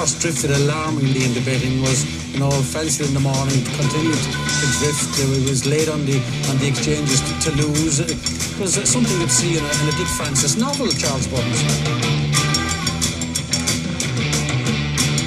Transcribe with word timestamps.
horse 0.00 0.18
drifted 0.18 0.50
alarmingly 0.50 1.24
in 1.24 1.34
the 1.34 1.42
betting 1.44 1.82
was, 1.82 2.08
you 2.32 2.40
know, 2.40 2.50
fancied 2.50 3.04
in 3.04 3.12
the 3.12 3.20
morning, 3.20 3.60
continued 3.76 4.16
to 4.16 4.66
drift. 4.80 5.12
It 5.20 5.28
was 5.44 5.66
late 5.66 5.90
on 5.90 6.06
the 6.08 6.16
on 6.48 6.56
the 6.56 6.68
exchanges 6.72 7.20
to, 7.20 7.32
to 7.44 7.50
lose. 7.60 8.00
It 8.00 8.16
was 8.58 8.78
uh, 8.78 8.86
something 8.86 9.12
you'd 9.20 9.30
see 9.30 9.58
in 9.58 9.62
a, 9.62 9.68
in 9.68 9.86
a 9.92 9.94
Dick 10.00 10.08
Francis 10.16 10.56
novel, 10.56 10.88
Charles 10.88 11.28
Byrnes. 11.28 11.60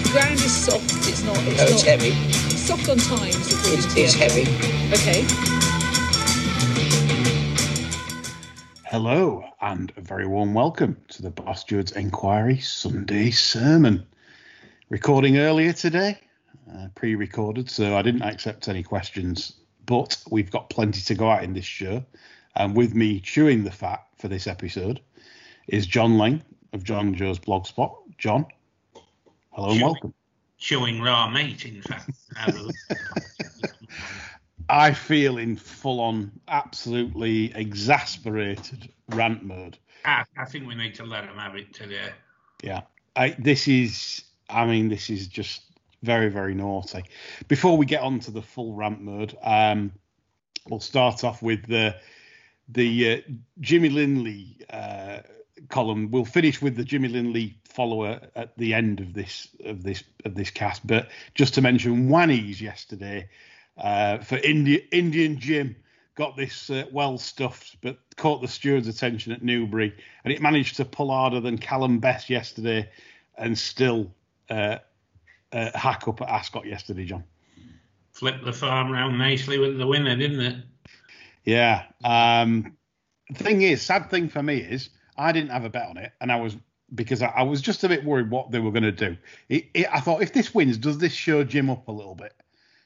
The 0.01 0.09
ground 0.09 0.41
is 0.41 0.55
soft. 0.65 0.89
It's 1.05 1.21
not. 1.21 1.37
It's 1.45 1.61
No, 1.61 1.69
not 1.69 1.85
heavy. 1.85 2.13
It's 2.49 2.65
soft 2.65 2.89
on 2.89 2.97
times. 2.97 3.45
It's, 3.69 3.85
it's 3.95 4.15
heavy. 4.15 4.49
Okay. 4.89 5.21
Hello, 8.89 9.43
and 9.61 9.93
a 9.97 10.01
very 10.01 10.25
warm 10.25 10.55
welcome 10.55 10.97
to 11.09 11.21
the 11.21 11.29
Bar 11.29 11.53
Stewards 11.55 11.91
Enquiry 11.91 12.57
Sunday 12.57 13.29
Sermon. 13.29 14.03
Recording 14.93 15.39
earlier 15.39 15.73
today, 15.73 16.19
uh, 16.71 16.87
pre 16.93 17.15
recorded, 17.15 17.67
so 17.67 17.97
I 17.97 18.03
didn't 18.03 18.21
accept 18.21 18.67
any 18.67 18.83
questions, 18.83 19.53
but 19.87 20.21
we've 20.29 20.51
got 20.51 20.69
plenty 20.69 21.01
to 21.01 21.15
go 21.15 21.31
out 21.31 21.43
in 21.43 21.53
this 21.53 21.65
show. 21.65 22.05
And 22.55 22.75
with 22.75 22.93
me 22.93 23.19
chewing 23.19 23.63
the 23.63 23.71
fat 23.71 24.03
for 24.19 24.27
this 24.27 24.45
episode 24.45 25.01
is 25.67 25.87
John 25.87 26.17
Leng 26.17 26.43
of 26.73 26.83
Jonjo's 26.83 27.39
Blogspot. 27.39 27.95
John, 28.19 28.45
hello 29.53 29.71
and 29.71 29.81
welcome. 29.81 30.13
chewing 30.59 31.01
raw 31.01 31.27
meat, 31.27 31.65
in 31.65 31.81
fact. 31.81 32.11
I 34.69 34.93
feel 34.93 35.39
in 35.39 35.55
full 35.55 36.01
on, 36.01 36.31
absolutely 36.49 37.51
exasperated 37.55 38.89
rant 39.09 39.41
mode. 39.43 39.79
I, 40.05 40.23
I 40.37 40.45
think 40.45 40.67
we 40.67 40.75
need 40.75 40.93
to 40.93 41.03
let 41.03 41.25
them 41.25 41.39
have 41.39 41.55
it 41.55 41.73
today. 41.73 42.11
Yeah, 42.61 42.81
I, 43.15 43.35
this 43.39 43.67
is. 43.67 44.25
I 44.49 44.65
mean, 44.65 44.89
this 44.89 45.09
is 45.09 45.27
just 45.27 45.63
very, 46.01 46.29
very 46.29 46.53
naughty. 46.53 47.03
Before 47.47 47.77
we 47.77 47.85
get 47.85 48.01
on 48.01 48.19
to 48.21 48.31
the 48.31 48.41
full 48.41 48.73
rant 48.73 49.01
mode, 49.01 49.37
um, 49.43 49.91
we'll 50.69 50.79
start 50.79 51.23
off 51.23 51.41
with 51.41 51.65
the 51.65 51.95
the 52.69 53.13
uh, 53.13 53.17
Jimmy 53.59 53.89
Linley 53.89 54.57
uh, 54.69 55.19
column. 55.69 56.11
We'll 56.11 56.25
finish 56.25 56.61
with 56.61 56.75
the 56.75 56.83
Jimmy 56.83 57.09
Linley 57.09 57.57
follower 57.65 58.21
at 58.35 58.57
the 58.57 58.73
end 58.73 58.99
of 58.99 59.13
this 59.13 59.47
of 59.65 59.83
this 59.83 60.03
of 60.25 60.35
this 60.35 60.51
cast. 60.51 60.85
But 60.85 61.09
just 61.35 61.53
to 61.55 61.61
mention, 61.61 62.09
Wannies 62.09 62.61
yesterday 62.61 63.29
uh, 63.77 64.19
for 64.19 64.37
India, 64.37 64.79
Indian 64.91 65.39
Jim 65.39 65.75
got 66.15 66.37
this 66.37 66.69
uh, 66.69 66.85
well 66.91 67.17
stuffed, 67.17 67.77
but 67.81 67.97
caught 68.15 68.41
the 68.41 68.47
steward's 68.47 68.87
attention 68.87 69.31
at 69.31 69.43
Newbury, 69.43 69.95
and 70.23 70.33
it 70.33 70.41
managed 70.41 70.77
to 70.77 70.85
pull 70.85 71.09
harder 71.09 71.39
than 71.39 71.57
Callum 71.57 71.99
Best 71.99 72.29
yesterday, 72.29 72.89
and 73.37 73.57
still 73.57 74.11
uh, 74.53 74.79
uh, 75.51 75.77
hack 75.77 76.07
up 76.07 76.21
at 76.21 76.29
Ascot 76.29 76.65
yesterday, 76.65 77.05
John. 77.05 77.23
Flipped 78.11 78.45
the 78.45 78.53
farm 78.53 78.91
round 78.91 79.17
nicely 79.17 79.57
with 79.57 79.77
the 79.77 79.87
winner, 79.87 80.15
didn't 80.15 80.39
it? 80.39 80.55
Yeah. 81.45 81.83
Um, 82.03 82.77
the 83.29 83.43
thing 83.43 83.61
is, 83.61 83.81
sad 83.81 84.09
thing 84.09 84.29
for 84.29 84.43
me 84.43 84.57
is 84.57 84.89
I 85.17 85.31
didn't 85.31 85.49
have 85.49 85.65
a 85.65 85.69
bet 85.69 85.87
on 85.87 85.97
it, 85.97 86.11
and 86.21 86.31
I 86.31 86.35
was 86.35 86.55
because 86.95 87.21
I, 87.21 87.27
I 87.27 87.43
was 87.43 87.61
just 87.61 87.83
a 87.83 87.89
bit 87.89 88.03
worried 88.03 88.29
what 88.29 88.51
they 88.51 88.59
were 88.59 88.71
going 88.71 88.83
to 88.83 88.91
do. 88.91 89.17
It, 89.49 89.65
it, 89.73 89.87
I 89.91 89.99
thought 89.99 90.21
if 90.21 90.33
this 90.33 90.53
wins, 90.53 90.77
does 90.77 90.99
this 90.99 91.13
show 91.13 91.43
Jim 91.43 91.69
up 91.69 91.87
a 91.87 91.91
little 91.91 92.15
bit? 92.15 92.33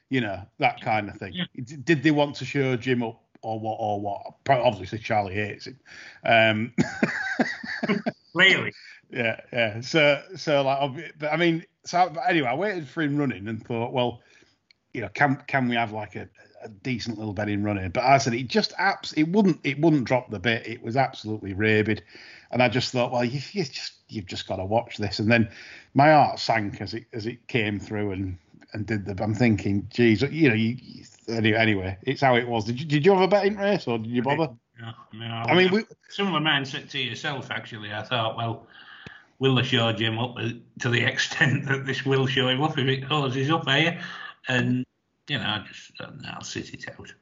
You 0.08 0.22
know 0.22 0.40
that 0.58 0.80
kind 0.80 1.10
of 1.10 1.16
thing. 1.16 1.34
Yeah. 1.34 1.44
Did 1.84 2.02
they 2.02 2.10
want 2.10 2.36
to 2.36 2.46
show 2.46 2.76
Jim 2.76 3.02
up 3.02 3.22
or 3.42 3.60
what? 3.60 3.76
Or 3.78 4.00
what? 4.00 4.44
Probably, 4.44 4.64
obviously, 4.64 4.98
Charlie 4.98 5.34
hates 5.34 5.66
him. 5.66 5.78
Um, 6.24 6.72
Clearly. 8.32 8.72
Yeah, 9.10 9.40
yeah. 9.52 9.80
So, 9.80 10.22
so 10.36 10.62
like, 10.62 11.14
but 11.18 11.32
I 11.32 11.36
mean, 11.36 11.64
so 11.84 12.10
but 12.12 12.22
anyway, 12.28 12.48
I 12.48 12.54
waited 12.54 12.88
for 12.88 13.02
him 13.02 13.16
running 13.16 13.48
and 13.48 13.64
thought, 13.64 13.92
well, 13.92 14.20
you 14.92 15.00
know, 15.00 15.08
can 15.08 15.42
can 15.46 15.68
we 15.68 15.76
have 15.76 15.92
like 15.92 16.16
a, 16.16 16.28
a 16.62 16.68
decent 16.68 17.18
little 17.18 17.32
betting 17.32 17.62
running? 17.62 17.90
But 17.90 18.04
I 18.04 18.18
said 18.18 18.34
it 18.34 18.48
just 18.48 18.72
abs, 18.78 19.12
it 19.14 19.24
wouldn't, 19.24 19.60
it 19.64 19.80
wouldn't 19.80 20.04
drop 20.04 20.30
the 20.30 20.38
bit. 20.38 20.66
It 20.66 20.82
was 20.82 20.96
absolutely 20.96 21.54
rabid, 21.54 22.02
and 22.50 22.62
I 22.62 22.68
just 22.68 22.92
thought, 22.92 23.12
well, 23.12 23.24
you, 23.24 23.40
you 23.52 23.64
just 23.64 23.94
you've 24.08 24.26
just 24.26 24.46
got 24.46 24.56
to 24.56 24.64
watch 24.64 24.96
this. 24.98 25.18
And 25.18 25.30
then 25.30 25.50
my 25.94 26.12
heart 26.12 26.38
sank 26.38 26.80
as 26.80 26.94
it 26.94 27.04
as 27.12 27.26
it 27.26 27.46
came 27.48 27.78
through 27.78 28.12
and 28.12 28.38
and 28.72 28.86
did 28.86 29.06
the. 29.06 29.22
I'm 29.22 29.34
thinking, 29.34 29.86
geez, 29.90 30.22
you 30.22 30.48
know, 30.48 30.54
you, 30.54 30.76
you 30.78 31.04
anyway, 31.28 31.58
anyway, 31.58 31.98
it's 32.02 32.20
how 32.20 32.36
it 32.36 32.46
was. 32.46 32.64
Did 32.64 32.80
you 32.80 32.86
did 32.86 33.06
you 33.06 33.12
have 33.12 33.22
a 33.22 33.28
betting 33.28 33.56
race 33.56 33.86
or 33.86 33.98
did 33.98 34.08
you 34.08 34.22
bother? 34.22 34.50
Yeah, 34.80 34.92
no, 35.12 35.26
I 35.26 35.54
mean, 35.54 35.72
we, 35.72 35.84
similar 36.08 36.40
mindset 36.40 36.88
to 36.90 36.98
yourself, 36.98 37.50
actually. 37.50 37.92
I 37.92 38.02
thought, 38.02 38.36
well, 38.36 38.68
will 39.38 39.54
they 39.54 39.62
show 39.62 39.92
Jim 39.92 40.18
up 40.18 40.36
to 40.80 40.88
the 40.88 41.04
extent 41.04 41.66
that 41.66 41.86
this 41.86 42.04
will 42.04 42.26
show 42.26 42.48
him 42.48 42.62
up 42.62 42.78
if 42.78 42.86
it 42.86 43.06
closes 43.06 43.50
up 43.50 43.68
here? 43.68 44.00
And, 44.48 44.84
you 45.28 45.38
know, 45.38 45.44
I 45.44 45.64
just, 45.66 45.92
I'll 46.32 46.42
sit 46.42 46.72
it 46.74 46.86
out. 46.88 47.12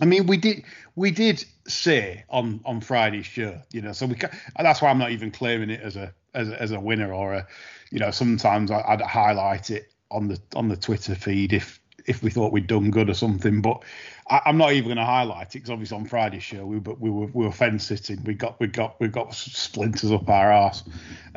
I 0.00 0.04
mean, 0.04 0.26
we 0.26 0.36
did 0.36 0.64
we 0.94 1.10
did 1.10 1.44
say 1.66 2.24
on 2.28 2.60
on 2.64 2.80
Friday's 2.80 3.26
show, 3.26 3.60
you 3.72 3.80
know, 3.80 3.92
so 3.92 4.06
we 4.06 4.16
ca- 4.16 4.30
that's 4.58 4.82
why 4.82 4.90
I'm 4.90 4.98
not 4.98 5.12
even 5.12 5.30
claiming 5.30 5.70
it 5.70 5.80
as 5.80 5.96
a 5.96 6.12
as 6.34 6.50
a, 6.50 6.60
as 6.62 6.70
a 6.72 6.80
winner 6.80 7.12
or 7.12 7.34
a, 7.34 7.46
you 7.90 7.98
know, 7.98 8.10
sometimes 8.10 8.70
I, 8.70 8.82
I'd 8.82 9.00
highlight 9.00 9.70
it 9.70 9.92
on 10.10 10.28
the 10.28 10.40
on 10.54 10.68
the 10.68 10.76
Twitter 10.76 11.14
feed 11.14 11.52
if 11.52 11.80
if 12.06 12.22
we 12.22 12.30
thought 12.30 12.52
we'd 12.52 12.66
done 12.66 12.90
good 12.90 13.10
or 13.10 13.14
something, 13.14 13.60
but 13.60 13.82
I, 14.28 14.40
I'm 14.46 14.56
not 14.56 14.72
even 14.72 14.84
going 14.84 14.96
to 14.96 15.04
highlight 15.04 15.48
it 15.48 15.52
because 15.54 15.70
obviously 15.70 15.96
on 15.96 16.06
Friday's 16.06 16.42
show 16.42 16.64
we 16.64 16.78
but 16.78 17.00
we 17.00 17.10
were 17.10 17.26
we 17.26 17.44
were 17.44 17.52
fence 17.52 17.84
sitting, 17.84 18.22
we 18.24 18.34
got 18.34 18.58
we 18.60 18.66
got 18.66 18.98
we 19.00 19.08
got 19.08 19.34
splinters 19.34 20.12
up 20.12 20.28
our 20.28 20.52
arse, 20.52 20.84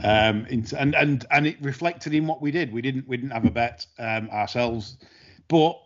um, 0.04 0.46
and 0.50 0.74
and 0.74 1.26
and 1.30 1.48
it 1.48 1.58
reflected 1.62 2.14
in 2.14 2.28
what 2.28 2.42
we 2.42 2.52
did. 2.52 2.72
We 2.72 2.82
didn't 2.82 3.08
we 3.08 3.18
didn't 3.18 3.32
have 3.32 3.46
a 3.46 3.52
bet 3.52 3.86
um, 3.98 4.30
ourselves, 4.30 4.98
but 5.48 5.80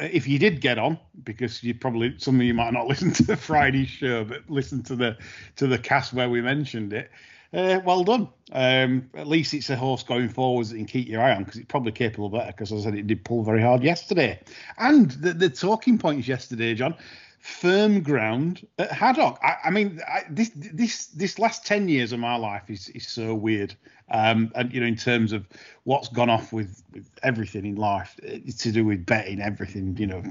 uh, 0.00 0.08
if 0.10 0.26
you 0.26 0.38
did 0.38 0.60
get 0.60 0.78
on, 0.78 0.98
because 1.24 1.62
you 1.62 1.74
probably 1.74 2.14
some 2.18 2.36
of 2.36 2.42
you 2.42 2.54
might 2.54 2.72
not 2.72 2.86
listen 2.88 3.12
to 3.12 3.22
the 3.22 3.36
Friday 3.36 3.84
show, 3.84 4.24
but 4.24 4.48
listen 4.48 4.82
to 4.84 4.96
the 4.96 5.16
to 5.56 5.66
the 5.66 5.78
cast 5.78 6.12
where 6.12 6.30
we 6.30 6.40
mentioned 6.40 6.92
it. 6.92 7.10
Uh, 7.52 7.80
well 7.84 8.02
done. 8.02 8.28
Um, 8.52 9.10
at 9.14 9.26
least 9.26 9.52
it's 9.52 9.68
a 9.70 9.76
horse 9.76 10.02
going 10.02 10.28
forwards 10.28 10.70
that 10.70 10.76
you 10.76 10.84
can 10.84 10.88
keep 10.88 11.08
your 11.08 11.22
eye 11.22 11.34
on 11.34 11.44
because 11.44 11.58
it's 11.58 11.68
probably 11.68 11.92
capable 11.92 12.30
better. 12.30 12.46
Because 12.46 12.72
I 12.72 12.80
said, 12.80 12.94
it 12.94 13.06
did 13.06 13.24
pull 13.24 13.42
very 13.42 13.60
hard 13.60 13.82
yesterday. 13.82 14.40
And 14.78 15.10
the, 15.10 15.34
the 15.34 15.50
talking 15.50 15.98
points 15.98 16.26
yesterday, 16.26 16.74
John, 16.74 16.94
firm 17.40 18.02
ground 18.02 18.66
at 18.78 18.92
Haydock. 18.92 19.38
I, 19.42 19.56
I 19.64 19.70
mean, 19.70 20.00
I, 20.06 20.22
this 20.30 20.50
this 20.54 21.06
this 21.06 21.38
last 21.38 21.66
ten 21.66 21.88
years 21.88 22.12
of 22.12 22.20
my 22.20 22.36
life 22.36 22.70
is 22.70 22.88
is 22.90 23.06
so 23.06 23.34
weird. 23.34 23.74
Um, 24.10 24.50
and 24.54 24.72
you 24.72 24.80
know, 24.80 24.86
in 24.86 24.96
terms 24.96 25.32
of 25.32 25.46
what's 25.84 26.08
gone 26.08 26.30
off 26.30 26.52
with, 26.52 26.82
with 26.92 27.10
everything 27.22 27.64
in 27.64 27.76
life, 27.76 28.18
to 28.58 28.72
do 28.72 28.84
with 28.84 29.04
betting, 29.04 29.40
everything. 29.40 29.96
You 29.98 30.06
know, 30.06 30.22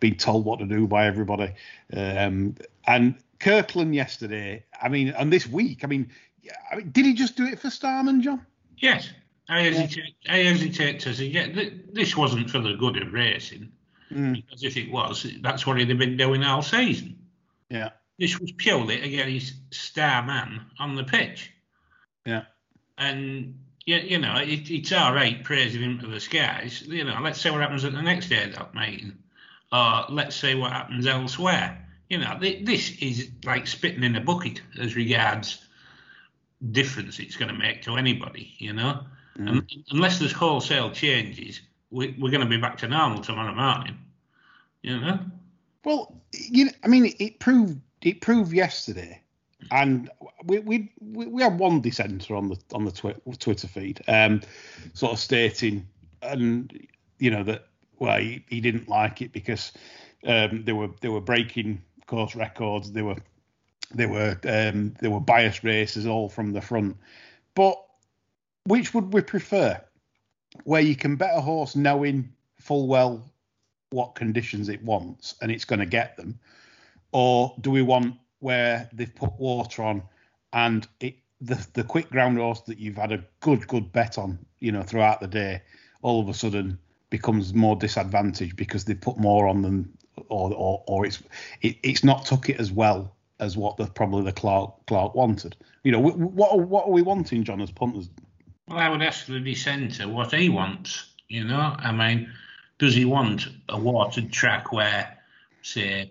being 0.00 0.16
told 0.16 0.46
what 0.46 0.60
to 0.60 0.66
do 0.66 0.86
by 0.86 1.06
everybody. 1.06 1.52
Um, 1.94 2.54
and 2.86 3.16
Kirkland 3.38 3.94
yesterday. 3.94 4.64
I 4.80 4.88
mean, 4.88 5.08
and 5.08 5.32
this 5.32 5.46
week. 5.46 5.84
I 5.84 5.86
mean, 5.88 6.10
yeah, 6.44 6.52
I 6.70 6.76
mean, 6.76 6.90
did 6.90 7.06
he 7.06 7.14
just 7.14 7.36
do 7.36 7.46
it 7.46 7.58
for 7.58 7.70
Starman, 7.70 8.22
John? 8.22 8.44
Yes, 8.78 9.08
I 9.48 9.62
hesitate, 9.62 10.14
I 10.28 10.38
hesitate 10.38 11.00
to 11.00 11.14
suggest 11.14 11.54
that 11.54 11.94
this 11.94 12.16
wasn't 12.16 12.50
for 12.50 12.60
the 12.60 12.74
good 12.74 13.00
of 13.02 13.12
racing. 13.12 13.72
Mm. 14.12 14.34
Because 14.34 14.62
if 14.62 14.76
it 14.76 14.90
was, 14.92 15.26
that's 15.42 15.66
what 15.66 15.78
he'd 15.78 15.88
have 15.88 15.98
been 15.98 16.16
doing 16.16 16.44
all 16.44 16.62
season. 16.62 17.16
Yeah, 17.70 17.90
This 18.18 18.38
was 18.38 18.52
purely 18.52 19.00
against 19.00 19.54
Starman 19.72 20.60
on 20.78 20.94
the 20.94 21.02
pitch. 21.04 21.50
yeah, 22.26 22.42
And, 22.98 23.58
you, 23.86 23.96
you 23.96 24.18
know, 24.18 24.36
it, 24.36 24.70
it's 24.70 24.92
all 24.92 25.14
right 25.14 25.42
praising 25.42 25.82
him 25.82 25.98
to 26.00 26.06
the 26.06 26.20
skies. 26.20 26.82
You 26.86 27.04
know, 27.04 27.18
let's 27.22 27.40
see 27.40 27.50
what 27.50 27.62
happens 27.62 27.84
at 27.84 27.92
the 27.92 28.02
next 28.02 28.28
Haydock 28.28 28.74
meeting. 28.74 29.16
Or 29.72 30.04
let's 30.10 30.36
see 30.36 30.54
what 30.54 30.72
happens 30.72 31.06
elsewhere. 31.06 31.84
You 32.08 32.18
know, 32.18 32.38
th- 32.38 32.64
this 32.64 32.96
is 33.00 33.30
like 33.44 33.66
spitting 33.66 34.04
in 34.04 34.14
a 34.14 34.20
bucket 34.20 34.60
as 34.78 34.94
regards 34.94 35.66
difference 36.70 37.18
it's 37.18 37.36
going 37.36 37.52
to 37.52 37.58
make 37.58 37.82
to 37.82 37.96
anybody, 37.96 38.54
you 38.58 38.72
know. 38.72 39.04
And, 39.36 39.70
unless 39.90 40.18
there's 40.18 40.32
wholesale 40.32 40.90
changes, 40.90 41.60
we, 41.90 42.16
we're 42.18 42.30
going 42.30 42.42
to 42.42 42.48
be 42.48 42.56
back 42.56 42.78
to 42.78 42.88
normal 42.88 43.20
tomorrow 43.20 43.54
morning. 43.54 43.98
You 44.82 45.00
know? 45.00 45.18
Well, 45.84 46.20
you 46.32 46.66
know, 46.66 46.72
I 46.84 46.88
mean, 46.88 47.14
it, 47.18 47.40
proved 47.40 47.80
it 48.02 48.20
proved 48.20 48.52
yesterday, 48.52 49.20
and 49.70 50.10
we 50.44 50.58
we 50.60 50.92
we 51.00 51.26
we 51.26 51.42
had 51.42 51.58
one 51.58 51.80
dissenter 51.80 52.36
on 52.36 52.48
the 52.48 52.58
on 52.72 52.84
the 52.84 52.92
twi- 52.92 53.16
Twitter 53.38 53.66
feed, 53.66 54.02
um, 54.08 54.40
sort 54.92 55.12
of 55.12 55.18
stating, 55.18 55.86
and 56.22 56.86
you 57.18 57.30
know 57.30 57.42
that 57.44 57.66
well, 57.98 58.18
he, 58.18 58.44
he 58.48 58.60
didn't 58.60 58.88
like 58.88 59.22
it 59.22 59.32
because 59.32 59.72
um, 60.26 60.64
they 60.64 60.72
were 60.72 60.90
they 61.00 61.08
were 61.08 61.20
breaking 61.20 61.82
course 62.06 62.34
records, 62.34 62.92
they 62.92 63.02
were 63.02 63.16
they 63.94 64.06
were 64.06 64.38
um, 64.44 64.94
they 65.00 65.08
were 65.08 65.20
biased 65.20 65.64
races 65.64 66.06
all 66.06 66.28
from 66.28 66.52
the 66.52 66.60
front, 66.60 66.96
but 67.54 67.80
which 68.64 68.94
would 68.94 69.12
we 69.12 69.20
prefer? 69.20 69.80
Where 70.64 70.80
you 70.80 70.96
can 70.96 71.16
bet 71.16 71.36
a 71.36 71.40
horse 71.40 71.76
knowing 71.76 72.32
full 72.60 72.86
well 72.86 73.24
what 73.90 74.14
conditions 74.14 74.68
it 74.68 74.82
wants 74.82 75.34
and 75.40 75.50
it's 75.50 75.64
going 75.64 75.80
to 75.80 75.86
get 75.86 76.16
them, 76.16 76.38
or 77.12 77.54
do 77.60 77.70
we 77.70 77.82
want 77.82 78.16
where 78.40 78.88
they've 78.92 79.14
put 79.14 79.32
water 79.38 79.82
on 79.82 80.02
and 80.52 80.86
it 81.00 81.16
the 81.40 81.66
the 81.74 81.84
quick 81.84 82.10
ground 82.10 82.38
horse 82.38 82.60
that 82.62 82.78
you've 82.78 82.96
had 82.96 83.12
a 83.12 83.24
good 83.40 83.66
good 83.68 83.92
bet 83.92 84.18
on, 84.18 84.38
you 84.58 84.72
know, 84.72 84.82
throughout 84.82 85.20
the 85.20 85.28
day, 85.28 85.62
all 86.02 86.20
of 86.20 86.28
a 86.28 86.34
sudden 86.34 86.78
becomes 87.10 87.54
more 87.54 87.76
disadvantaged 87.76 88.56
because 88.56 88.84
they've 88.84 89.00
put 89.00 89.18
more 89.18 89.46
on 89.46 89.62
them, 89.62 89.92
or 90.28 90.52
or, 90.52 90.84
or 90.86 91.06
it's 91.06 91.22
it, 91.62 91.76
it's 91.82 92.04
not 92.04 92.24
took 92.24 92.48
it 92.48 92.58
as 92.58 92.72
well 92.72 93.14
as 93.44 93.56
what 93.56 93.76
the 93.76 93.86
probably 93.86 94.24
the 94.24 94.32
clerk 94.32 94.72
clerk 94.86 95.14
wanted. 95.14 95.56
You 95.84 95.92
know, 95.92 96.00
what 96.00 96.18
what 96.18 96.86
are 96.86 96.90
we 96.90 97.02
wanting, 97.02 97.44
John, 97.44 97.60
as 97.60 97.70
punters? 97.70 98.08
Well, 98.68 98.78
I 98.78 98.88
would 98.88 99.02
ask 99.02 99.26
the 99.26 99.40
dissenter 99.40 100.08
what 100.08 100.32
he 100.32 100.48
wants. 100.48 101.12
You 101.28 101.44
know, 101.44 101.76
I 101.78 101.92
mean, 101.92 102.32
does 102.78 102.94
he 102.94 103.04
want 103.04 103.46
a 103.68 103.78
watered 103.78 104.32
track 104.32 104.72
where, 104.72 105.18
say, 105.62 106.10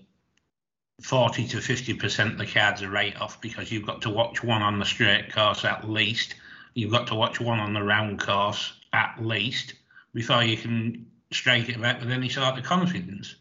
40 1.01 1.47
to 1.49 1.57
50% 1.57 2.31
of 2.31 2.37
the 2.37 2.45
cards 2.45 2.81
are 2.81 2.89
right 2.89 3.19
off 3.19 3.41
because 3.41 3.71
you've 3.71 3.85
got 3.85 4.03
to 4.03 4.09
watch 4.09 4.43
one 4.43 4.61
on 4.61 4.79
the 4.79 4.85
straight 4.85 5.33
course 5.33 5.65
at 5.65 5.89
least. 5.89 6.35
You've 6.75 6.91
got 6.91 7.07
to 7.07 7.15
watch 7.15 7.39
one 7.39 7.59
on 7.59 7.73
the 7.73 7.83
round 7.83 8.19
course 8.19 8.73
at 8.93 9.15
least 9.19 9.73
before 10.13 10.43
you 10.43 10.57
can 10.57 11.07
strike 11.31 11.69
it 11.69 11.81
back 11.81 11.99
with 11.99 12.11
any 12.11 12.29
sort 12.29 12.57
of 12.57 12.63
confidence. 12.63 13.35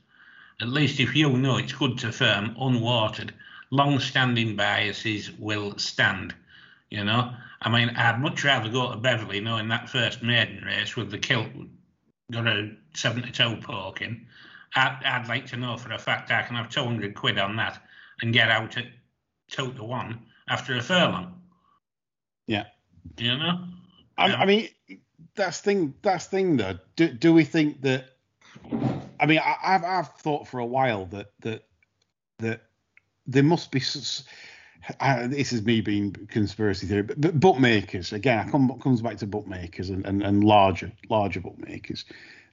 At 0.60 0.68
least 0.68 1.00
if 1.00 1.14
you 1.14 1.30
know 1.36 1.58
it's 1.58 1.72
good 1.72 1.98
to 1.98 2.12
firm, 2.12 2.56
unwatered, 2.56 3.30
long 3.72 3.98
standing 3.98 4.54
biases 4.54 5.32
will 5.32 5.76
stand. 5.78 6.34
You 6.90 7.04
know, 7.04 7.32
I 7.60 7.70
mean, 7.70 7.88
I'd 7.96 8.20
much 8.20 8.44
rather 8.44 8.68
go 8.68 8.92
to 8.92 8.98
Beverley 8.98 9.40
knowing 9.40 9.68
that 9.68 9.88
first 9.88 10.22
maiden 10.22 10.62
race 10.62 10.94
with 10.94 11.10
the 11.10 11.18
kilt 11.18 11.48
got 12.30 12.46
a 12.46 12.70
72 12.94 13.56
poking 13.62 14.26
I'd, 14.74 14.98
I'd 15.04 15.28
like 15.28 15.46
to 15.46 15.56
know 15.56 15.76
for 15.76 15.92
a 15.92 15.98
fact 15.98 16.30
I 16.30 16.42
can 16.42 16.56
have 16.56 16.70
200 16.70 17.14
quid 17.14 17.38
on 17.38 17.56
that 17.56 17.82
and 18.20 18.32
get 18.32 18.50
out 18.50 18.76
at 18.76 18.86
two 19.50 19.72
to 19.74 19.84
one 19.84 20.20
after 20.48 20.76
a 20.76 20.82
furlong. 20.82 21.40
Yeah. 22.46 22.66
You 23.18 23.36
know? 23.36 23.64
I, 24.16 24.34
I 24.34 24.46
mean, 24.46 24.68
that's 25.34 25.60
thing. 25.60 25.94
That's 26.02 26.26
thing 26.26 26.56
though. 26.56 26.78
Do, 26.96 27.08
do 27.08 27.32
we 27.32 27.44
think 27.44 27.82
that? 27.82 28.04
I 29.20 29.26
mean, 29.26 29.38
I, 29.38 29.56
have 29.72 29.84
I've 29.84 30.12
thought 30.14 30.48
for 30.48 30.60
a 30.60 30.66
while 30.66 31.06
that 31.06 31.32
that 31.40 31.64
that 32.38 32.62
there 33.32 33.42
must 33.42 33.70
be. 33.70 33.82
I, 34.98 35.28
this 35.28 35.52
is 35.52 35.62
me 35.62 35.80
being 35.80 36.12
conspiracy 36.28 36.86
theory, 36.86 37.02
but, 37.02 37.20
but 37.20 37.38
bookmakers 37.38 38.12
again. 38.12 38.46
I 38.46 38.50
come 38.50 38.78
comes 38.80 39.00
back 39.00 39.16
to 39.18 39.26
bookmakers 39.26 39.90
and, 39.90 40.04
and, 40.06 40.22
and 40.22 40.44
larger 40.44 40.92
larger 41.08 41.40
bookmakers. 41.40 42.04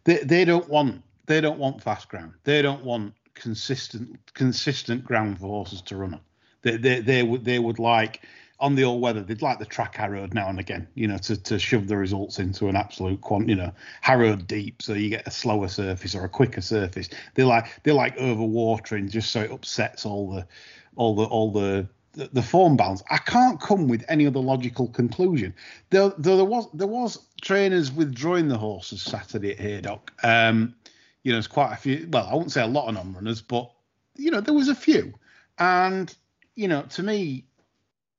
They 0.03 0.17
they 0.17 0.45
don't 0.45 0.69
want 0.69 1.03
they 1.25 1.41
don't 1.41 1.59
want 1.59 1.81
fast 1.81 2.09
ground. 2.09 2.33
They 2.43 2.61
don't 2.61 2.83
want 2.83 3.13
consistent 3.33 4.17
consistent 4.33 5.03
ground 5.03 5.39
for 5.39 5.47
horses 5.47 5.81
to 5.83 5.97
run 5.97 6.15
on. 6.15 6.21
They 6.61 6.77
they 6.77 6.99
they 7.01 7.23
would 7.23 7.45
they 7.45 7.59
would 7.59 7.79
like 7.79 8.21
on 8.59 8.75
the 8.75 8.83
all 8.83 8.99
weather. 8.99 9.21
They'd 9.21 9.41
like 9.41 9.59
the 9.59 9.65
track 9.65 9.95
harrowed 9.95 10.33
now 10.33 10.49
and 10.49 10.59
again, 10.59 10.87
you 10.93 11.07
know, 11.07 11.17
to, 11.19 11.41
to 11.43 11.59
shove 11.59 11.87
the 11.87 11.97
results 11.97 12.39
into 12.39 12.67
an 12.67 12.75
absolute 12.75 13.21
quant, 13.21 13.47
you 13.47 13.55
know, 13.55 13.71
harrowed 14.01 14.47
deep, 14.47 14.81
so 14.81 14.93
you 14.93 15.09
get 15.09 15.27
a 15.27 15.31
slower 15.31 15.67
surface 15.67 16.15
or 16.15 16.25
a 16.25 16.29
quicker 16.29 16.61
surface. 16.61 17.09
They 17.35 17.43
like 17.43 17.83
they 17.83 17.91
like 17.91 18.17
overwatering 18.17 19.09
just 19.09 19.31
so 19.31 19.41
it 19.41 19.51
upsets 19.51 20.05
all 20.05 20.31
the 20.31 20.47
all 20.95 21.15
the 21.15 21.23
all 21.23 21.51
the 21.51 21.87
the, 22.13 22.29
the 22.33 22.41
form 22.41 22.75
balance. 22.75 23.03
I 23.09 23.17
can't 23.17 23.59
come 23.61 23.87
with 23.87 24.03
any 24.09 24.27
other 24.27 24.39
logical 24.39 24.87
conclusion. 24.87 25.53
There, 25.89 26.09
there, 26.17 26.37
there 26.37 26.45
was 26.45 26.67
there 26.73 26.87
was 26.87 27.19
trainers 27.41 27.91
withdrawing 27.91 28.47
the 28.47 28.57
horses 28.57 29.01
Saturday 29.01 29.51
at 29.53 29.59
Haydock. 29.59 30.11
Um, 30.23 30.75
you 31.23 31.31
know, 31.31 31.37
it's 31.37 31.47
quite 31.47 31.73
a 31.73 31.77
few. 31.77 32.07
Well, 32.11 32.27
I 32.27 32.35
won't 32.35 32.51
say 32.51 32.61
a 32.61 32.67
lot 32.67 32.87
of 32.87 32.95
non-runners, 32.95 33.41
but 33.41 33.71
you 34.15 34.31
know, 34.31 34.41
there 34.41 34.53
was 34.53 34.67
a 34.67 34.75
few. 34.75 35.13
And 35.57 36.13
you 36.55 36.67
know, 36.67 36.81
to 36.83 37.03
me, 37.03 37.45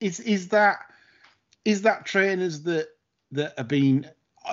is 0.01 0.21
is 0.21 0.49
that 0.49 0.79
is 1.65 1.83
that 1.83 2.07
trainers 2.07 2.63
that 2.63 2.89
that 3.33 3.55
are 3.59 3.65
being 3.65 4.07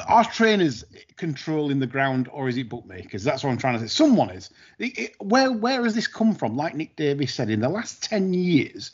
are 0.08 0.26
trainers 0.26 0.84
controlling 1.16 1.80
the 1.80 1.88
ground 1.88 2.30
or 2.32 2.50
is 2.50 2.58
it 2.58 2.70
bookmakers? 2.70 3.24
That's 3.24 3.44
what 3.44 3.52
I'm 3.52 3.58
trying 3.58 3.76
to 3.76 3.80
say. 3.80 3.88
Someone 3.88 4.30
is. 4.30 4.50
It, 4.80 4.98
it, 4.98 5.16
where 5.20 5.52
where 5.52 5.84
has 5.84 5.96
this 5.96 6.08
come 6.08 6.36
from? 6.36 6.56
Like 6.58 6.76
Nick 6.76 6.96
Davies 6.96 7.34
said, 7.34 7.50
in 7.50 7.62
the 7.62 7.70
last 7.70 8.04
ten 8.04 8.34
years, 8.34 8.92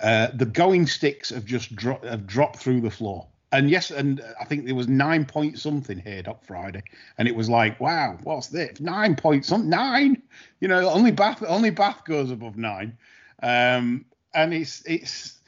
uh, 0.00 0.28
the 0.34 0.46
going 0.46 0.86
sticks 0.86 1.30
have 1.30 1.44
just 1.44 1.74
dro- 1.74 2.00
have 2.02 2.26
dropped 2.26 2.56
through 2.56 2.80
the 2.80 2.90
floor 2.90 3.26
and 3.54 3.70
yes, 3.70 3.92
and 3.92 4.20
I 4.40 4.44
think 4.44 4.66
there 4.66 4.74
was 4.74 4.88
nine 4.88 5.24
point 5.24 5.60
something 5.60 5.98
here 5.98 6.24
up 6.26 6.44
Friday, 6.44 6.82
and 7.18 7.28
it 7.28 7.36
was 7.36 7.48
like, 7.48 7.78
wow, 7.78 8.18
what's 8.24 8.48
this? 8.48 8.80
Nine 8.80 9.14
point 9.14 9.44
something, 9.44 9.70
nine. 9.70 10.20
You 10.58 10.66
know, 10.66 10.90
only 10.90 11.12
Bath, 11.12 11.42
only 11.46 11.70
Bath 11.70 12.04
goes 12.04 12.32
above 12.32 12.56
nine, 12.56 12.98
um, 13.44 14.04
and 14.34 14.52
it's 14.52 14.82
it's, 14.86 15.38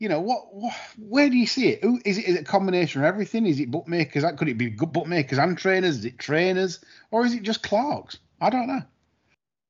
you 0.00 0.08
know, 0.08 0.18
what, 0.18 0.52
what, 0.52 0.74
where 0.98 1.28
do 1.28 1.36
you 1.36 1.46
see 1.46 1.68
it? 1.68 1.84
Is 2.04 2.18
it 2.18 2.24
is 2.24 2.34
it 2.36 2.40
a 2.40 2.44
combination 2.44 3.02
of 3.02 3.06
everything? 3.06 3.46
Is 3.46 3.60
it 3.60 3.70
bookmakers? 3.70 4.24
Could 4.36 4.48
it 4.48 4.58
be 4.58 4.70
good 4.70 4.92
bookmakers 4.92 5.38
and 5.38 5.56
trainers? 5.56 5.98
Is 5.98 6.04
it 6.06 6.18
trainers, 6.18 6.80
or 7.10 7.24
is 7.24 7.34
it 7.34 7.42
just 7.42 7.62
clerks? 7.62 8.18
I 8.40 8.50
don't 8.50 8.66
know. 8.66 8.82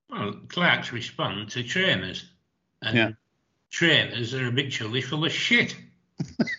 Well, 0.08 0.34
Clerks 0.48 0.92
respond 0.92 1.50
to 1.50 1.62
trainers, 1.62 2.24
and 2.82 2.96
yeah. 2.96 3.10
trainers 3.70 4.32
are 4.34 4.44
habitually 4.44 5.02
full 5.02 5.24
of 5.24 5.32
shit. 5.32 5.76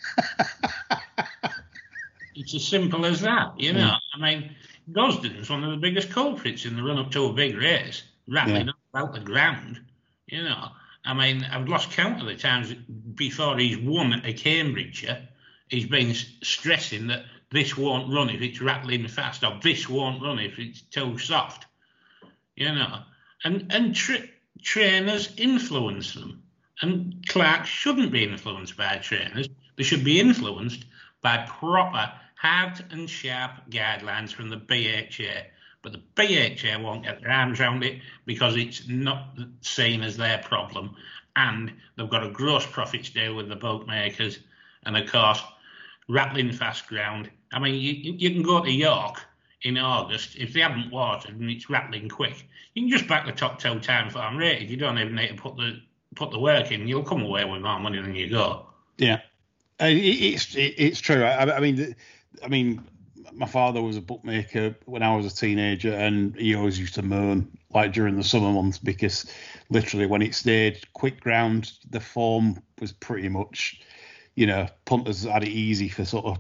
It's 2.33 2.55
as 2.55 2.67
simple 2.67 3.05
as 3.05 3.21
that, 3.21 3.53
you 3.59 3.73
know. 3.73 3.91
Mm. 3.91 3.99
I 4.15 4.19
mean, 4.19 4.55
Gosden's 4.91 5.49
one 5.49 5.63
of 5.63 5.71
the 5.71 5.77
biggest 5.77 6.09
culprits 6.09 6.65
in 6.65 6.75
the 6.75 6.81
run 6.81 6.97
up 6.97 7.11
to 7.11 7.25
a 7.25 7.33
big 7.33 7.55
race, 7.55 8.03
rattling 8.27 8.67
yeah. 8.67 8.73
about 8.93 9.13
the 9.13 9.19
ground, 9.19 9.79
you 10.27 10.41
know. 10.41 10.69
I 11.03 11.13
mean, 11.13 11.43
I've 11.43 11.67
lost 11.67 11.91
count 11.91 12.21
of 12.21 12.27
the 12.27 12.35
times 12.35 12.73
before 13.15 13.57
he's 13.57 13.77
won 13.77 14.21
a 14.23 14.33
Cambridgeshire, 14.33 15.27
he's 15.67 15.87
been 15.87 16.13
stressing 16.13 17.07
that 17.07 17.25
this 17.49 17.75
won't 17.75 18.13
run 18.13 18.29
if 18.29 18.41
it's 18.41 18.61
rattling 18.61 19.07
fast, 19.07 19.43
or 19.43 19.59
this 19.61 19.89
won't 19.89 20.21
run 20.21 20.39
if 20.39 20.59
it's 20.59 20.81
too 20.81 21.17
soft, 21.17 21.65
you 22.55 22.71
know. 22.71 23.01
And 23.43 23.71
and 23.71 23.95
tra- 23.95 24.29
trainers 24.61 25.33
influence 25.37 26.13
them, 26.13 26.43
and 26.81 27.25
clerk 27.27 27.65
shouldn't 27.65 28.11
be 28.11 28.23
influenced 28.23 28.77
by 28.77 28.97
trainers. 28.97 29.49
They 29.75 29.83
should 29.83 30.03
be 30.03 30.19
influenced 30.19 30.85
by 31.21 31.45
proper 31.47 32.11
hard 32.35 32.83
and 32.91 33.09
sharp 33.09 33.69
guidelines 33.69 34.33
from 34.33 34.49
the 34.49 34.57
BHA. 34.57 35.47
But 35.81 35.93
the 35.93 36.01
BHA 36.15 36.79
won't 36.79 37.03
get 37.03 37.21
their 37.21 37.31
arms 37.31 37.59
around 37.59 37.83
it 37.83 38.01
because 38.25 38.55
it's 38.55 38.87
not 38.87 39.37
seen 39.61 40.03
as 40.03 40.17
their 40.17 40.37
problem. 40.39 40.95
And 41.35 41.73
they've 41.95 42.09
got 42.09 42.25
a 42.25 42.29
gross 42.29 42.65
profits 42.65 43.09
deal 43.09 43.35
with 43.35 43.49
the 43.49 43.55
bookmakers. 43.55 44.39
And 44.83 44.95
of 44.95 45.09
course, 45.11 45.41
rattling 46.07 46.51
fast 46.51 46.87
ground. 46.87 47.31
I 47.51 47.59
mean, 47.59 47.75
you, 47.75 48.13
you 48.13 48.31
can 48.31 48.43
go 48.43 48.63
to 48.63 48.71
York 48.71 49.21
in 49.63 49.77
August 49.77 50.35
if 50.35 50.53
they 50.53 50.61
haven't 50.61 50.91
watered 50.91 51.39
and 51.39 51.49
it's 51.49 51.69
rattling 51.69 52.09
quick. 52.09 52.47
You 52.73 52.83
can 52.83 52.89
just 52.89 53.07
back 53.07 53.25
the 53.25 53.31
top 53.31 53.59
two 53.59 53.79
time 53.79 54.09
farm 54.09 54.37
rated. 54.37 54.69
You 54.69 54.77
don't 54.77 54.97
even 54.97 55.15
need 55.15 55.29
to 55.29 55.35
put 55.35 55.57
the 55.57 55.81
put 56.15 56.31
the 56.31 56.39
work 56.39 56.71
in. 56.71 56.87
You'll 56.87 57.03
come 57.03 57.21
away 57.21 57.45
with 57.45 57.61
more 57.61 57.79
money 57.79 58.01
than 58.01 58.15
you 58.15 58.29
go. 58.29 58.65
Yeah, 58.97 59.21
uh, 59.79 59.87
it's 59.89 60.55
it's 60.55 60.99
true. 60.99 61.23
I, 61.23 61.57
I 61.57 61.59
mean, 61.59 61.95
I 62.43 62.47
mean, 62.47 62.83
my 63.33 63.45
father 63.45 63.81
was 63.81 63.97
a 63.97 64.01
bookmaker 64.01 64.75
when 64.85 65.03
I 65.03 65.15
was 65.15 65.25
a 65.25 65.35
teenager, 65.35 65.93
and 65.93 66.35
he 66.35 66.55
always 66.55 66.79
used 66.79 66.95
to 66.95 67.01
moan 67.01 67.57
like 67.73 67.93
during 67.93 68.15
the 68.15 68.23
summer 68.23 68.51
months 68.51 68.77
because 68.77 69.31
literally 69.69 70.05
when 70.05 70.21
it 70.21 70.35
stayed 70.35 70.81
quick 70.93 71.21
ground, 71.21 71.71
the 71.89 71.99
form 71.99 72.61
was 72.79 72.91
pretty 72.91 73.29
much, 73.29 73.81
you 74.35 74.45
know, 74.45 74.67
punters 74.85 75.23
had 75.23 75.43
it 75.43 75.49
easy 75.49 75.89
for 75.89 76.05
sort 76.05 76.25
of 76.25 76.39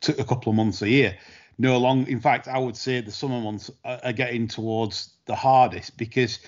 took 0.00 0.18
a 0.18 0.24
couple 0.24 0.50
of 0.50 0.56
months 0.56 0.82
a 0.82 0.88
year. 0.88 1.16
No 1.58 1.76
long, 1.76 2.06
in 2.06 2.20
fact, 2.20 2.48
I 2.48 2.58
would 2.58 2.76
say 2.76 3.00
the 3.00 3.10
summer 3.10 3.40
months 3.40 3.70
are 3.84 4.12
getting 4.14 4.48
towards 4.48 5.12
the 5.26 5.34
hardest 5.34 5.98
because, 5.98 6.38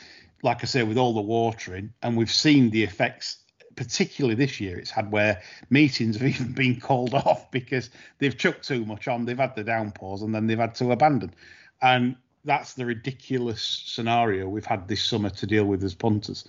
like 0.43 0.63
I 0.63 0.67
say, 0.67 0.83
with 0.83 0.97
all 0.97 1.13
the 1.13 1.21
watering, 1.21 1.93
and 2.03 2.17
we've 2.17 2.31
seen 2.31 2.71
the 2.71 2.83
effects 2.83 3.42
particularly 3.77 4.35
this 4.35 4.61
year, 4.61 4.79
it's 4.79 4.91
had 4.91 5.11
where 5.13 5.43
meetings 5.71 6.17
have 6.17 6.29
even 6.29 6.53
been 6.53 6.81
called 6.81 7.15
off 7.15 7.51
because 7.51 7.91
they've 8.19 8.37
chucked 8.37 8.67
too 8.67 8.85
much 8.85 9.09
on, 9.09 9.25
they've 9.25 9.39
had 9.39 9.55
the 9.57 9.65
downpours, 9.65 10.23
and 10.23 10.35
then 10.35 10.47
they've 10.47 10.59
had 10.59 10.75
to 10.77 10.93
abandon. 10.93 11.35
And 11.81 12.17
that's 12.45 12.75
the 12.75 12.85
ridiculous 12.85 13.63
scenario 13.63 14.49
we've 14.49 14.67
had 14.67 14.89
this 14.89 15.03
summer 15.03 15.31
to 15.31 15.47
deal 15.47 15.65
with 15.65 15.83
as 15.85 15.95
punters. 15.95 16.45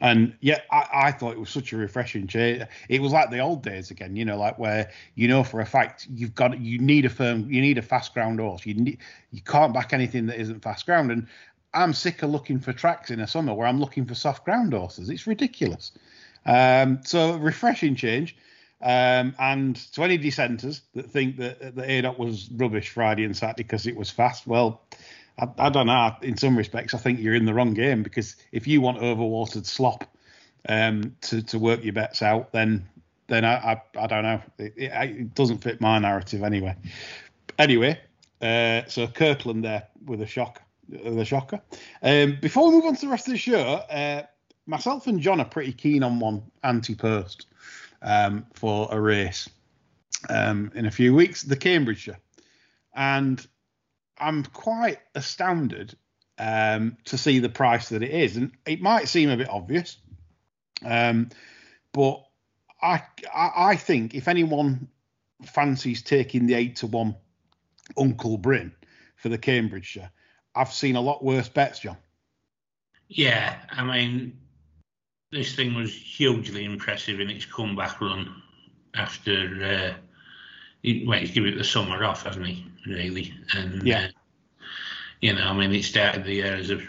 And 0.00 0.34
yet, 0.40 0.64
I, 0.70 0.88
I, 0.92 1.12
thought 1.12 1.32
it 1.32 1.40
was 1.40 1.50
such 1.50 1.72
a 1.72 1.76
refreshing 1.76 2.26
change. 2.26 2.62
It 2.88 3.02
was 3.02 3.12
like 3.12 3.30
the 3.30 3.40
old 3.40 3.62
days 3.62 3.90
again, 3.90 4.16
you 4.16 4.24
know, 4.24 4.38
like 4.38 4.58
where 4.58 4.90
you 5.16 5.28
know 5.28 5.44
for 5.44 5.60
a 5.60 5.66
fact 5.66 6.06
you've 6.10 6.34
got 6.34 6.58
you 6.58 6.78
need 6.78 7.04
a 7.04 7.10
firm, 7.10 7.50
you 7.50 7.60
need 7.60 7.76
a 7.76 7.82
fast 7.82 8.14
ground 8.14 8.40
horse. 8.40 8.64
You 8.64 8.74
need, 8.74 8.98
you 9.32 9.42
can't 9.42 9.74
back 9.74 9.92
anything 9.92 10.26
that 10.26 10.40
isn't 10.40 10.62
fast 10.62 10.86
ground. 10.86 11.10
And 11.10 11.26
I'm 11.74 11.92
sick 11.92 12.22
of 12.22 12.30
looking 12.30 12.58
for 12.58 12.72
tracks 12.72 13.10
in 13.10 13.20
a 13.20 13.26
summer 13.26 13.52
where 13.52 13.66
I'm 13.66 13.80
looking 13.80 14.06
for 14.06 14.14
soft 14.14 14.44
ground 14.44 14.72
horses. 14.72 15.10
It's 15.10 15.26
ridiculous. 15.26 15.92
Um, 16.46 17.00
so 17.04 17.36
refreshing 17.36 17.96
change. 17.96 18.36
Um, 18.82 19.34
and 19.38 19.76
to 19.94 20.02
any 20.04 20.18
dissenters 20.18 20.82
that 20.94 21.10
think 21.10 21.38
that 21.38 21.74
the 21.74 21.86
Haydock 21.86 22.18
was 22.18 22.50
rubbish 22.50 22.90
Friday 22.90 23.24
and 23.24 23.34
Saturday 23.34 23.62
because 23.62 23.86
it 23.86 23.96
was 23.96 24.10
fast, 24.10 24.46
well, 24.46 24.82
I, 25.38 25.48
I, 25.58 25.70
don't 25.70 25.86
know. 25.86 26.14
In 26.20 26.36
some 26.36 26.56
respects, 26.56 26.92
I 26.92 26.98
think 26.98 27.18
you're 27.18 27.34
in 27.34 27.46
the 27.46 27.54
wrong 27.54 27.72
game 27.72 28.02
because 28.02 28.36
if 28.52 28.66
you 28.66 28.82
want 28.82 28.98
overwatered 28.98 29.64
slop 29.64 30.04
um, 30.68 31.16
to 31.22 31.42
to 31.42 31.58
work 31.58 31.82
your 31.82 31.94
bets 31.94 32.22
out, 32.22 32.52
then 32.52 32.86
then 33.26 33.44
I 33.44 33.72
I, 33.72 33.82
I 33.98 34.06
don't 34.06 34.22
know. 34.22 34.42
It, 34.58 34.74
it, 34.76 34.92
it, 34.92 35.34
doesn't 35.34 35.58
fit 35.58 35.80
my 35.80 35.98
narrative 35.98 36.42
anyway. 36.42 36.76
Anyway, 37.58 37.98
uh, 38.42 38.82
so 38.88 39.06
Kirkland 39.06 39.64
there 39.64 39.88
with 40.04 40.20
a 40.20 40.26
shock, 40.26 40.60
the 40.88 41.24
shocker. 41.24 41.60
Um, 42.02 42.38
before 42.40 42.68
we 42.68 42.74
move 42.74 42.84
on 42.84 42.96
to 42.96 43.00
the 43.00 43.08
rest 43.08 43.28
of 43.28 43.32
the 43.32 43.38
show, 43.38 43.60
uh, 43.60 44.24
myself 44.66 45.06
and 45.06 45.20
John 45.20 45.40
are 45.40 45.46
pretty 45.46 45.72
keen 45.72 46.02
on 46.02 46.18
one 46.18 46.42
ante-post 46.62 47.46
um, 48.02 48.46
for 48.54 48.88
a 48.90 49.00
race 49.00 49.48
um, 50.28 50.72
in 50.74 50.86
a 50.86 50.90
few 50.90 51.14
weeks, 51.14 51.42
the 51.42 51.56
Cambridgeshire, 51.56 52.18
and 52.94 53.44
I'm 54.18 54.44
quite 54.44 54.98
astounded 55.14 55.96
um, 56.38 56.96
to 57.04 57.18
see 57.18 57.38
the 57.38 57.48
price 57.48 57.90
that 57.90 58.02
it 58.02 58.10
is, 58.10 58.36
and 58.36 58.52
it 58.66 58.80
might 58.80 59.08
seem 59.08 59.30
a 59.30 59.36
bit 59.36 59.50
obvious, 59.50 59.98
um, 60.84 61.28
but 61.92 62.24
I, 62.82 63.02
I 63.34 63.50
I 63.56 63.76
think 63.76 64.14
if 64.14 64.28
anyone 64.28 64.88
fancies 65.44 66.02
taking 66.02 66.46
the 66.46 66.54
eight 66.54 66.76
to 66.76 66.86
one 66.86 67.16
Uncle 67.98 68.38
Bryn 68.38 68.74
for 69.16 69.28
the 69.28 69.38
Cambridgeshire, 69.38 70.10
I've 70.54 70.72
seen 70.72 70.96
a 70.96 71.00
lot 71.00 71.24
worse 71.24 71.48
bets, 71.48 71.80
John. 71.80 71.96
Yeah, 73.08 73.56
I 73.70 73.84
mean, 73.84 74.38
this 75.34 75.54
thing 75.54 75.74
was 75.74 75.92
hugely 75.94 76.64
impressive 76.64 77.20
in 77.20 77.30
its 77.30 77.44
comeback 77.44 78.00
run 78.00 78.42
after. 78.94 79.94
Uh, 79.94 80.00
he, 80.82 81.04
well, 81.06 81.18
he's 81.18 81.30
given 81.30 81.52
it 81.52 81.56
the 81.56 81.64
summer 81.64 82.04
off, 82.04 82.24
hasn't 82.24 82.46
he? 82.46 82.64
Really, 82.86 83.34
and 83.54 83.82
yeah. 83.82 84.06
Uh, 84.06 84.08
you 85.20 85.32
know, 85.32 85.42
I 85.42 85.52
mean, 85.54 85.72
it 85.72 85.84
started 85.84 86.24
the 86.24 86.34
year 86.34 86.54
as 86.54 86.70
a. 86.70 86.80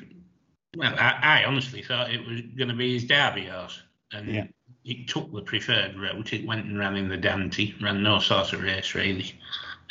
Well, 0.75 0.93
I, 0.97 1.41
I 1.41 1.43
honestly 1.45 1.81
thought 1.81 2.11
it 2.11 2.27
was 2.27 2.41
going 2.41 2.67
to 2.67 2.75
be 2.75 2.93
his 2.93 3.05
Derby 3.05 3.45
horse, 3.45 3.81
and 4.11 4.27
yeah. 4.27 4.47
it 4.83 5.07
took 5.07 5.31
the 5.31 5.41
preferred 5.41 5.97
route. 5.97 6.33
It 6.33 6.45
went 6.45 6.65
and 6.65 6.77
ran 6.77 6.97
in 6.97 7.07
the 7.07 7.17
Dante, 7.17 7.73
ran 7.81 8.03
no 8.03 8.19
sort 8.19 8.51
of 8.51 8.61
race 8.61 8.93
really. 8.93 9.39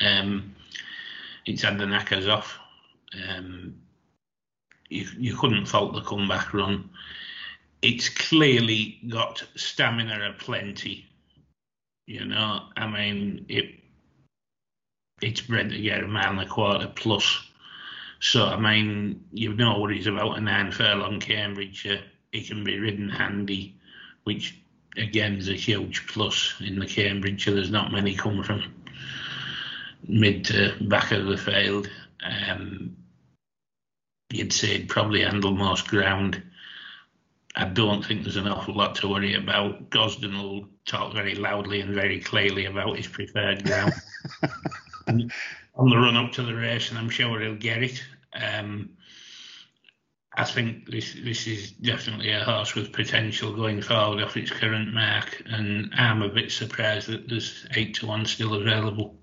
Um, 0.00 0.54
it's 1.46 1.62
had 1.62 1.78
the 1.78 1.86
knackers 1.86 2.28
off. 2.28 2.58
Um, 3.28 3.76
you, 4.88 5.06
you 5.18 5.36
couldn't 5.36 5.66
fault 5.66 5.94
the 5.94 6.02
comeback 6.02 6.52
run. 6.52 6.90
It's 7.84 8.08
clearly 8.08 8.98
got 9.10 9.44
stamina 9.56 10.30
aplenty. 10.30 11.04
You 12.06 12.24
know, 12.24 12.62
I 12.78 12.86
mean, 12.86 13.44
it 13.50 13.74
it's 15.20 15.42
bred 15.42 15.68
to 15.68 15.78
get 15.78 16.02
a 16.02 16.08
mile 16.08 16.30
and 16.30 16.40
a 16.40 16.46
quarter 16.46 16.90
plus. 16.96 17.46
So, 18.20 18.46
I 18.46 18.58
mean, 18.58 19.26
you've 19.32 19.58
no 19.58 19.78
worries 19.80 20.06
about 20.06 20.38
a 20.38 20.40
nine 20.40 20.72
furlong 20.72 21.20
Cambridge. 21.20 21.86
Uh, 21.86 21.98
it 22.32 22.46
can 22.46 22.64
be 22.64 22.78
ridden 22.78 23.10
handy, 23.10 23.78
which 24.22 24.58
again 24.96 25.36
is 25.36 25.50
a 25.50 25.54
huge 25.54 26.06
plus 26.06 26.54
in 26.60 26.78
the 26.78 26.86
Cambridge. 26.86 27.44
There's 27.44 27.70
not 27.70 27.92
many 27.92 28.14
come 28.14 28.42
from 28.42 28.62
mid 30.08 30.46
to 30.46 30.74
back 30.88 31.12
of 31.12 31.26
the 31.26 31.36
field. 31.36 31.90
Um, 32.24 32.96
you'd 34.32 34.54
say 34.54 34.86
probably 34.86 35.20
handle 35.20 35.52
most 35.52 35.86
ground. 35.88 36.42
I 37.56 37.66
don't 37.66 38.04
think 38.04 38.22
there's 38.22 38.36
an 38.36 38.48
awful 38.48 38.74
lot 38.74 38.96
to 38.96 39.08
worry 39.08 39.34
about. 39.34 39.90
Gosden 39.90 40.36
will 40.36 40.68
talk 40.86 41.14
very 41.14 41.34
loudly 41.36 41.80
and 41.80 41.94
very 41.94 42.20
clearly 42.20 42.64
about 42.66 42.96
his 42.96 43.06
preferred 43.06 43.64
ground 43.64 43.92
on 45.06 45.90
the 45.90 45.96
run 45.96 46.16
up 46.16 46.32
to 46.32 46.42
the 46.42 46.54
race, 46.54 46.90
and 46.90 46.98
I'm 46.98 47.10
sure 47.10 47.40
he'll 47.40 47.54
get 47.54 47.82
it. 47.82 48.02
Um, 48.34 48.90
I 50.36 50.44
think 50.44 50.90
this 50.90 51.14
this 51.22 51.46
is 51.46 51.70
definitely 51.70 52.32
a 52.32 52.42
horse 52.42 52.74
with 52.74 52.92
potential 52.92 53.54
going 53.54 53.80
forward 53.80 54.22
off 54.22 54.36
its 54.36 54.50
current 54.50 54.92
mark, 54.92 55.42
and 55.46 55.92
I'm 55.94 56.22
a 56.22 56.28
bit 56.28 56.50
surprised 56.50 57.08
that 57.08 57.28
there's 57.28 57.66
eight 57.76 57.94
to 57.96 58.06
one 58.06 58.26
still 58.26 58.54
available. 58.54 59.14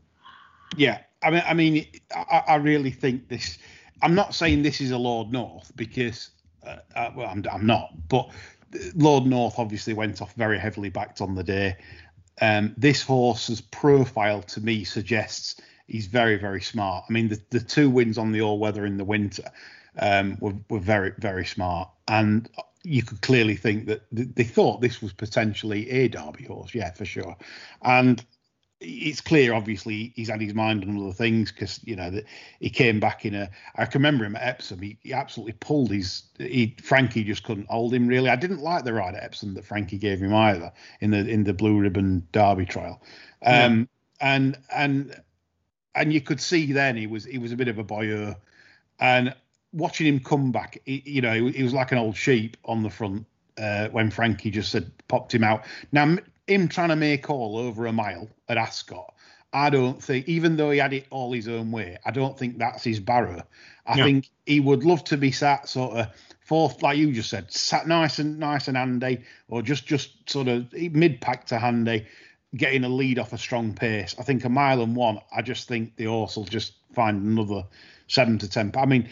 Yeah, 0.78 1.00
I 1.22 1.32
mean, 1.32 1.44
I 1.46 1.54
mean, 1.54 1.86
I, 2.16 2.44
I 2.48 2.56
really 2.56 2.92
think 2.92 3.28
this. 3.28 3.58
I'm 4.02 4.16
not 4.16 4.34
saying 4.34 4.62
this 4.62 4.80
is 4.80 4.92
a 4.92 4.98
Lord 4.98 5.32
North 5.32 5.72
because, 5.76 6.30
uh, 6.66 6.78
uh, 6.96 7.12
well, 7.16 7.28
I'm, 7.30 7.44
I'm 7.52 7.66
not, 7.66 7.92
but 8.08 8.30
Lord 8.96 9.26
North 9.26 9.60
obviously 9.60 9.94
went 9.94 10.22
off 10.22 10.34
very 10.36 10.60
heavily 10.60 10.90
backed 10.90 11.22
on 11.22 11.36
the 11.36 11.44
day. 11.44 11.78
Um, 12.42 12.74
this 12.78 13.02
horse's 13.02 13.62
profile 13.62 14.42
to 14.44 14.62
me 14.62 14.84
suggests 14.84 15.62
he's 15.88 16.08
very, 16.08 16.38
very 16.38 16.62
smart. 16.62 17.06
I 17.10 17.14
mean, 17.14 17.28
the, 17.28 17.42
the 17.50 17.60
two 17.60 17.90
wins 17.90 18.18
on 18.18 18.32
the 18.32 18.42
all 18.42 18.60
weather 18.60 18.86
in 18.86 18.98
the 18.98 19.04
winter 19.04 19.52
um, 20.00 20.38
were, 20.40 20.56
were 20.70 20.80
very, 20.80 21.14
very 21.18 21.46
smart. 21.46 21.90
And 22.08 22.50
you 22.84 23.04
could 23.04 23.22
clearly 23.22 23.56
think 23.56 23.86
that 23.88 24.02
they 24.12 24.44
thought 24.44 24.82
this 24.82 25.02
was 25.02 25.14
potentially 25.14 25.90
a 25.90 26.08
Derby 26.08 26.46
horse, 26.46 26.74
yeah, 26.74 26.92
for 26.92 27.06
sure. 27.06 27.36
And 27.84 28.26
it's 28.82 29.22
clear, 29.22 29.54
obviously, 29.54 30.12
he's 30.16 30.30
had 30.30 30.42
his 30.42 30.56
mind 30.56 30.84
on 30.84 31.00
other 31.00 31.14
things 31.14 31.52
because 31.52 31.80
you 31.84 31.96
know 31.96 32.10
that 32.10 32.26
he 32.60 32.70
came 32.70 33.00
back 33.00 33.26
in 33.26 33.36
a. 33.36 33.50
I 33.76 33.86
can 33.86 34.00
remember 34.00 34.26
him 34.26 34.36
at 34.36 34.42
Epsom. 34.42 34.82
He, 34.82 34.98
he 35.04 35.14
absolutely 35.14 35.54
pulled 35.54 35.92
his. 35.92 36.24
He 36.40 36.76
Frankie 36.82 37.24
just 37.24 37.44
couldn't 37.44 37.70
hold 37.70 37.94
him 37.94 38.08
really. 38.08 38.30
I 38.30 38.36
didn't 38.36 38.62
like 38.62 38.84
the 38.84 38.94
ride 38.94 39.16
at 39.16 39.24
Epsom 39.24 39.54
that 39.54 39.66
Frankie 39.66 40.00
gave 40.00 40.20
him 40.20 40.34
either 40.34 40.72
in 41.00 41.12
the 41.12 41.20
in 41.20 41.44
the 41.44 41.54
blue 41.54 41.78
ribbon 41.78 42.28
Derby 42.32 42.66
trial. 42.66 43.02
Um, 43.44 43.88
yeah. 44.22 44.36
and 44.36 44.58
and 44.76 45.22
and 45.94 46.12
you 46.12 46.22
could 46.22 46.42
see 46.42 46.72
then 46.72 46.98
he 46.98 47.06
was 47.06 47.26
he 47.26 47.38
was 47.38 47.52
a 47.52 47.58
bit 47.58 47.68
of 47.68 47.78
a 47.78 47.84
boyeur, 47.84 48.36
and 49.00 49.36
watching 49.74 50.08
him 50.08 50.20
come 50.20 50.52
back, 50.52 50.82
he, 50.86 51.04
you 51.06 51.22
know, 51.22 51.34
he, 51.34 51.52
he, 51.52 51.64
was 51.64 51.74
like 51.74 51.92
an 51.92 51.98
old 51.98 52.18
sheep 52.18 52.58
on 52.66 52.84
the 52.84 52.90
front 52.90 53.26
uh, 53.58 53.88
when 53.90 54.12
Frankie 54.12 54.52
just 54.52 54.72
said 54.72 54.92
popped 55.08 55.34
him 55.34 55.44
out. 55.44 55.66
Now 55.92 56.18
him 56.52 56.68
trying 56.68 56.90
to 56.90 56.96
make 56.96 57.30
all 57.30 57.58
over 57.58 57.86
a 57.86 57.94
mile 57.94 58.30
at 58.50 58.58
Ascot, 58.58 59.14
I 59.54 59.70
don't 59.70 60.02
think, 60.02 60.28
even 60.28 60.56
though 60.56 60.72
he 60.72 60.80
had 60.80 60.94
it 60.94 61.08
all 61.10 61.34
his 61.34 61.48
own 61.48 61.72
way, 61.72 61.98
I 62.06 62.12
don't 62.12 62.38
think 62.38 62.58
that's 62.58 62.84
his 62.84 63.00
barrow. 63.00 63.44
I 63.86 63.98
yeah. 63.98 64.04
think 64.06 64.30
he 64.46 64.60
would 64.60 64.84
love 64.84 65.04
to 65.06 65.18
be 65.18 65.32
sat 65.32 65.68
sort 65.68 65.98
of 65.98 66.08
fourth, 66.52 66.82
like 66.82 66.98
you 66.98 67.12
just 67.12 67.30
said, 67.30 67.52
sat 67.52 67.88
nice 67.88 68.20
and 68.20 68.40
nice 68.40 68.68
and 68.68 68.78
handy, 68.78 69.24
or 69.50 69.62
just 69.62 69.86
just 69.86 70.30
sort 70.30 70.48
of 70.48 70.72
mid 70.74 71.22
pack 71.22 71.46
to 71.48 71.58
handy, 71.58 72.06
getting 72.56 72.84
a 72.84 72.90
lead 72.90 73.20
off 73.20 73.34
a 73.34 73.38
strong 73.38 73.74
pace. 73.74 74.16
I 74.20 74.24
think 74.24 74.46
a 74.46 74.50
mile 74.50 74.82
and 74.82 74.96
one. 74.96 75.20
I 75.36 75.42
just 75.42 75.68
think 75.68 75.96
the 75.96 76.06
horse 76.06 76.36
will 76.36 76.44
just 76.44 76.74
find 76.94 77.22
another 77.22 77.66
seven 78.08 78.38
to 78.40 78.50
ten. 78.50 78.72
I 78.78 78.86
mean, 78.86 79.10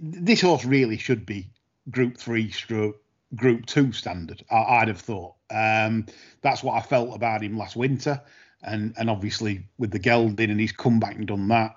this 0.00 0.40
horse 0.40 0.64
really 0.64 0.98
should 0.98 1.24
be 1.24 1.48
Group 1.90 2.18
Three 2.18 2.50
stroke 2.50 3.00
Group 3.34 3.66
Two 3.66 3.92
standard. 3.92 4.44
I, 4.50 4.80
would 4.80 4.88
have 4.88 5.00
thought. 5.00 5.35
Um, 5.50 6.06
that's 6.42 6.62
what 6.62 6.74
I 6.74 6.80
felt 6.80 7.14
about 7.14 7.42
him 7.42 7.56
last 7.56 7.76
winter, 7.76 8.20
and 8.62 8.94
and 8.98 9.08
obviously 9.10 9.66
with 9.78 9.90
the 9.90 9.98
gelding, 9.98 10.50
and 10.50 10.60
he's 10.60 10.72
come 10.72 11.00
back 11.00 11.16
and 11.16 11.26
done 11.26 11.48
that. 11.48 11.76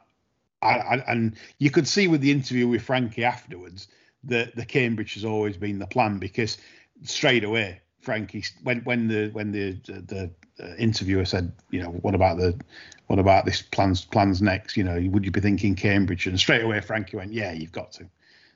I, 0.61 0.77
I, 0.77 0.95
and 1.07 1.35
you 1.57 1.71
could 1.71 1.87
see 1.87 2.07
with 2.07 2.21
the 2.21 2.31
interview 2.31 2.67
with 2.67 2.81
Frankie 2.81 3.23
afterwards 3.23 3.87
that 4.25 4.55
the 4.55 4.65
Cambridge 4.65 5.13
has 5.13 5.23
always 5.23 5.57
been 5.57 5.79
the 5.79 5.87
plan 5.87 6.17
because 6.17 6.57
straight 7.03 7.45
away 7.45 7.79
Frankie 8.01 8.43
when 8.63 8.81
when 8.81 9.07
the 9.07 9.29
when 9.29 9.51
the 9.51 9.73
the, 9.85 10.31
the 10.57 10.77
interviewer 10.77 11.25
said 11.25 11.51
you 11.69 11.81
know 11.81 11.89
what 11.89 12.15
about 12.15 12.37
the 12.37 12.59
what 13.07 13.19
about 13.19 13.45
this 13.45 13.61
plans 13.61 14.03
plans 14.05 14.41
next? 14.41 14.75
You 14.75 14.83
know 14.83 14.99
would 15.11 15.25
you 15.25 15.31
be 15.31 15.41
thinking 15.41 15.75
Cambridge? 15.75 16.27
And 16.27 16.39
straight 16.39 16.63
away 16.63 16.81
Frankie 16.81 17.17
went 17.17 17.33
yeah 17.33 17.51
you've 17.51 17.71
got 17.71 17.91
to. 17.93 18.09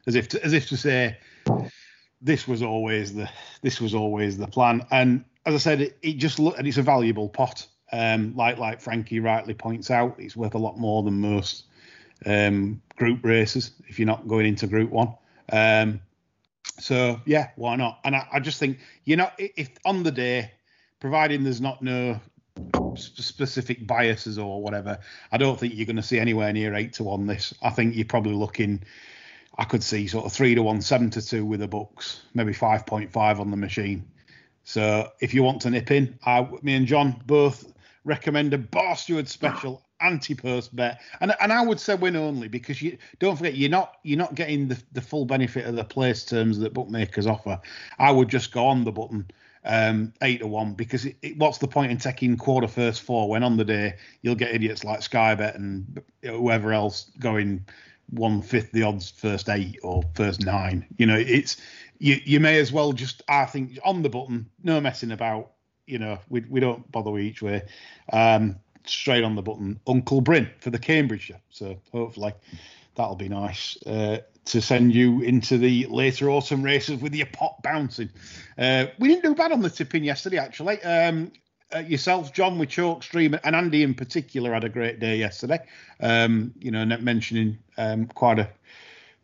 As 0.05 0.15
if 0.15 0.27
to, 0.29 0.43
as 0.43 0.51
if 0.51 0.67
to 0.69 0.77
say 0.77 1.17
this 2.23 2.47
was 2.47 2.63
always 2.63 3.13
the 3.13 3.29
this 3.61 3.79
was 3.79 3.93
always 3.93 4.37
the 4.37 4.47
plan. 4.47 4.85
And 4.89 5.25
as 5.45 5.53
I 5.53 5.57
said, 5.57 5.81
it, 5.81 5.97
it 6.01 6.13
just 6.13 6.39
looked 6.39 6.57
and 6.57 6.67
it's 6.67 6.77
a 6.77 6.81
valuable 6.81 7.29
pot. 7.29 7.67
Um, 7.91 8.33
like 8.35 8.57
like 8.57 8.81
Frankie 8.81 9.19
rightly 9.19 9.53
points 9.53 9.91
out, 9.91 10.15
it's 10.17 10.35
worth 10.35 10.55
a 10.55 10.59
lot 10.59 10.79
more 10.79 11.03
than 11.03 11.19
most 11.19 11.65
um, 12.25 12.81
group 12.95 13.23
races 13.23 13.71
if 13.87 13.99
you're 13.99 14.07
not 14.07 14.27
going 14.27 14.45
into 14.45 14.65
Group 14.65 14.89
One. 14.89 15.13
Um, 15.51 15.99
so 16.79 17.21
yeah, 17.25 17.49
why 17.55 17.75
not? 17.75 17.99
And 18.03 18.15
I, 18.15 18.27
I 18.31 18.39
just 18.39 18.57
think 18.57 18.79
you 19.03 19.17
know 19.17 19.29
if 19.37 19.69
on 19.85 20.01
the 20.01 20.11
day, 20.11 20.51
providing 20.99 21.43
there's 21.43 21.61
not 21.61 21.81
no 21.81 22.19
specific 22.95 23.85
biases 23.85 24.39
or 24.39 24.61
whatever, 24.61 24.97
I 25.31 25.37
don't 25.37 25.59
think 25.59 25.75
you're 25.75 25.85
going 25.85 25.97
to 25.97 26.03
see 26.03 26.19
anywhere 26.19 26.53
near 26.53 26.73
eight 26.73 26.93
to 26.93 27.03
one. 27.03 27.27
This 27.27 27.53
I 27.61 27.69
think 27.69 27.95
you're 27.95 28.05
probably 28.05 28.33
looking 28.33 28.81
I 29.57 29.65
could 29.65 29.83
see 29.83 30.07
sort 30.07 30.25
of 30.25 30.33
three 30.33 30.55
to 30.55 30.63
one, 30.63 30.81
seven 30.81 31.09
to 31.11 31.21
two 31.21 31.45
with 31.45 31.59
the 31.59 31.67
books, 31.67 32.21
maybe 32.33 32.53
five 32.53 32.85
point 32.85 33.11
five 33.11 33.39
on 33.39 33.51
the 33.51 33.57
machine. 33.57 34.05
So 34.63 35.09
if 35.19 35.33
you 35.33 35.43
want 35.43 35.61
to 35.61 35.69
nip 35.69 35.91
in, 35.91 36.17
I, 36.25 36.47
me 36.61 36.75
and 36.75 36.87
John 36.87 37.21
both 37.25 37.71
recommend 38.05 38.53
a 38.53 38.57
Bar 38.57 38.95
Steward 38.95 39.27
special 39.27 39.83
ante-post 39.99 40.75
bet, 40.75 41.01
and 41.21 41.33
and 41.39 41.51
I 41.51 41.61
would 41.61 41.79
say 41.79 41.95
win 41.95 42.15
only 42.15 42.47
because 42.47 42.81
you 42.81 42.97
don't 43.19 43.35
forget 43.35 43.55
you're 43.55 43.69
not 43.69 43.95
you're 44.03 44.17
not 44.17 44.35
getting 44.35 44.67
the, 44.67 44.81
the 44.91 45.01
full 45.01 45.25
benefit 45.25 45.65
of 45.65 45.75
the 45.75 45.83
place 45.83 46.25
terms 46.25 46.57
that 46.59 46.73
bookmakers 46.73 47.27
offer. 47.27 47.59
I 47.99 48.11
would 48.11 48.29
just 48.29 48.51
go 48.51 48.65
on 48.65 48.83
the 48.83 48.91
button 48.91 49.27
um, 49.65 50.13
eight 50.21 50.39
to 50.39 50.47
one 50.47 50.73
because 50.73 51.05
it, 51.05 51.15
it, 51.21 51.37
what's 51.37 51.57
the 51.57 51.67
point 51.67 51.91
in 51.91 51.97
taking 51.97 52.37
quarter 52.37 52.67
first 52.67 53.01
four 53.01 53.29
when 53.29 53.43
on 53.43 53.57
the 53.57 53.65
day 53.65 53.95
you'll 54.21 54.35
get 54.35 54.53
idiots 54.53 54.83
like 54.83 54.99
Skybet 54.99 55.55
and 55.55 56.01
whoever 56.21 56.73
else 56.73 57.11
going 57.19 57.65
one 58.09 58.41
fifth 58.41 58.71
the 58.71 58.83
odds 58.83 59.09
first 59.09 59.49
eight 59.49 59.79
or 59.83 60.03
first 60.15 60.45
nine. 60.45 60.85
You 60.97 61.05
know, 61.05 61.17
it's 61.17 61.57
you 61.99 62.19
you 62.25 62.39
may 62.39 62.59
as 62.59 62.71
well 62.71 62.93
just 62.93 63.21
I 63.27 63.45
think 63.45 63.79
on 63.83 64.01
the 64.01 64.09
button, 64.09 64.49
no 64.63 64.79
messing 64.81 65.11
about, 65.11 65.51
you 65.85 65.99
know, 65.99 66.19
we 66.29 66.41
we 66.49 66.59
don't 66.59 66.89
bother 66.91 67.17
each 67.17 67.41
way. 67.41 67.63
Um, 68.11 68.57
straight 68.85 69.23
on 69.23 69.35
the 69.35 69.41
button, 69.41 69.79
Uncle 69.87 70.21
Bryn 70.21 70.49
for 70.59 70.69
the 70.69 70.79
Cambridgeshire. 70.79 71.39
So 71.49 71.77
hopefully 71.91 72.33
that'll 72.95 73.15
be 73.15 73.29
nice 73.29 73.77
uh, 73.85 74.19
to 74.45 74.61
send 74.61 74.93
you 74.93 75.21
into 75.21 75.57
the 75.57 75.85
later 75.87 76.29
autumn 76.29 76.63
races 76.63 76.99
with 76.99 77.15
your 77.15 77.27
pot 77.27 77.61
bouncing. 77.63 78.09
Uh, 78.57 78.87
we 78.99 79.07
didn't 79.07 79.23
do 79.23 79.35
bad 79.35 79.51
on 79.51 79.61
the 79.61 79.69
tipping 79.69 80.03
yesterday, 80.03 80.37
actually. 80.37 80.81
Um, 80.83 81.31
uh, 81.75 81.79
yourself, 81.79 82.33
John, 82.33 82.57
with 82.57 82.69
Chalkstream, 82.69 83.39
and 83.43 83.55
Andy 83.55 83.83
in 83.83 83.93
particular 83.93 84.53
had 84.53 84.63
a 84.63 84.69
great 84.69 84.99
day 84.99 85.17
yesterday. 85.17 85.59
Um, 85.99 86.53
you 86.59 86.71
know, 86.71 86.85
mentioning 86.85 87.57
um, 87.77 88.07
quite 88.07 88.39
a 88.39 88.49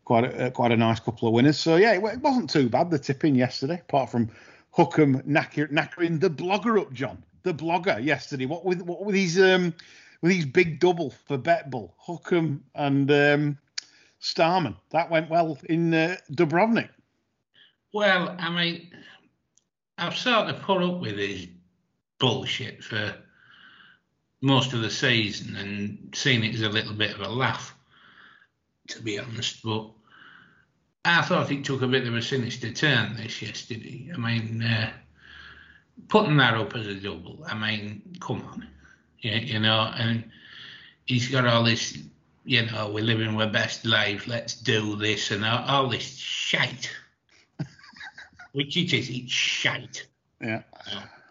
quite 0.04 0.24
a 0.24 0.46
uh, 0.46 0.50
quite 0.50 0.72
a 0.72 0.76
nice 0.76 1.00
couple 1.00 1.28
of 1.28 1.34
winners. 1.34 1.58
So 1.58 1.76
yeah, 1.76 1.92
it, 1.92 2.04
it 2.04 2.20
wasn't 2.20 2.50
too 2.50 2.68
bad 2.68 2.90
the 2.90 2.98
tipping 2.98 3.34
yesterday, 3.34 3.80
apart 3.88 4.10
from 4.10 4.30
Hukum 4.76 5.22
knacker, 5.26 5.70
knackering 5.70 6.20
the 6.20 6.30
blogger 6.30 6.80
up, 6.80 6.92
John, 6.92 7.22
the 7.42 7.54
blogger 7.54 8.02
yesterday. 8.02 8.46
What 8.46 8.64
with 8.64 8.82
what 8.82 9.04
with 9.04 9.14
these 9.14 9.40
um 9.40 9.74
with 10.22 10.32
these 10.32 10.46
big 10.46 10.80
double 10.80 11.10
for 11.10 11.38
Betbull, 11.38 11.92
Hukum 12.06 12.60
and 12.74 13.10
um, 13.10 13.58
Starman. 14.18 14.76
That 14.90 15.10
went 15.10 15.30
well 15.30 15.58
in 15.64 15.94
uh, 15.94 16.16
Dubrovnik. 16.32 16.90
Well, 17.92 18.36
I 18.38 18.50
mean, 18.50 18.90
I've 19.98 20.16
sort 20.16 20.48
of 20.48 20.60
put 20.62 20.82
up 20.82 21.00
with 21.00 21.16
his 21.16 21.48
bullshit 22.20 22.84
for 22.84 23.16
most 24.40 24.72
of 24.72 24.82
the 24.82 24.90
season 24.90 25.56
and 25.56 26.14
seen 26.14 26.44
it 26.44 26.54
as 26.54 26.62
a 26.62 26.68
little 26.68 26.94
bit 26.94 27.14
of 27.14 27.20
a 27.20 27.28
laugh, 27.28 27.74
to 28.88 29.02
be 29.02 29.18
honest. 29.18 29.62
But 29.64 29.90
I 31.04 31.22
thought 31.22 31.50
it 31.50 31.64
took 31.64 31.82
a 31.82 31.88
bit 31.88 32.06
of 32.06 32.14
a 32.14 32.22
sinister 32.22 32.72
turn 32.72 33.16
this 33.16 33.42
yesterday. 33.42 34.10
I 34.14 34.16
mean, 34.16 34.62
uh, 34.62 34.92
putting 36.08 36.36
that 36.36 36.54
up 36.54 36.76
as 36.76 36.86
a 36.86 36.94
double, 36.94 37.44
I 37.46 37.54
mean, 37.54 38.02
come 38.20 38.42
on. 38.42 38.68
You, 39.18 39.32
you 39.32 39.58
know, 39.58 39.92
and 39.96 40.24
he's 41.06 41.28
got 41.28 41.46
all 41.46 41.64
this, 41.64 41.98
you 42.44 42.64
know, 42.66 42.90
we're 42.90 43.04
living 43.04 43.38
our 43.38 43.50
best 43.50 43.84
life, 43.84 44.26
let's 44.26 44.54
do 44.54 44.96
this, 44.96 45.30
and 45.30 45.44
all, 45.44 45.64
all 45.66 45.88
this 45.88 46.16
shite. 46.16 46.90
Which 48.52 48.76
it 48.76 48.92
is, 48.92 49.10
it's 49.10 49.32
shite. 49.32 50.06
Yeah. 50.40 50.62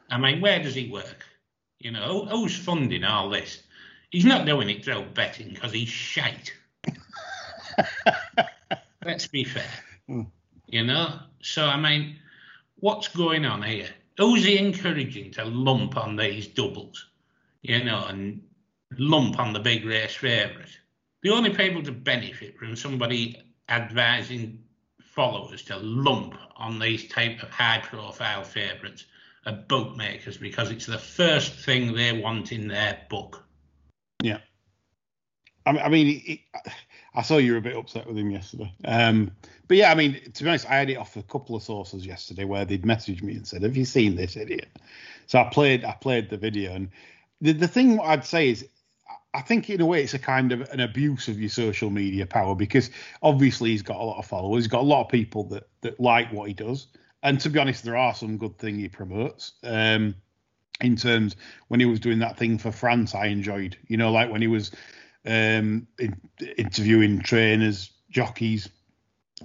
I 0.09 0.17
mean, 0.17 0.41
where 0.41 0.61
does 0.61 0.75
he 0.75 0.89
work? 0.89 1.25
You 1.79 1.91
know, 1.91 2.25
who's 2.25 2.57
funding 2.57 3.03
all 3.03 3.29
this? 3.29 3.63
He's 4.09 4.25
not 4.25 4.45
doing 4.45 4.69
it 4.69 4.83
through 4.83 5.05
betting 5.13 5.53
because 5.53 5.71
he's 5.71 5.89
shite. 5.89 6.53
Let's 9.05 9.27
be 9.27 9.43
fair. 9.43 9.69
Mm. 10.09 10.27
You 10.67 10.85
know? 10.85 11.19
So, 11.41 11.65
I 11.65 11.77
mean, 11.77 12.17
what's 12.77 13.07
going 13.07 13.45
on 13.45 13.61
here? 13.61 13.89
Who's 14.17 14.43
he 14.43 14.57
encouraging 14.57 15.31
to 15.31 15.45
lump 15.45 15.95
on 15.95 16.15
these 16.15 16.47
doubles? 16.47 17.07
You 17.61 17.83
know, 17.83 18.05
and 18.07 18.41
lump 18.97 19.39
on 19.39 19.53
the 19.53 19.59
big 19.59 19.85
race 19.85 20.15
favourite? 20.15 20.77
The 21.21 21.29
only 21.29 21.51
people 21.51 21.83
to 21.83 21.91
benefit 21.91 22.57
from 22.57 22.75
somebody 22.75 23.41
advising 23.69 24.63
followers 25.01 25.61
to 25.63 25.77
lump 25.77 26.35
on 26.55 26.79
these 26.79 27.07
type 27.07 27.41
of 27.43 27.49
high 27.49 27.81
profile 27.83 28.43
favourites 28.43 29.05
are 29.46 29.53
bookmakers 29.53 30.38
because 30.38 30.72
it's 30.72 30.86
the 30.86 30.98
first 30.98 31.53
thing 31.53 31.93
they 31.93 32.12
want 32.12 32.51
in 32.51 32.67
their 32.67 33.00
book. 33.10 33.46
Yeah. 34.22 34.39
I 35.65 35.72
mean, 35.72 35.81
I, 35.81 35.89
mean 35.89 36.24
it, 36.25 36.39
I 37.13 37.22
saw 37.22 37.38
you 37.38 37.53
were 37.53 37.58
a 37.58 37.62
bit 37.62 37.75
upset 37.75 38.08
with 38.08 38.17
him 38.17 38.31
yesterday. 38.31 38.74
Um, 38.86 39.31
but 39.67 39.77
yeah, 39.77 39.91
I 39.91 39.96
mean, 39.96 40.19
to 40.34 40.43
be 40.43 40.50
honest, 40.50 40.69
I 40.69 40.75
had 40.75 40.89
it 40.89 40.98
off 40.98 41.15
a 41.15 41.24
couple 41.24 41.55
of 41.55 41.63
sources 41.63 42.05
yesterday 42.05 42.43
where 42.43 42.65
they'd 42.65 42.84
messaged 42.84 43.24
me 43.24 43.34
and 43.34 43.48
said, 43.48 43.63
"Have 43.63 43.77
you 43.77 43.86
seen 43.86 44.15
this 44.15 44.36
idiot?" 44.36 44.69
So 45.27 45.39
I 45.39 45.50
played, 45.50 45.86
I 45.86 45.93
played 45.93 46.29
the 46.29 46.38
video, 46.38 46.74
and 46.74 46.89
the 47.41 47.53
the 47.53 47.67
thing 47.67 48.00
I'd 48.00 48.25
say 48.25 48.49
is, 48.49 48.67
I 49.34 49.41
think 49.41 49.69
in 49.69 49.82
a 49.82 49.86
way 49.86 50.04
it's 50.04 50.13
a 50.13 50.19
kind 50.19 50.52
of 50.52 50.62
an 50.71 50.80
abuse 50.80 51.28
of 51.28 51.39
your 51.39 51.49
social 51.49 51.89
media 51.89 52.25
power 52.25 52.56
because 52.56 52.89
obviously 53.21 53.71
he's 53.71 53.84
got 53.84 53.97
a 53.97 54.04
lot 54.04 54.17
of 54.17 54.25
followers, 54.25 54.63
he's 54.63 54.71
got 54.71 54.82
a 54.82 54.84
lot 54.84 55.06
of 55.06 55.10
people 55.10 55.43
that 55.45 55.67
that 55.82 55.99
like 55.99 56.32
what 56.32 56.47
he 56.47 56.54
does, 56.54 56.88
and 57.23 57.39
to 57.41 57.49
be 57.49 57.60
honest, 57.60 57.84
there 57.84 57.97
are 57.97 58.13
some 58.13 58.38
good 58.38 58.58
things 58.58 58.77
he 58.77 58.89
promotes. 58.89 59.53
Um, 59.63 60.15
in 60.82 60.95
terms 60.95 61.36
when 61.67 61.79
he 61.79 61.86
was 61.86 61.99
doing 61.99 62.19
that 62.19 62.38
thing 62.38 62.58
for 62.58 62.71
France, 62.71 63.13
I 63.13 63.25
enjoyed. 63.27 63.77
You 63.88 63.97
know, 63.97 64.12
like 64.12 64.32
when 64.32 64.41
he 64.41 64.47
was 64.47 64.71
um, 65.25 65.88
in, 65.97 66.15
interviewing 66.58 67.19
trainers, 67.19 67.91
jockeys, 68.10 68.69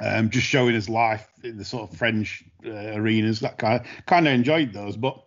um, 0.00 0.30
just 0.30 0.46
showing 0.46 0.74
his 0.74 0.88
life 0.88 1.28
in 1.42 1.56
the 1.56 1.64
sort 1.64 1.90
of 1.90 1.96
French 1.96 2.44
uh, 2.64 2.92
arenas. 2.94 3.40
That 3.40 3.58
kind 3.58 3.80
of, 3.80 4.06
kind 4.06 4.26
of 4.28 4.34
enjoyed 4.34 4.72
those, 4.72 4.96
but 4.96 5.24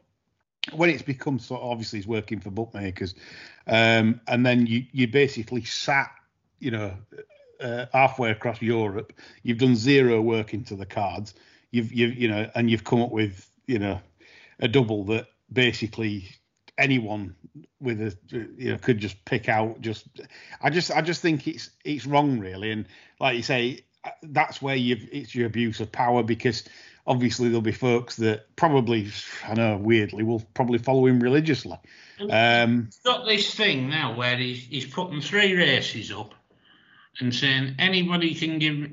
when 0.74 0.90
it's 0.90 1.02
become 1.02 1.40
sort 1.40 1.62
of 1.62 1.70
obviously 1.70 2.00
he's 2.00 2.08
working 2.08 2.40
for 2.40 2.52
bookmakers, 2.52 3.16
um, 3.68 4.22
and 4.28 4.46
then 4.46 4.66
you 4.66 4.86
you 4.92 5.08
basically 5.08 5.64
sat, 5.64 6.12
you 6.60 6.72
know, 6.72 6.94
uh, 7.60 7.86
halfway 7.94 8.32
across 8.32 8.62
Europe. 8.62 9.14
You've 9.44 9.58
done 9.58 9.76
zero 9.76 10.22
work 10.22 10.54
into 10.54 10.76
the 10.76 10.86
cards. 10.86 11.34
You've 11.72 11.92
you 11.92 12.08
you 12.08 12.28
know, 12.28 12.50
and 12.56 12.70
you've 12.70 12.84
come 12.84 13.02
up 13.02 13.12
with 13.12 13.50
you 13.66 13.80
know 13.80 14.00
a 14.60 14.68
double 14.68 15.06
that 15.06 15.28
basically 15.52 16.30
anyone 16.78 17.36
with 17.80 18.02
a 18.02 18.16
you 18.58 18.72
know 18.72 18.78
could 18.78 19.00
just 19.00 19.24
pick 19.26 19.50
out 19.50 19.82
just 19.82 20.06
i 20.62 20.70
just 20.70 20.92
i 20.92 21.02
just 21.02 21.22
think 21.22 21.48
it's 21.48 21.70
it's 21.84 22.06
wrong 22.06 22.40
really. 22.40 22.72
And 22.72 22.86
like 23.20 23.36
you 23.36 23.44
say 23.44 23.82
that's 24.24 24.62
where 24.62 24.76
you've 24.76 25.08
it's 25.12 25.34
your 25.34 25.48
abuse 25.48 25.80
of 25.80 25.92
power 25.92 26.24
because 26.24 26.64
obviously 27.06 27.48
there'll 27.48 27.62
be 27.62 27.72
folks 27.72 28.16
that 28.18 28.56
probably 28.56 29.10
i 29.46 29.54
know 29.54 29.78
weirdly 29.78 30.24
will 30.24 30.42
probably 30.54 30.78
follow 30.78 31.06
him 31.08 31.20
religiously. 31.20 31.78
Um 32.30 32.86
He's 32.86 33.00
got 33.00 33.26
this 33.26 33.54
thing 33.54 33.90
now 33.90 34.16
where 34.16 34.38
he's, 34.38 34.64
he's 34.64 34.86
putting 34.86 35.22
three 35.22 35.54
races 35.54 36.12
up 36.12 36.34
and 37.20 37.34
saying 37.34 37.76
anybody 37.80 38.36
can 38.36 38.60
give 38.60 38.90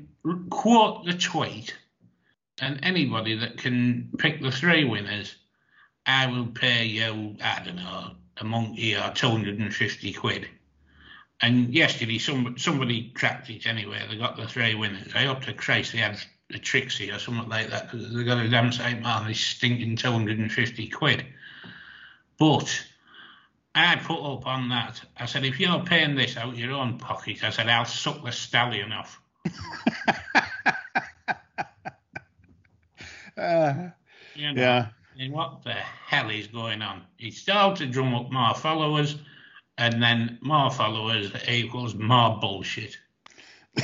quote 0.49 1.05
the 1.05 1.13
tweet 1.13 1.75
and 2.61 2.79
anybody 2.83 3.35
that 3.35 3.57
can 3.57 4.09
pick 4.17 4.41
the 4.41 4.51
three 4.51 4.85
winners 4.85 5.35
I 6.05 6.27
will 6.27 6.47
pay 6.47 6.85
you, 6.85 7.35
I 7.43 7.63
don't 7.63 7.77
know, 7.77 8.11
a 8.37 8.43
monkey 8.43 8.95
or 8.95 9.11
250 9.13 10.13
quid. 10.13 10.47
And 11.41 11.73
yesterday, 11.73 12.17
some, 12.17 12.57
somebody 12.57 13.11
tracked 13.15 13.49
it 13.49 13.65
anyway. 13.65 14.01
They 14.09 14.17
got 14.17 14.37
the 14.37 14.47
three 14.47 14.75
winners. 14.75 15.11
I 15.15 15.25
hope 15.25 15.41
to 15.43 15.53
Christ 15.53 15.93
they 15.93 15.97
had 15.99 16.19
a 16.53 16.59
Trixie 16.59 17.11
or 17.11 17.19
something 17.19 17.49
like 17.49 17.69
that 17.71 17.91
because 17.91 18.13
they 18.13 18.23
got 18.23 18.37
a 18.37 18.47
damn 18.47 18.71
sight 18.71 19.03
than 19.03 19.27
this 19.27 19.39
stinking 19.39 19.95
250 19.95 20.87
quid. 20.89 21.25
But 22.37 22.85
I 23.73 23.95
put 23.97 24.21
up 24.21 24.45
on 24.45 24.69
that. 24.69 25.01
I 25.17 25.25
said, 25.25 25.43
if 25.43 25.59
you're 25.59 25.83
paying 25.83 26.15
this 26.15 26.37
out 26.37 26.49
of 26.49 26.59
your 26.59 26.73
own 26.73 26.99
pocket, 26.99 27.43
I 27.43 27.49
said, 27.49 27.67
I'll 27.67 27.85
suck 27.85 28.23
the 28.23 28.31
stallion 28.31 28.91
off. 28.91 29.19
uh, 33.41 33.89
You 34.35 34.53
know? 34.53 34.61
yeah 34.61 34.87
And 35.19 35.33
what 35.33 35.63
the 35.63 35.73
hell 35.73 36.29
is 36.29 36.47
going 36.47 36.81
on? 36.81 37.03
He 37.17 37.31
started 37.31 37.85
to 37.85 37.91
drum 37.91 38.13
up 38.15 38.31
more 38.31 38.53
followers, 38.53 39.17
and 39.77 40.01
then 40.01 40.37
more 40.41 40.71
followers 40.71 41.31
equals 41.47 41.95
more 41.95 42.37
bullshit. 42.39 42.97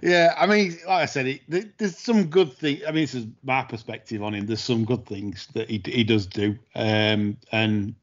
yeah, 0.00 0.34
I 0.38 0.46
mean, 0.46 0.72
like 0.86 1.02
I 1.02 1.06
said, 1.06 1.26
it, 1.26 1.78
there's 1.78 1.98
some 1.98 2.26
good 2.26 2.52
things. 2.52 2.82
I 2.86 2.92
mean, 2.92 3.02
this 3.02 3.14
is 3.14 3.26
my 3.42 3.62
perspective 3.62 4.22
on 4.22 4.34
him. 4.34 4.46
There's 4.46 4.60
some 4.60 4.84
good 4.84 5.06
things 5.06 5.48
that 5.54 5.68
he 5.70 5.82
he 5.84 6.04
does 6.04 6.26
do, 6.26 6.58
um, 6.74 7.36
and 7.50 7.94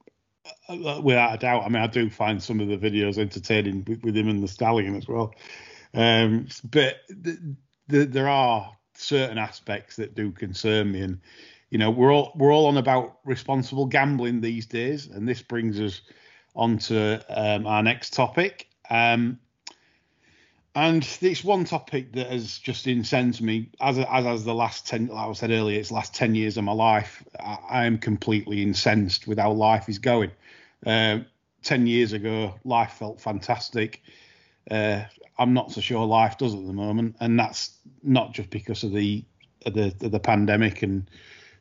uh, 0.67 1.02
without 1.04 1.34
a 1.36 1.38
doubt, 1.38 1.63
I 1.65 1.69
mean, 1.69 1.82
I 1.82 1.88
do 1.88 2.10
find 2.10 2.41
some 2.41 2.60
of 2.60 2.67
the 2.67 2.78
videos 2.78 3.17
entertaining 3.17 3.86
with, 3.88 4.04
with 4.04 4.15
him 4.15 4.30
and 4.30 4.43
the 4.43 4.48
stallion 4.48 4.95
as 4.95 5.08
well. 5.08 5.34
Um, 5.93 6.48
but 6.63 6.98
the, 7.10 7.56
the, 7.88 8.06
there 8.06 8.30
are 8.30 8.72
certain 9.00 9.38
aspects 9.38 9.96
that 9.96 10.16
do 10.16 10.32
concern 10.32 10.92
me, 10.92 11.02
and 11.02 11.20
you 11.70 11.78
know, 11.78 11.92
we're 11.92 12.14
all 12.14 12.32
we're 12.36 12.54
all 12.54 12.66
on 12.66 12.78
about 12.78 13.20
responsible 13.26 13.86
gambling 13.86 14.42
these 14.42 14.66
days, 14.66 15.08
and 15.08 15.28
this 15.28 15.42
brings 15.42 15.80
us 15.80 16.02
on 16.56 16.78
to 16.78 17.24
um, 17.30 17.68
our 17.68 17.84
next 17.84 18.14
topic. 18.14 18.68
Um, 18.90 19.40
and 20.76 21.08
it's 21.22 21.44
one 21.44 21.66
topic 21.66 22.14
that 22.14 22.28
has 22.28 22.58
just 22.58 22.88
incensed 22.88 23.42
me, 23.42 23.70
as 23.82 23.98
as 24.00 24.26
as 24.26 24.44
the 24.46 24.54
last 24.54 24.88
ten, 24.88 25.08
like 25.08 25.30
I 25.30 25.34
said 25.34 25.52
earlier, 25.52 25.80
it's 25.80 25.90
the 25.90 25.96
last 25.96 26.16
ten 26.16 26.36
years 26.36 26.58
of 26.58 26.64
my 26.64 26.72
life. 26.72 27.24
I, 27.40 27.58
I 27.70 27.86
am 27.86 27.98
completely 27.98 28.62
incensed 28.62 29.28
with 29.28 29.40
how 29.40 29.52
life 29.52 29.90
is 29.90 30.00
going. 30.00 30.32
Uh, 30.86 31.20
ten 31.64 31.88
years 31.88 32.14
ago, 32.14 32.56
life 32.64 32.94
felt 32.94 33.20
fantastic. 33.20 34.02
Uh, 34.70 35.04
I'm 35.39 35.54
not 35.54 35.71
so 35.71 35.82
sure 35.82 36.06
life 36.06 36.38
does 36.38 36.54
at 36.54 36.65
the 36.65 36.73
moment, 36.73 37.15
and 37.19 37.39
that's 37.39 37.78
not 38.04 38.34
just 38.34 38.49
because 38.49 38.84
of 38.84 38.93
the 38.93 39.23
of 39.65 39.73
the 39.73 39.93
of 40.02 40.12
the 40.12 40.19
pandemic 40.19 40.84
and 40.84 41.10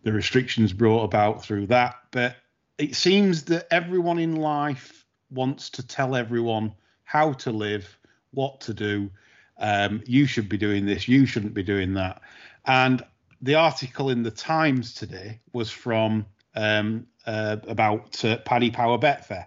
the 0.02 0.12
restrictions 0.12 0.72
brought 0.72 1.04
about 1.04 1.42
through 1.42 1.66
that, 1.68 1.96
but 2.10 2.36
it 2.76 2.94
seems 2.94 3.44
that 3.44 3.66
everyone 3.72 4.18
in 4.18 4.36
life 4.36 5.04
wants 5.30 5.70
to 5.70 5.86
tell 5.86 6.14
everyone 6.14 6.72
how 7.04 7.32
to 7.32 7.50
live, 7.50 7.98
what 8.32 8.60
to 8.62 8.74
do. 8.74 9.10
Um, 9.58 10.02
you 10.06 10.26
should 10.26 10.48
be 10.48 10.56
doing 10.56 10.86
this, 10.86 11.08
you 11.08 11.26
shouldn't 11.26 11.54
be 11.54 11.64
doing 11.64 11.94
that. 11.94 12.20
And 12.64 13.02
the 13.42 13.56
article 13.56 14.10
in 14.10 14.22
the 14.22 14.30
Times 14.30 14.94
today 14.94 15.40
was 15.52 15.70
from 15.70 16.26
um, 16.54 17.06
uh, 17.26 17.56
about 17.66 18.24
uh, 18.24 18.38
Paddy 18.38 18.70
Power 18.70 18.98
Betfair, 18.98 19.46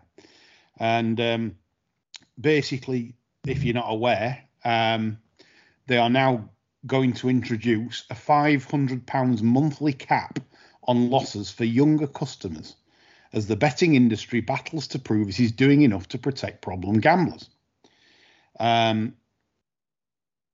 and 0.77 1.19
um, 1.19 1.55
basically, 2.39 3.15
if 3.45 3.63
you're 3.63 3.73
not 3.73 3.91
aware, 3.91 4.43
um, 4.63 5.17
they 5.87 5.97
are 5.97 6.09
now 6.09 6.49
going 6.85 7.13
to 7.13 7.29
introduce 7.29 8.05
a 8.09 8.15
£500 8.15 9.41
monthly 9.41 9.93
cap 9.93 10.39
on 10.83 11.09
losses 11.09 11.51
for 11.51 11.63
younger 11.63 12.07
customers 12.07 12.75
as 13.33 13.47
the 13.47 13.55
betting 13.55 13.95
industry 13.95 14.41
battles 14.41 14.87
to 14.87 14.99
prove 14.99 15.29
it 15.29 15.39
is 15.39 15.51
doing 15.51 15.83
enough 15.83 16.07
to 16.09 16.17
protect 16.17 16.61
problem 16.61 16.99
gamblers. 16.99 17.49
Um, 18.59 19.15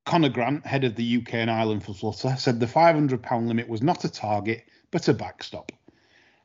Conor 0.06 0.30
Grant, 0.30 0.65
head 0.65 0.84
of 0.84 0.95
the 0.95 1.17
UK 1.17 1.34
and 1.36 1.52
Ireland 1.52 1.84
for 1.84 1.93
Flutter, 1.93 2.36
said 2.38 2.60
the 2.60 2.65
£500 2.65 3.47
limit 3.47 3.67
was 3.67 3.82
not 3.82 4.06
a 4.06 4.10
target 4.10 4.65
but 4.91 5.08
a 5.08 5.13
backstop. 5.13 5.71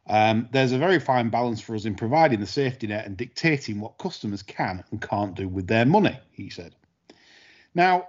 Um, 0.07 0.49
there's 0.53 0.73
a 0.73 0.79
very 0.79 0.99
fine 0.99 1.31
balance 1.31 1.61
for 1.61 1.75
us 1.75 1.85
in 1.85 1.95
providing 1.95 2.41
the 2.41 2.47
safety 2.47 2.87
net 2.87 3.07
and 3.07 3.17
dictating 3.17 3.81
what 3.81 3.99
customers 3.99 4.43
can 4.43 4.83
and 4.91 5.01
can't 5.01 5.35
do 5.35 5.49
with 5.49 5.69
their 5.69 5.87
money, 5.87 6.19
he 6.33 6.51
said. 6.51 6.75
Now, 7.75 8.09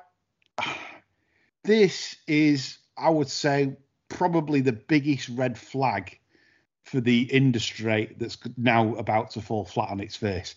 this 1.64 2.16
is, 2.28 2.80
I 2.98 3.10
would 3.10 3.30
say, 3.30 3.76
probably 4.10 4.62
the 4.62 4.74
biggest 4.74 5.30
red 5.30 5.58
flag 5.58 6.20
for 6.84 7.00
the 7.00 7.24
industry 7.24 8.14
that's 8.18 8.38
now 8.58 8.96
about 8.96 9.32
to 9.32 9.42
fall 9.42 9.66
flat 9.66 9.90
on 9.90 10.00
its 10.00 10.16
face. 10.16 10.56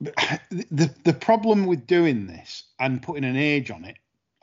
The 0.50 0.94
the 1.04 1.14
problem 1.14 1.66
with 1.66 1.86
doing 1.86 2.26
this 2.26 2.64
and 2.78 3.02
putting 3.02 3.24
an 3.24 3.36
age 3.36 3.70
on 3.70 3.84
it. 3.84 3.96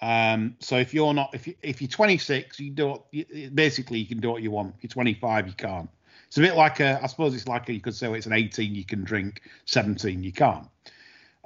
Um, 0.04 0.58
so 0.60 0.78
if 0.78 0.94
you're 0.94 1.13
not 1.13 1.30
if 1.34 1.48
you 1.48 1.56
if 1.62 1.82
you're 1.82 1.88
26, 1.88 2.60
you 2.60 2.72
do 2.72 3.00
basically 3.54 4.00
you 4.00 4.06
can 4.06 4.20
do 4.20 4.32
what 4.32 4.44
you 4.44 4.52
want. 4.52 4.76
If 4.76 4.84
you're 4.84 4.89
25, 4.89 5.48
you 5.48 5.54
can't. 5.54 5.89
It's 6.28 6.38
a 6.38 6.42
bit 6.42 6.58
like 6.58 6.82
a 6.82 7.00
I 7.02 7.08
suppose 7.08 7.34
it's 7.34 7.48
like 7.48 7.70
a, 7.70 7.74
you 7.74 7.80
could 7.80 7.96
say 7.96 8.10
well, 8.10 8.18
it's 8.18 8.26
an 8.26 8.34
18 8.34 8.76
you 8.76 8.84
can 8.84 9.06
drink, 9.06 9.44
17 9.63 10.22
you 10.22 10.34
can't. 10.34 10.68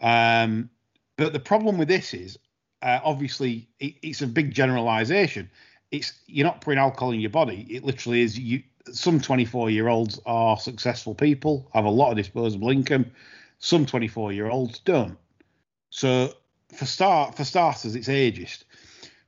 Um, 0.01 0.71
but 1.17 1.33
the 1.33 1.39
problem 1.39 1.77
with 1.77 1.87
this 1.87 2.15
is 2.15 2.39
uh, 2.81 2.99
obviously 3.03 3.67
it, 3.79 3.93
it's 4.01 4.23
a 4.23 4.27
big 4.27 4.55
generalization. 4.55 5.51
It's 5.91 6.13
you're 6.25 6.47
not 6.47 6.61
putting 6.61 6.79
alcohol 6.79 7.11
in 7.11 7.19
your 7.19 7.29
body. 7.29 7.67
It 7.69 7.83
literally 7.83 8.21
is 8.21 8.39
you. 8.39 8.63
Some 8.91 9.21
24 9.21 9.69
year 9.69 9.87
olds 9.87 10.19
are 10.25 10.57
successful 10.57 11.13
people, 11.13 11.69
have 11.75 11.85
a 11.85 11.91
lot 11.91 12.09
of 12.09 12.17
disposable 12.17 12.71
income. 12.71 13.05
Some 13.59 13.85
24 13.85 14.33
year 14.33 14.49
olds 14.49 14.79
don't. 14.79 15.17
So 15.91 16.33
for 16.73 16.85
start 16.85 17.35
for 17.35 17.43
starters, 17.43 17.95
it's 17.95 18.07
ageist. 18.07 18.63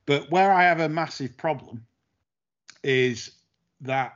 But 0.06 0.30
where 0.32 0.52
I 0.52 0.64
have 0.64 0.80
a 0.80 0.90
massive 0.90 1.38
problem 1.38 1.86
is 2.84 3.32
that 3.82 4.14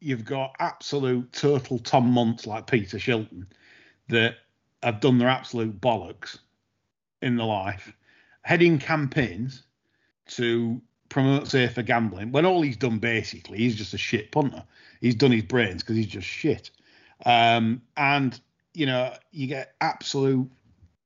you've 0.00 0.24
got 0.24 0.54
absolute 0.58 1.32
total 1.32 1.78
Tom 1.78 2.12
Munts 2.12 2.46
like 2.46 2.66
Peter 2.66 2.98
Shilton 2.98 3.46
that 4.08 4.36
have 4.82 5.00
done 5.00 5.18
their 5.18 5.28
absolute 5.28 5.80
bollocks 5.80 6.38
in 7.20 7.36
the 7.36 7.44
life, 7.44 7.92
heading 8.42 8.78
campaigns 8.78 9.62
to 10.26 10.80
promote 11.08 11.46
safer 11.46 11.82
gambling 11.82 12.32
when 12.32 12.46
all 12.46 12.62
he's 12.62 12.76
done 12.76 12.98
basically 12.98 13.58
he's 13.58 13.76
just 13.76 13.94
a 13.94 13.98
shit 13.98 14.32
punter. 14.32 14.64
He's 15.00 15.14
done 15.14 15.30
his 15.30 15.42
brains 15.42 15.82
because 15.82 15.96
he's 15.96 16.06
just 16.06 16.26
shit. 16.26 16.70
Um, 17.26 17.82
and 17.96 18.38
you 18.74 18.86
know 18.86 19.14
you 19.30 19.46
get 19.46 19.74
absolute 19.80 20.50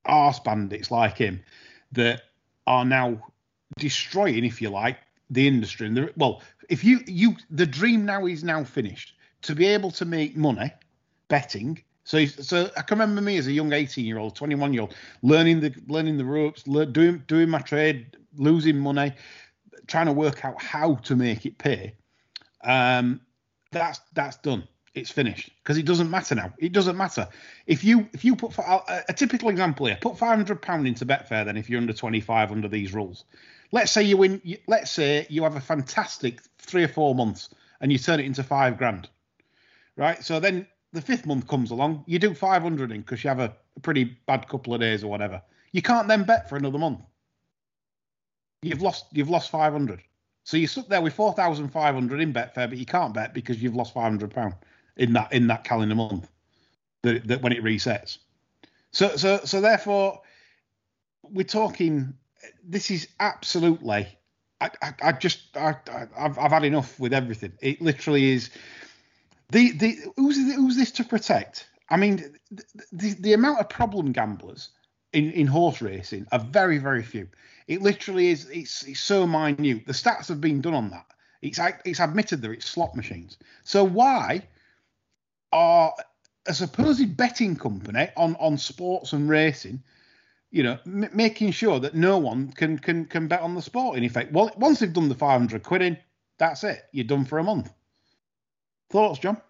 arse 0.07 0.41
bandits 0.41 0.91
like 0.91 1.17
him 1.17 1.43
that 1.93 2.23
are 2.67 2.85
now 2.85 3.23
destroying, 3.79 4.45
if 4.45 4.61
you 4.61 4.71
like, 4.71 4.99
the 5.31 5.47
industry. 5.47 5.87
And 5.87 6.11
well, 6.17 6.43
if 6.69 6.85
you 6.85 7.01
you 7.07 7.37
the 7.51 7.67
dream 7.67 8.05
now 8.05 8.27
is 8.27 8.45
now 8.45 8.65
finished 8.65 9.15
to 9.43 9.55
be 9.55 9.67
able 9.67 9.91
to 9.93 10.05
make 10.05 10.37
money 10.37 10.73
betting. 11.29 11.83
So 12.05 12.25
so 12.27 12.71
I 12.77 12.83
can 12.83 12.99
remember 12.99 13.21
me 13.21 13.37
as 13.37 13.47
a 13.47 13.53
young 13.53 13.73
18 13.73 14.05
year 14.05 14.19
old, 14.19 14.37
21 14.37 14.73
year 14.73 14.83
old, 14.83 14.95
learning 15.23 15.61
the 15.61 15.75
learning 15.89 16.19
the 16.19 16.25
ropes, 16.25 16.63
doing 16.63 17.23
doing 17.27 17.49
my 17.49 17.61
trade, 17.61 18.17
losing 18.37 18.79
money, 18.79 19.13
trying 19.87 20.07
to 20.07 20.13
work 20.13 20.45
out 20.45 20.61
how 20.61 20.95
to 20.95 21.17
make 21.17 21.47
it 21.47 21.59
pay. 21.59 21.95
Um, 22.63 23.21
that's 23.73 24.01
that's 24.15 24.37
done 24.39 24.67
it's 24.97 25.11
finished 25.11 25.51
because 25.63 25.77
it 25.77 25.85
doesn't 25.85 26.11
matter 26.11 26.35
now. 26.35 26.53
It 26.59 26.73
doesn't 26.73 26.97
matter 26.97 27.29
if 27.67 27.85
you 27.85 28.09
if 28.13 28.25
you 28.25 28.35
put 28.35 28.57
a, 28.59 29.05
a 29.09 29.13
typical 29.13 29.51
example 29.51 29.87
here. 29.87 29.99
Put 30.01 30.19
five 30.19 30.37
hundred 30.37 30.63
pound 30.63 30.87
into 30.87 31.05
Betfair 31.05 31.45
then 31.45 31.57
if 31.57 31.69
you're 31.69 31.81
under 31.81 31.93
twenty 31.93 32.21
five 32.21 32.51
under 32.51 32.67
these 32.67 32.95
rules. 32.95 33.25
Let's 33.73 33.93
say 33.93 34.03
you 34.03 34.17
win. 34.17 34.41
Let's 34.67 34.91
say 34.91 35.27
you 35.29 35.43
have 35.43 35.57
a 35.57 35.61
fantastic 35.61 36.41
three 36.59 36.83
or 36.83 36.89
four 36.89 37.15
months 37.15 37.51
and 37.81 37.93
you 37.93 37.99
turn 37.99 38.21
it 38.21 38.27
into 38.27 38.43
five 38.43 38.79
grand, 38.79 39.09
right? 39.97 40.25
So 40.25 40.41
then 40.41 40.67
the 40.93 41.03
fifth 41.03 41.27
month 41.27 41.47
comes 41.47 41.71
along, 41.71 42.05
you 42.07 42.19
do 42.19 42.33
five 42.33 42.63
hundred 42.63 42.91
in 42.91 43.03
because 43.03 43.23
you 43.23 43.29
have 43.29 43.41
a, 43.41 43.55
a 43.77 43.81
pretty 43.81 44.05
bad 44.27 44.49
couple 44.49 44.73
of 44.73 44.81
days 44.81 45.05
or 45.05 45.11
whatever. 45.11 45.43
You 45.73 45.83
can't 45.83 46.09
then 46.09 46.25
bet 46.25 46.49
for 46.49 46.57
another 46.57 46.79
month. 46.79 47.01
You've 48.63 48.81
lost. 48.81 49.07
You've 49.13 49.31
lost 49.31 49.51
five 49.51 49.73
hundred. 49.73 50.03
So 50.45 50.57
you're 50.57 50.69
stuck 50.69 50.89
there 50.89 51.03
with 51.03 51.13
four 51.13 51.35
thousand 51.35 51.69
five 51.69 51.95
hundred 51.95 52.21
in 52.21 52.33
Betfair, 52.33 52.69
but 52.69 52.79
you 52.79 52.87
can't 52.87 53.13
bet 53.13 53.35
because 53.35 53.63
you've 53.63 53.75
lost 53.77 53.93
five 53.93 54.05
hundred 54.05 54.31
pound 54.31 54.55
in 54.97 55.13
that 55.13 55.33
in 55.33 55.47
that 55.49 55.65
calendar 55.65 55.95
month 55.95 56.29
that, 57.03 57.27
that 57.29 57.43
when 57.43 57.53
it 57.53 57.63
resets. 57.63 58.19
So 58.93 59.17
so 59.17 59.41
so 59.45 59.61
therefore, 59.61 60.23
we're 61.23 61.45
talking. 61.45 62.15
This 62.65 62.91
is 62.91 63.09
absolutely. 63.21 64.09
I, 64.61 64.71
I, 64.83 64.95
I 65.03 65.13
just 65.13 65.57
I, 65.57 65.77
I've 66.17 66.39
I've 66.39 66.53
had 66.53 66.65
enough 66.65 66.99
with 66.99 67.13
everything. 67.13 67.53
It 67.61 67.81
literally 67.81 68.33
is. 68.33 68.51
The 69.51 69.73
the 69.73 69.99
who's 70.17 70.37
who's 70.55 70.77
this 70.77 70.91
to 70.93 71.05
protect? 71.05 71.69
I 71.89 71.97
mean, 71.97 72.37
the, 72.51 72.65
the, 72.93 73.15
the 73.21 73.33
amount 73.35 73.61
of 73.61 73.69
problem 73.69 74.11
gamblers 74.11 74.71
in, 75.13 75.31
in 75.31 75.47
horse 75.47 75.81
racing 75.81 76.27
are 76.33 76.41
very 76.41 76.79
very 76.79 77.03
few. 77.03 77.29
It 77.69 77.83
literally 77.83 78.29
is. 78.31 78.49
It's, 78.51 78.83
it's 78.85 79.01
so 79.01 79.27
minute. 79.27 79.87
The 79.87 79.93
stats 79.93 80.29
have 80.29 80.41
been 80.41 80.61
done 80.61 80.75
on 80.75 80.91
that. 80.91 81.07
It's 81.43 81.61
it's 81.85 82.01
admitted 82.01 82.43
that 82.43 82.51
it's 82.51 82.67
slot 82.67 82.97
machines. 82.97 83.37
So 83.63 83.85
why 83.85 84.43
are 85.57 85.95
a 86.47 86.55
supposed 86.55 87.17
betting 87.17 87.57
company 87.57 88.09
on 88.17 88.37
on 88.37 88.59
sports 88.59 89.13
and 89.13 89.29
racing 89.29 89.83
you 90.51 90.63
know, 90.63 90.79
m- 90.87 91.11
making 91.13 91.51
sure 91.51 91.81
that 91.81 91.95
no 91.95 92.19
one 92.19 92.51
can 92.51 92.79
can 92.79 93.05
can 93.05 93.29
bet 93.29 93.41
on 93.41 93.55
the 93.55 93.63
sport. 93.63 93.99
In 93.99 94.05
effect, 94.05 94.33
well, 94.33 94.51
once 94.57 94.79
they've 94.79 94.93
done 94.93 95.09
the 95.09 95.15
500 95.15 95.63
quid 95.63 95.83
in, 95.83 95.99
that's 96.39 96.65
it. 96.65 96.85
You're 96.93 97.05
done 97.05 97.25
for 97.25 97.39
a 97.39 97.45
month. 97.45 97.73
Thoughts, 98.91 99.19
John? 99.19 99.41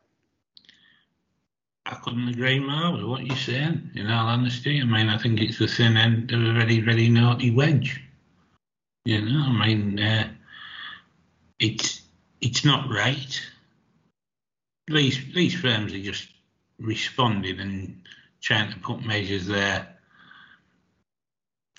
I 1.85 1.95
couldn't 1.95 2.29
agree 2.29 2.59
more 2.59 2.95
with 2.95 3.05
what 3.05 3.25
you're 3.25 3.37
saying. 3.37 3.91
In 3.95 4.11
all 4.11 4.27
honesty, 4.27 4.81
I 4.81 4.85
mean, 4.85 5.09
I 5.09 5.19
think 5.19 5.41
it's 5.41 5.59
the 5.59 5.69
thin 5.69 5.97
end 5.97 6.33
of 6.33 6.43
a 6.43 6.53
very, 6.53 6.81
very 6.81 7.09
naughty 7.09 7.53
wedge. 7.53 8.03
You 9.05 9.21
know, 9.21 9.45
I 9.47 9.67
mean, 9.67 10.01
uh, 10.01 10.29
it's 11.61 12.03
it's 12.41 12.65
not 12.65 12.91
right 12.91 13.41
these 14.89 15.19
these 15.35 15.55
firms 15.55 15.93
are 15.93 16.03
just 16.03 16.29
responding 16.79 17.61
and 17.61 18.03
trying 18.41 18.71
to 18.71 18.79
put 18.79 19.05
measures 19.05 19.47
there, 19.47 19.87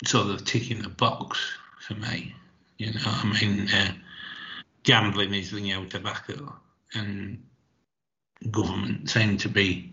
sort 0.04 0.28
of 0.28 0.44
ticking 0.44 0.82
the 0.82 0.88
box 0.88 1.38
for 1.80 1.94
me. 1.94 2.34
You 2.78 2.92
know, 2.92 3.00
I 3.04 3.40
mean, 3.40 3.68
uh, 3.68 3.92
gambling 4.82 5.34
is 5.34 5.50
the 5.50 5.60
new 5.60 5.86
tobacco, 5.86 6.54
and 6.94 7.42
government 8.50 9.10
seem 9.10 9.38
to 9.38 9.48
be. 9.48 9.92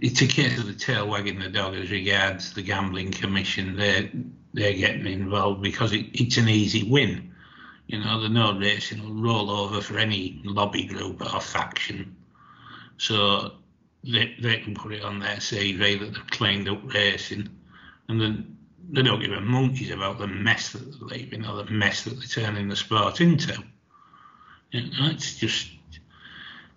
It's 0.00 0.22
a 0.22 0.26
case 0.26 0.58
of 0.58 0.66
the 0.66 0.72
tail 0.72 1.06
wagging 1.06 1.38
the 1.38 1.50
dog 1.50 1.74
as 1.74 1.90
regards 1.90 2.54
the 2.54 2.62
gambling 2.62 3.12
commission. 3.12 3.76
They're 3.76 4.10
they're 4.54 4.72
getting 4.72 5.06
involved 5.06 5.62
because 5.62 5.92
it, 5.92 6.06
it's 6.14 6.38
an 6.38 6.48
easy 6.48 6.90
win 6.90 7.34
you 7.86 8.00
know, 8.00 8.20
the 8.20 8.28
no 8.28 8.58
racing 8.58 9.02
will 9.02 9.22
roll 9.22 9.50
over 9.50 9.80
for 9.80 9.98
any 9.98 10.40
lobby 10.44 10.84
group 10.84 11.22
or 11.22 11.40
faction. 11.40 12.16
So 12.98 13.52
they, 14.02 14.34
they 14.40 14.58
can 14.58 14.74
put 14.74 14.92
it 14.92 15.04
on 15.04 15.18
their 15.18 15.36
CV 15.36 16.00
that 16.00 16.12
they've 16.12 16.30
cleaned 16.30 16.68
up 16.68 16.80
racing. 16.92 17.48
And 18.08 18.20
then 18.20 18.56
they 18.90 19.02
don't 19.02 19.20
give 19.20 19.32
a 19.32 19.40
monkeys 19.40 19.90
about 19.90 20.18
the 20.18 20.26
mess 20.26 20.72
that 20.72 20.78
they're 20.78 21.08
leaving 21.18 21.46
or 21.46 21.62
the 21.62 21.70
mess 21.70 22.04
that 22.04 22.18
they're 22.18 22.44
turning 22.44 22.68
the 22.68 22.76
sport 22.76 23.20
into. 23.20 23.62
You 24.72 24.82
know, 24.82 25.10
it's 25.10 25.36
just, 25.36 25.70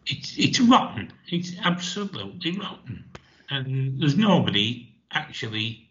it's, 0.06 0.38
it's 0.38 0.60
rotten. 0.60 1.12
It's 1.28 1.54
absolutely 1.64 2.58
rotten. 2.58 3.06
And 3.50 4.00
there's 4.00 4.18
nobody 4.18 4.94
actually 5.12 5.90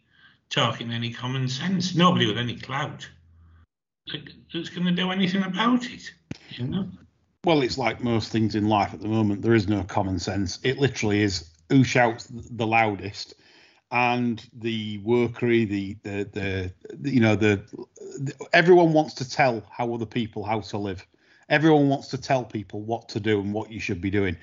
talking 0.48 0.92
any 0.92 1.12
common 1.12 1.48
sense, 1.48 1.94
nobody 1.96 2.26
with 2.26 2.38
any 2.38 2.57
clout 2.57 3.09
that's 4.52 4.70
going 4.70 4.86
to 4.86 4.92
do 4.92 5.10
anything 5.10 5.42
about 5.42 5.84
it. 5.86 6.10
You 6.50 6.66
know. 6.66 6.88
Well, 7.44 7.62
it's 7.62 7.78
like 7.78 8.02
most 8.02 8.32
things 8.32 8.54
in 8.54 8.68
life 8.68 8.92
at 8.92 9.00
the 9.00 9.08
moment. 9.08 9.42
There 9.42 9.54
is 9.54 9.68
no 9.68 9.82
common 9.84 10.18
sense. 10.18 10.58
It 10.62 10.78
literally 10.78 11.22
is 11.22 11.50
who 11.68 11.84
shouts 11.84 12.28
the 12.30 12.66
loudest, 12.66 13.34
and 13.90 14.44
the 14.52 14.98
workery, 14.98 15.64
the 15.64 15.96
the 16.02 16.24
the, 16.32 16.72
the 16.98 17.10
you 17.10 17.20
know 17.20 17.36
the 17.36 17.62
everyone 18.52 18.92
wants 18.92 19.14
to 19.14 19.28
tell 19.28 19.62
how 19.70 19.94
other 19.94 20.06
people 20.06 20.44
how 20.44 20.60
to 20.60 20.78
live. 20.78 21.06
Everyone 21.48 21.88
wants 21.88 22.08
to 22.08 22.18
tell 22.18 22.44
people 22.44 22.82
what 22.82 23.08
to 23.08 23.20
do 23.20 23.40
and 23.40 23.54
what 23.54 23.70
you 23.70 23.80
should 23.80 24.02
be 24.02 24.10
doing. 24.10 24.36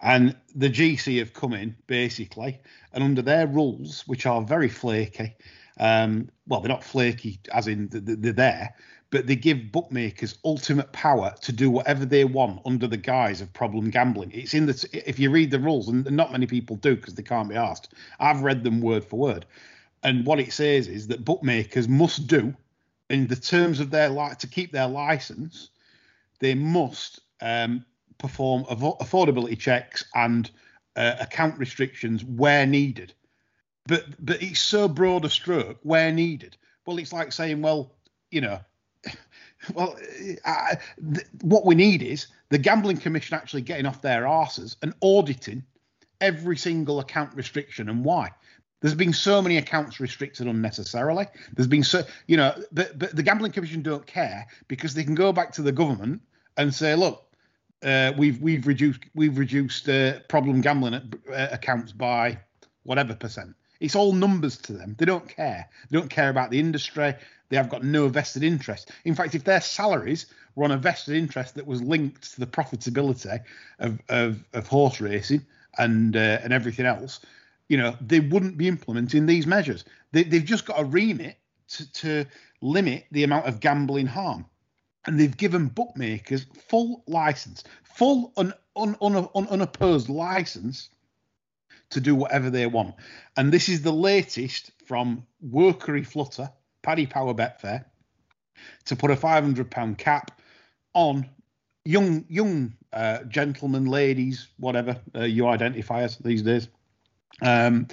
And 0.00 0.34
the 0.56 0.68
GC 0.68 1.18
have 1.20 1.32
come 1.32 1.52
in 1.52 1.76
basically, 1.86 2.60
and 2.92 3.04
under 3.04 3.22
their 3.22 3.46
rules, 3.46 4.02
which 4.08 4.26
are 4.26 4.42
very 4.42 4.68
flaky, 4.68 5.36
um, 5.78 6.28
well, 6.46 6.60
they're 6.60 6.68
not 6.68 6.82
flaky 6.82 7.40
as 7.52 7.68
in 7.68 7.88
they're 7.92 8.32
there, 8.32 8.74
but 9.10 9.26
they 9.26 9.36
give 9.36 9.72
bookmakers 9.72 10.38
ultimate 10.44 10.92
power 10.92 11.34
to 11.40 11.52
do 11.52 11.70
whatever 11.70 12.04
they 12.04 12.24
want 12.24 12.60
under 12.66 12.86
the 12.86 12.96
guise 12.96 13.40
of 13.40 13.52
problem 13.52 13.90
gambling. 13.90 14.30
It's 14.32 14.54
in 14.54 14.66
the 14.66 14.88
if 14.92 15.18
you 15.18 15.30
read 15.30 15.50
the 15.50 15.58
rules, 15.58 15.88
and 15.88 16.04
not 16.10 16.32
many 16.32 16.46
people 16.46 16.76
do 16.76 16.96
because 16.96 17.14
they 17.14 17.22
can't 17.22 17.48
be 17.48 17.56
asked. 17.56 17.94
I've 18.20 18.42
read 18.42 18.64
them 18.64 18.80
word 18.80 19.04
for 19.04 19.18
word, 19.18 19.46
and 20.02 20.26
what 20.26 20.40
it 20.40 20.52
says 20.52 20.88
is 20.88 21.06
that 21.08 21.24
bookmakers 21.24 21.88
must 21.88 22.26
do, 22.26 22.54
in 23.08 23.26
the 23.26 23.36
terms 23.36 23.80
of 23.80 23.90
their 23.90 24.08
like 24.08 24.38
to 24.38 24.46
keep 24.46 24.72
their 24.72 24.88
license, 24.88 25.70
they 26.40 26.54
must 26.54 27.20
um, 27.40 27.84
perform 28.18 28.64
affordability 28.64 29.58
checks 29.58 30.04
and 30.14 30.50
uh, 30.96 31.14
account 31.20 31.58
restrictions 31.58 32.24
where 32.24 32.66
needed. 32.66 33.14
But 33.86 34.04
but 34.24 34.42
it's 34.42 34.60
so 34.60 34.86
broad 34.86 35.24
a 35.24 35.30
stroke 35.30 35.78
where 35.82 36.12
needed. 36.12 36.56
Well, 36.84 36.98
it's 36.98 37.12
like 37.12 37.32
saying, 37.32 37.62
well, 37.62 37.94
you 38.30 38.40
know, 38.40 38.60
well, 39.74 39.96
uh, 40.44 40.74
th- 41.14 41.26
what 41.42 41.64
we 41.64 41.74
need 41.74 42.02
is 42.02 42.28
the 42.50 42.58
gambling 42.58 42.96
commission 42.96 43.36
actually 43.36 43.62
getting 43.62 43.86
off 43.86 44.02
their 44.02 44.22
arses 44.22 44.76
and 44.82 44.94
auditing 45.02 45.62
every 46.20 46.56
single 46.56 47.00
account 47.00 47.34
restriction 47.34 47.88
and 47.88 48.04
why. 48.04 48.30
There's 48.80 48.94
been 48.94 49.12
so 49.12 49.42
many 49.42 49.56
accounts 49.56 49.98
restricted 49.98 50.46
unnecessarily. 50.46 51.26
There's 51.54 51.66
been 51.66 51.82
so, 51.82 52.02
you 52.26 52.36
know, 52.36 52.54
but, 52.70 52.98
but 52.98 53.14
the 53.16 53.22
gambling 53.22 53.52
commission 53.52 53.82
don't 53.82 54.06
care 54.06 54.46
because 54.68 54.94
they 54.94 55.02
can 55.02 55.16
go 55.16 55.32
back 55.32 55.52
to 55.52 55.62
the 55.62 55.72
government 55.72 56.22
and 56.56 56.72
say, 56.72 56.94
look, 56.94 57.24
uh, 57.84 58.12
we've 58.16 58.40
we've 58.42 58.66
reduced 58.66 59.00
we've 59.14 59.38
reduced 59.38 59.88
uh, 59.88 60.18
problem 60.28 60.60
gambling 60.60 60.94
uh, 60.94 61.48
accounts 61.52 61.92
by 61.92 62.38
whatever 62.82 63.14
percent. 63.14 63.54
It's 63.80 63.94
all 63.94 64.12
numbers 64.12 64.56
to 64.58 64.72
them. 64.72 64.96
They 64.98 65.04
don't 65.04 65.28
care. 65.28 65.68
They 65.88 65.98
don't 65.98 66.10
care 66.10 66.30
about 66.30 66.50
the 66.50 66.58
industry. 66.58 67.14
They 67.48 67.56
have 67.56 67.68
got 67.68 67.84
no 67.84 68.08
vested 68.08 68.42
interest. 68.42 68.90
In 69.04 69.14
fact, 69.14 69.34
if 69.34 69.44
their 69.44 69.60
salaries 69.60 70.26
were 70.54 70.64
on 70.64 70.72
a 70.72 70.76
vested 70.76 71.16
interest 71.16 71.54
that 71.54 71.66
was 71.66 71.80
linked 71.80 72.34
to 72.34 72.40
the 72.40 72.46
profitability 72.46 73.40
of 73.78 74.00
of, 74.08 74.44
of 74.52 74.66
horse 74.66 75.00
racing 75.00 75.46
and 75.78 76.16
uh, 76.16 76.40
and 76.42 76.52
everything 76.52 76.86
else, 76.86 77.20
you 77.68 77.78
know, 77.78 77.96
they 78.00 78.20
wouldn't 78.20 78.58
be 78.58 78.68
implementing 78.68 79.26
these 79.26 79.46
measures. 79.46 79.84
They, 80.12 80.24
have 80.24 80.44
just 80.44 80.66
got 80.66 80.80
a 80.80 80.84
remit 80.84 81.36
to, 81.68 81.92
to 81.92 82.24
limit 82.60 83.06
the 83.12 83.24
amount 83.24 83.46
of 83.46 83.60
gambling 83.60 84.06
harm 84.06 84.46
and 85.08 85.18
they've 85.18 85.36
given 85.36 85.68
bookmakers 85.68 86.46
full 86.68 87.02
license, 87.06 87.64
full 87.82 88.32
un, 88.36 88.52
un, 88.76 88.96
un, 89.00 89.48
unopposed 89.48 90.10
license 90.10 90.90
to 91.90 92.00
do 92.00 92.14
whatever 92.14 92.50
they 92.50 92.66
want. 92.66 92.94
And 93.36 93.52
this 93.52 93.68
is 93.68 93.82
the 93.82 93.92
latest 93.92 94.72
from 94.86 95.26
Workery 95.46 96.06
Flutter, 96.06 96.50
Paddy 96.82 97.06
Power 97.06 97.34
Betfair, 97.34 97.84
to 98.86 98.96
put 98.96 99.10
a 99.10 99.16
£500 99.16 99.98
cap 99.98 100.40
on 100.94 101.28
young 101.84 102.24
young 102.28 102.74
uh, 102.92 103.22
gentlemen, 103.24 103.86
ladies, 103.86 104.48
whatever 104.58 105.00
uh, 105.14 105.24
you 105.24 105.46
identify 105.46 106.02
as 106.02 106.18
these 106.18 106.42
days. 106.42 106.68
Um, 107.42 107.88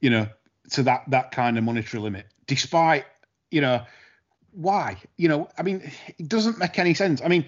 you 0.00 0.10
know, 0.10 0.26
to 0.70 0.82
that 0.84 1.04
that 1.08 1.30
kind 1.30 1.58
of 1.58 1.64
monetary 1.64 2.02
limit, 2.02 2.26
despite 2.46 3.04
you 3.50 3.60
know 3.60 3.84
why? 4.52 4.96
You 5.16 5.28
know, 5.28 5.48
I 5.58 5.62
mean, 5.62 5.90
it 6.18 6.28
doesn't 6.28 6.58
make 6.58 6.78
any 6.78 6.94
sense. 6.94 7.20
I 7.22 7.28
mean, 7.28 7.44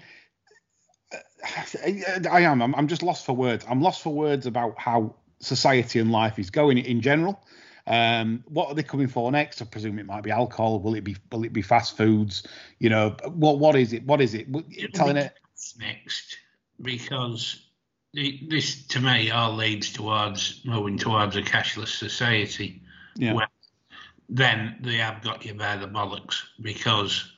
I 2.31 2.41
am. 2.43 2.63
I'm, 2.63 2.75
I'm 2.75 2.89
just 2.89 3.03
lost 3.03 3.27
for 3.27 3.35
words. 3.35 3.65
I'm 3.69 3.81
lost 3.81 4.03
for 4.03 4.13
words 4.13 4.47
about 4.47 4.79
how 4.79 5.15
society 5.43 5.99
and 5.99 6.11
life 6.11 6.39
is 6.39 6.51
going 6.51 6.79
in 6.79 7.01
general. 7.01 7.45
Um, 7.87 8.45
what 8.49 8.69
are 8.69 8.75
they 8.75 8.83
coming 8.83 9.09
for 9.09 9.31
next? 9.33 9.61
I 9.61 9.65
presume 9.65 9.99
it 9.99 10.07
might 10.07 10.23
be 10.23 10.31
alcohol. 10.31 10.81
Will 10.81 10.95
it 10.95 11.03
be? 11.03 11.17
Will 11.31 11.45
it 11.45 11.53
be 11.53 11.63
fast 11.63 11.97
foods? 11.97 12.45
You 12.79 12.91
know, 12.91 13.17
what? 13.27 13.59
What 13.59 13.77
is 13.77 13.93
it? 13.93 14.07
What 14.07 14.21
is 14.21 14.35
it? 14.35 14.47
Telling 14.95 15.17
it 15.17 15.35
next 15.79 16.39
because 16.81 17.67
this, 18.13 18.87
to 18.89 19.01
me, 19.01 19.31
all 19.31 19.55
leads 19.55 19.93
towards 19.93 20.61
moving 20.65 20.99
towards 20.99 21.37
a 21.37 21.43
cashless 21.43 21.97
society. 21.97 22.83
Yeah. 23.17 23.35
Where 23.35 23.49
then 24.29 24.77
they 24.81 24.97
have 24.97 25.23
got 25.23 25.45
you 25.45 25.55
by 25.55 25.77
the 25.77 25.87
bollocks 25.87 26.43
because 26.61 27.33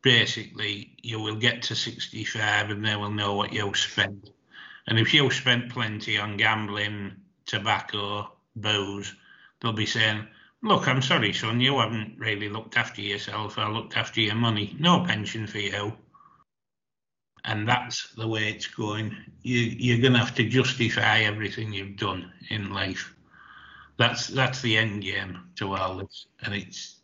basically 0.00 0.96
you 1.02 1.20
will 1.20 1.36
get 1.36 1.62
to 1.62 1.74
65 1.74 2.70
and 2.70 2.84
they 2.84 2.96
will 2.96 3.10
know 3.10 3.34
what 3.34 3.52
you've 3.52 3.76
spent. 3.76 4.30
And 4.86 4.98
if 4.98 5.12
you've 5.12 5.34
spent 5.34 5.70
plenty 5.70 6.18
on 6.18 6.38
gambling, 6.38 7.12
tobacco, 7.46 8.32
booze, 8.56 9.14
they'll 9.60 9.72
be 9.72 9.86
saying, 9.86 10.26
Look, 10.64 10.86
I'm 10.86 11.02
sorry, 11.02 11.32
son, 11.32 11.60
you 11.60 11.78
haven't 11.80 12.16
really 12.18 12.48
looked 12.48 12.76
after 12.76 13.00
yourself 13.00 13.58
or 13.58 13.68
looked 13.68 13.96
after 13.96 14.20
your 14.20 14.36
money. 14.36 14.76
No 14.78 15.04
pension 15.04 15.48
for 15.48 15.58
you. 15.58 15.92
And 17.44 17.68
that's 17.68 18.12
the 18.14 18.28
way 18.28 18.48
it's 18.48 18.68
going. 18.68 19.16
You, 19.42 19.58
you're 19.58 20.00
going 20.00 20.12
to 20.12 20.20
have 20.20 20.36
to 20.36 20.48
justify 20.48 21.22
everything 21.22 21.72
you've 21.72 21.96
done 21.96 22.32
in 22.48 22.72
life 22.72 23.12
that's 24.02 24.28
that's 24.28 24.60
the 24.62 24.76
end 24.76 25.02
game 25.02 25.38
to 25.56 25.74
all 25.74 25.96
this, 25.96 26.26
and 26.42 26.54
it's 26.54 27.00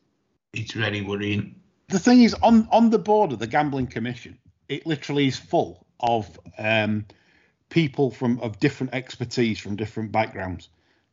it's 0.52 0.72
very 0.72 1.02
worrying. 1.02 1.54
The 1.88 1.98
thing 1.98 2.22
is, 2.22 2.34
on 2.42 2.68
on 2.70 2.90
the 2.90 2.98
board 2.98 3.32
of 3.32 3.38
the 3.38 3.46
gambling 3.46 3.86
commission, 3.86 4.38
it 4.68 4.86
literally 4.86 5.26
is 5.26 5.36
full 5.36 5.86
of 6.00 6.38
um, 6.58 7.06
people 7.68 8.10
from 8.10 8.40
of 8.40 8.58
different 8.60 8.94
expertise 8.94 9.58
from 9.58 9.76
different 9.76 10.12
backgrounds. 10.12 10.68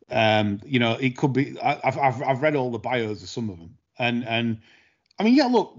Um, 0.10 0.62
you 0.66 0.80
know, 0.80 0.94
it 0.94 1.18
could 1.18 1.34
be. 1.34 1.60
I've, 1.60 1.98
I've 1.98 2.22
I've 2.22 2.42
read 2.42 2.56
all 2.56 2.72
the 2.72 2.80
bios 2.80 3.24
of 3.24 3.30
some 3.30 3.50
of 3.50 3.58
them, 3.58 3.78
and 3.98 4.26
and 4.26 4.60
I 5.20 5.24
mean, 5.24 5.36
yeah, 5.36 5.46
look, 5.46 5.76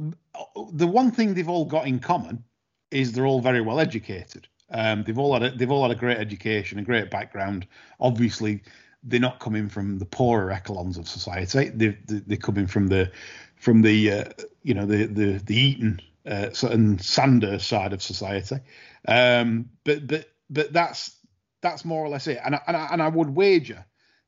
the 0.72 0.86
one 0.86 1.10
thing 1.10 1.34
they've 1.34 1.48
all 1.48 1.64
got 1.64 1.86
in 1.86 2.00
common 2.00 2.42
is 2.90 3.12
they're 3.12 3.26
all 3.26 3.40
very 3.40 3.60
well 3.60 3.80
educated. 3.80 4.48
Um, 4.70 5.04
they've 5.04 5.18
all 5.18 5.32
had 5.32 5.42
a, 5.42 5.56
they've 5.56 5.70
all 5.70 5.82
had 5.82 5.96
a 5.96 6.00
great 6.00 6.18
education, 6.18 6.78
a 6.78 6.82
great 6.82 7.10
background. 7.10 7.66
Obviously, 8.00 8.62
they're 9.04 9.20
not 9.20 9.38
coming 9.38 9.68
from 9.68 9.98
the 9.98 10.06
poorer 10.06 10.50
echelons 10.50 10.98
of 10.98 11.08
society. 11.08 11.68
They're, 11.68 11.96
they're 12.06 12.36
coming 12.36 12.66
from 12.66 12.88
the 12.88 13.10
from 13.56 13.82
the 13.82 14.10
uh, 14.10 14.24
you 14.62 14.74
know 14.74 14.86
the 14.86 15.06
the 15.06 15.40
the 15.44 15.56
Eton 15.56 16.00
uh, 16.26 16.50
and 16.62 17.00
Sanders 17.00 17.64
side 17.64 17.92
of 17.92 18.02
society. 18.02 18.56
Um, 19.06 19.70
but 19.84 20.06
but 20.06 20.30
but 20.50 20.72
that's 20.72 21.16
that's 21.60 21.84
more 21.84 22.04
or 22.04 22.08
less 22.08 22.26
it. 22.26 22.38
And 22.44 22.54
I, 22.54 22.60
and 22.66 22.76
I, 22.76 22.88
and 22.92 23.02
I 23.02 23.08
would 23.08 23.30
wager 23.30 23.84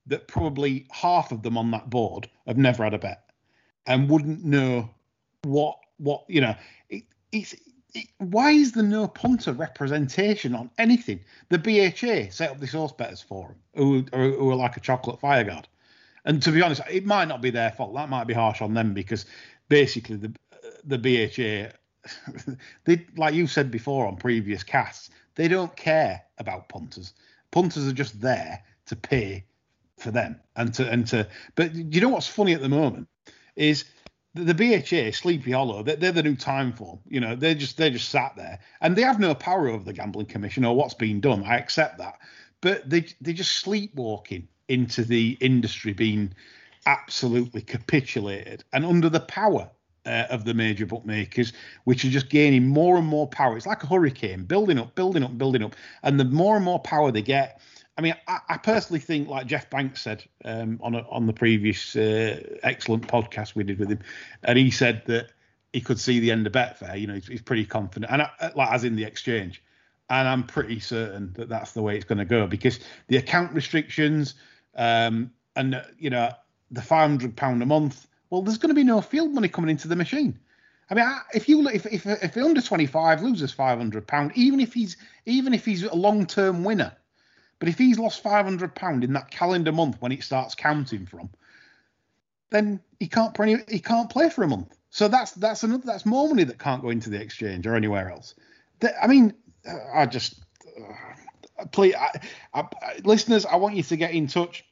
that 0.07 0.27
probably 0.27 0.87
half 0.91 1.33
of 1.33 1.43
them 1.43 1.59
on 1.59 1.71
that 1.73 1.91
board 1.91 2.29
have 2.47 2.57
never 2.57 2.85
had 2.85 2.95
a 2.95 2.99
bet 2.99 3.25
and 3.87 4.09
wouldn't 4.09 4.45
know 4.45 4.91
what 5.43 5.79
what 5.99 6.25
you 6.29 6.41
know. 6.41 6.55
It, 6.89 7.05
it's 7.33 7.55
why 8.19 8.51
is 8.51 8.73
there 8.73 8.85
no 8.85 9.09
punter 9.09 9.53
representation 9.53 10.55
on 10.55 10.71
anything? 10.79 11.21
The 11.49 11.59
BHA 11.59 12.31
set 12.31 12.51
up 12.51 12.61
this 12.61 12.73
horse 12.73 12.93
betters 12.93 13.23
forum, 13.23 13.57
who, 13.75 14.05
who, 14.13 14.37
who 14.37 14.51
are 14.51 14.57
like 14.57 14.77
a 14.77 14.81
chocolate 14.81 15.21
fireguard. 15.21 15.67
And 16.25 16.43
to 16.43 16.53
be 16.53 16.63
honest, 16.63 16.83
it 16.91 17.07
might 17.07 17.29
not 17.29 17.41
be 17.41 17.51
their 17.51 17.71
fault. 17.71 17.95
That 17.95 18.11
might 18.11 18.27
be 18.27 18.35
harsh 18.35 18.61
on 18.61 18.75
them 18.75 18.93
because 18.95 19.25
basically 19.69 20.17
the 20.17 20.33
the 20.85 20.99
BHA, 20.99 21.73
they 22.85 23.07
like 23.17 23.35
you 23.35 23.47
said 23.47 23.71
before 23.71 24.07
on 24.07 24.17
previous 24.17 24.63
casts, 24.63 25.11
they 25.39 25.47
don't 25.47 25.75
care 25.77 26.25
about 26.39 26.69
punters. 26.69 27.15
Punters 27.53 27.87
are 27.87 27.93
just 27.93 28.21
there 28.21 28.65
to 28.87 28.97
pay 28.97 29.45
for 29.97 30.11
them 30.11 30.41
and 30.57 30.75
to 30.75 30.91
and 30.91 31.07
to. 31.07 31.29
But 31.55 31.75
you 31.75 32.01
know 32.01 32.09
what's 32.09 32.27
funny 32.27 32.55
at 32.55 32.61
the 32.61 32.69
moment 32.69 33.09
is 33.55 33.85
the, 34.35 34.53
BHA, 34.53 35.13
Sleepy 35.13 35.53
Hollow, 35.53 35.83
they're, 35.83 35.97
they're, 35.97 36.13
the 36.13 36.25
new 36.25 36.35
Timeform. 36.35 36.99
You 37.09 37.21
know, 37.21 37.37
they're 37.37 37.55
just 37.55 37.77
they're 37.77 37.89
just 37.89 38.09
sat 38.09 38.35
there, 38.37 38.59
and 38.81 38.97
they 38.97 39.03
have 39.03 39.21
no 39.21 39.33
power 39.33 39.69
over 39.69 39.85
the 39.85 39.93
gambling 39.93 40.27
commission 40.27 40.65
or 40.65 40.75
what's 40.75 40.95
being 40.95 41.21
done. 41.21 41.45
I 41.45 41.57
accept 41.57 41.99
that, 41.99 42.19
but 42.61 42.91
they 42.91 43.07
they're 43.21 43.33
just 43.33 43.57
sleepwalking 43.57 44.49
into 44.67 45.05
the 45.05 45.39
industry 45.41 45.93
being 45.93 46.35
absolutely 46.85 47.63
capitulated 47.63 48.65
and 48.73 48.85
under 48.85 49.09
the 49.09 49.21
power 49.21 49.71
uh, 50.07 50.25
of 50.31 50.45
the 50.45 50.55
major 50.55 50.87
bookmakers, 50.87 51.53
which 51.85 52.05
are 52.05 52.11
just 52.11 52.29
gaining 52.29 52.67
more 52.67 52.97
and 52.97 53.07
more 53.07 53.27
power. 53.27 53.57
It's 53.57 53.67
like 53.67 53.83
a 53.83 53.87
hurricane, 53.87 54.45
building 54.45 54.79
up, 54.79 54.95
building 54.95 55.23
up, 55.23 55.37
building 55.39 55.63
up, 55.63 55.77
and 56.03 56.19
the 56.19 56.25
more 56.25 56.57
and 56.57 56.65
more 56.65 56.79
power 56.79 57.11
they 57.13 57.23
get, 57.23 57.61
I 57.99 58.01
mean, 58.01 58.15
I, 58.29 58.39
I, 58.49 58.57
personally 58.59 59.01
think, 59.01 59.29
like 59.29 59.49
Jeff 59.49 59.69
Banks 59.69 60.03
said 60.03 60.25
um, 60.45 60.79
on 60.81 60.95
a, 60.95 61.05
on 61.11 61.27
the 61.27 61.33
previous 61.33 61.97
uh, 61.97 62.59
excellent 62.63 63.09
podcast 63.09 63.57
we 63.57 63.65
did 63.65 63.81
with 63.81 63.91
him, 63.91 63.99
and 64.45 64.57
he 64.57 64.71
said 64.71 65.03
that 65.07 65.33
he 65.73 65.81
could 65.81 65.99
see 65.99 66.21
the 66.21 66.31
end 66.31 66.47
of 66.47 66.53
Betfair. 66.53 66.99
You 66.99 67.09
know, 67.09 67.15
he's, 67.15 67.27
he's 67.27 67.43
pretty 67.43 67.67
confident, 67.67 68.13
and 68.13 68.23
I, 68.23 68.31
uh, 68.41 68.51
like 68.55 68.71
as 68.71 68.85
in 68.85 68.95
the 68.95 69.03
exchange, 69.03 69.63
and 70.09 70.29
I'm 70.29 70.45
pretty 70.45 70.79
certain 70.79 71.33
that 71.35 71.49
that's 71.49 71.73
the 71.73 71.83
way 71.83 71.97
it's 71.97 72.05
going 72.05 72.19
to 72.19 72.25
go 72.25 72.47
because 72.47 72.79
the 73.09 73.17
account 73.17 73.53
restrictions 73.53 74.35
um, 74.77 75.33
and 75.57 75.75
uh, 75.75 75.83
you 75.99 76.11
know 76.11 76.31
the 76.71 76.83
500 76.83 77.37
pound 77.37 77.63
a 77.63 77.67
month. 77.67 78.07
Well, 78.31 78.43
there's 78.43 78.59
going 78.59 78.71
to 78.71 78.75
be 78.75 78.85
no 78.85 79.01
field 79.01 79.33
money 79.33 79.49
coming 79.49 79.71
into 79.71 79.89
the 79.89 79.97
machine. 79.97 80.39
I 80.91 80.95
mean, 80.95 81.07
if 81.35 81.49
you 81.49 81.63
look- 81.63 81.75
if 81.75 81.87
if 81.87 82.07
if 82.07 82.37
under 82.37 82.63
twenty 82.63 82.87
five 82.87 83.23
loses 83.23 83.53
five 83.53 83.79
hundred 83.79 84.07
pound, 84.07 84.33
even 84.37 84.61
if 84.61 84.73
he's 84.73 84.97
even 85.27 85.53
if 85.55 85.65
he's 85.65 85.83
a 85.83 85.95
long 85.95 86.27
term 86.27 86.65
winner, 86.65 86.97
but 87.59 87.69
if 87.69 87.77
he's 87.79 87.99
lost 87.99 88.23
five 88.23 88.45
hundred 88.45 88.75
pound 88.75 89.05
in 89.05 89.13
that 89.13 89.31
calendar 89.31 89.73
month 89.73 89.97
when 90.01 90.13
it 90.13 90.23
starts 90.23 90.55
counting 90.55 91.05
from, 91.07 91.29
then 92.51 92.81
he 92.99 93.07
can't 93.07 93.35
play 93.35 93.63
he 93.69 93.81
can't 93.81 94.09
play 94.09 94.31
for 94.31 94.45
a 94.45 94.49
month. 94.49 94.75
So 94.91 95.09
that's 95.09 95.33
that's 95.33 95.63
another 95.63 95.85
that's 95.85 96.07
more 96.07 96.29
money 96.29 96.45
that 96.45 96.59
can't 96.59 96.83
go 96.83 96.89
into 96.89 97.11
the 97.11 97.21
exchange 97.21 97.67
or 97.67 97.75
anywhere 97.75 98.11
else. 98.11 98.35
I 99.01 99.07
mean, 99.09 99.35
I 99.93 100.07
just 100.07 100.41
uh, 101.59 101.67
please, 101.67 101.95
I, 101.95 102.21
I- 102.55 103.01
listeners, 103.05 103.45
I 103.45 103.57
want 103.57 103.77
you 103.77 103.83
to 103.83 103.97
get 103.97 104.13
in 104.13 104.27
touch 104.27 104.65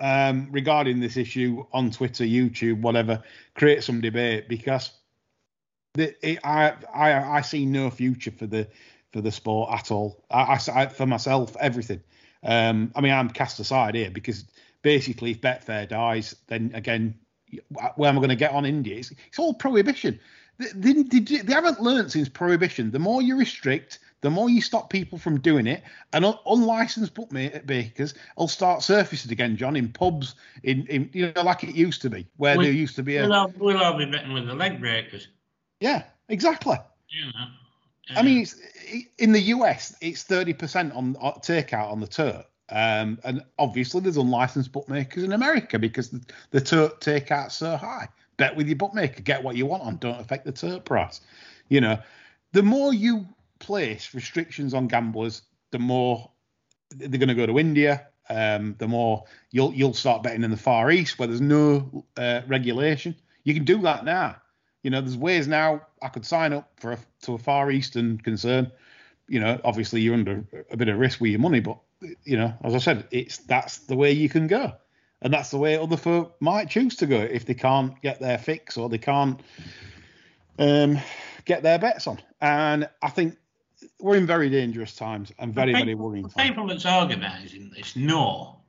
um, 0.00 0.48
regarding 0.50 1.00
this 1.00 1.16
issue 1.16 1.64
on 1.72 1.90
Twitter, 1.90 2.24
YouTube, 2.24 2.80
whatever. 2.80 3.22
Create 3.54 3.82
some 3.82 4.00
debate 4.00 4.48
because 4.48 4.92
the, 5.94 6.14
it, 6.26 6.38
I, 6.44 6.74
I 6.94 7.38
I 7.38 7.40
see 7.40 7.66
no 7.66 7.90
future 7.90 8.30
for 8.30 8.46
the 8.46 8.68
for 9.12 9.20
the 9.20 9.32
sport 9.32 9.70
at 9.72 9.90
all. 9.90 10.24
I, 10.30 10.58
I- 10.74 10.86
for 10.86 11.06
myself, 11.06 11.56
everything. 11.58 12.00
Um, 12.42 12.92
I 12.94 13.00
mean, 13.00 13.12
I'm 13.12 13.30
cast 13.30 13.58
aside 13.60 13.94
here 13.94 14.10
because 14.10 14.44
basically, 14.82 15.32
if 15.32 15.40
Betfair 15.40 15.88
dies, 15.88 16.36
then 16.46 16.70
again, 16.74 17.18
where 17.96 18.08
am 18.10 18.16
I 18.16 18.20
going 18.20 18.28
to 18.28 18.36
get 18.36 18.52
on 18.52 18.64
India? 18.66 18.96
It's, 18.96 19.10
it's 19.28 19.38
all 19.38 19.54
prohibition. 19.54 20.20
They, 20.58 20.92
they, 20.92 21.02
they, 21.02 21.38
they 21.38 21.52
haven't 21.52 21.80
learned 21.80 22.10
since 22.10 22.28
prohibition. 22.28 22.90
The 22.90 22.98
more 22.98 23.22
you 23.22 23.38
restrict, 23.38 24.00
the 24.22 24.30
more 24.30 24.50
you 24.50 24.60
stop 24.60 24.90
people 24.90 25.16
from 25.16 25.38
doing 25.40 25.66
it, 25.68 25.84
and 26.12 26.24
un- 26.24 26.38
unlicensed 26.46 27.14
bookmakers 27.14 28.14
will 28.36 28.48
start 28.48 28.82
surfacing 28.82 29.30
again, 29.30 29.56
John, 29.56 29.76
in 29.76 29.92
pubs, 29.92 30.34
in, 30.64 30.84
in 30.88 31.10
you 31.12 31.32
know, 31.34 31.42
like 31.42 31.62
it 31.62 31.76
used 31.76 32.02
to 32.02 32.10
be, 32.10 32.26
where 32.36 32.58
We- 32.58 32.64
there 32.64 32.72
used 32.72 32.96
to 32.96 33.02
be 33.04 33.16
a 33.18 33.22
We'll 33.22 33.34
all, 33.34 33.52
we'll 33.58 33.78
all 33.78 33.96
be 33.96 34.06
betting 34.06 34.32
with 34.32 34.46
the 34.46 34.54
leg 34.54 34.80
breakers. 34.80 35.28
yeah, 35.80 36.02
exactly. 36.28 36.76
Know. 36.76 37.46
I 38.16 38.22
mean, 38.22 38.42
it's, 38.42 38.56
in 39.18 39.32
the 39.32 39.40
US, 39.40 39.94
it's 40.00 40.22
thirty 40.22 40.52
percent 40.54 40.92
on 40.94 41.16
on 41.20 41.34
takeout 41.34 41.90
on 41.92 42.00
the 42.00 42.06
tote, 42.06 42.46
um, 42.70 43.18
and 43.22 43.42
obviously 43.58 44.00
there's 44.00 44.16
unlicensed 44.16 44.72
bookmakers 44.72 45.22
in 45.24 45.32
America 45.32 45.78
because 45.78 46.10
the, 46.10 46.20
the 46.50 46.60
tote 46.60 47.00
takeout's 47.00 47.54
so 47.54 47.76
high. 47.76 48.08
Bet 48.38 48.56
with 48.56 48.68
your 48.68 48.76
bookmaker, 48.76 49.20
get 49.22 49.42
what 49.42 49.56
you 49.56 49.66
want 49.66 49.82
on, 49.82 49.96
don't 49.98 50.20
affect 50.20 50.46
the 50.46 50.52
tote 50.52 50.84
price. 50.84 51.20
You 51.68 51.82
know, 51.82 51.98
the 52.52 52.62
more 52.62 52.94
you 52.94 53.26
place 53.58 54.14
restrictions 54.14 54.72
on 54.74 54.86
gamblers, 54.86 55.42
the 55.70 55.78
more 55.78 56.30
they're 56.90 57.08
going 57.08 57.28
to 57.28 57.34
go 57.34 57.46
to 57.46 57.58
India. 57.58 58.06
Um, 58.30 58.74
the 58.78 58.88
more 58.88 59.24
you'll 59.50 59.72
you'll 59.72 59.94
start 59.94 60.22
betting 60.22 60.42
in 60.42 60.50
the 60.50 60.56
Far 60.56 60.90
East 60.90 61.18
where 61.18 61.28
there's 61.28 61.40
no 61.40 62.04
uh, 62.16 62.42
regulation. 62.46 63.16
You 63.44 63.54
can 63.54 63.64
do 63.64 63.80
that 63.82 64.04
now. 64.04 64.36
You 64.82 64.90
know, 64.90 65.00
there's 65.00 65.16
ways 65.16 65.48
now. 65.48 65.86
I 66.02 66.08
could 66.08 66.26
sign 66.26 66.52
up 66.52 66.70
for 66.76 66.92
a, 66.92 66.98
to 67.22 67.34
a 67.34 67.38
Far 67.38 67.70
Eastern 67.70 68.18
concern. 68.18 68.70
You 69.28 69.40
know, 69.40 69.60
obviously 69.64 70.00
you're 70.02 70.14
under 70.14 70.44
a 70.70 70.76
bit 70.76 70.88
of 70.88 70.98
risk 70.98 71.20
with 71.20 71.30
your 71.30 71.40
money, 71.40 71.60
but 71.60 71.78
you 72.24 72.36
know, 72.36 72.54
as 72.62 72.74
I 72.74 72.78
said, 72.78 73.06
it's 73.10 73.38
that's 73.38 73.78
the 73.78 73.96
way 73.96 74.12
you 74.12 74.28
can 74.28 74.46
go, 74.46 74.74
and 75.22 75.32
that's 75.32 75.50
the 75.50 75.58
way 75.58 75.76
other 75.76 75.96
folk 75.96 76.36
might 76.40 76.68
choose 76.70 76.96
to 76.96 77.06
go 77.06 77.16
if 77.18 77.44
they 77.44 77.54
can't 77.54 78.00
get 78.02 78.20
their 78.20 78.38
fix 78.38 78.76
or 78.76 78.88
they 78.88 78.98
can't 78.98 79.40
um, 80.58 80.98
get 81.44 81.62
their 81.62 81.78
bets 81.78 82.06
on. 82.06 82.20
And 82.40 82.88
I 83.02 83.10
think 83.10 83.36
we're 84.00 84.16
in 84.16 84.26
very 84.26 84.48
dangerous 84.48 84.94
times 84.94 85.32
and 85.38 85.54
very 85.54 85.72
The 85.72 85.78
very 85.78 85.94
worrying 85.94 86.24
The 86.24 86.30
times. 86.30 86.48
people 86.48 86.66
that's 86.66 86.86
organising 86.86 87.70
this 87.76 87.96
know 87.96 88.60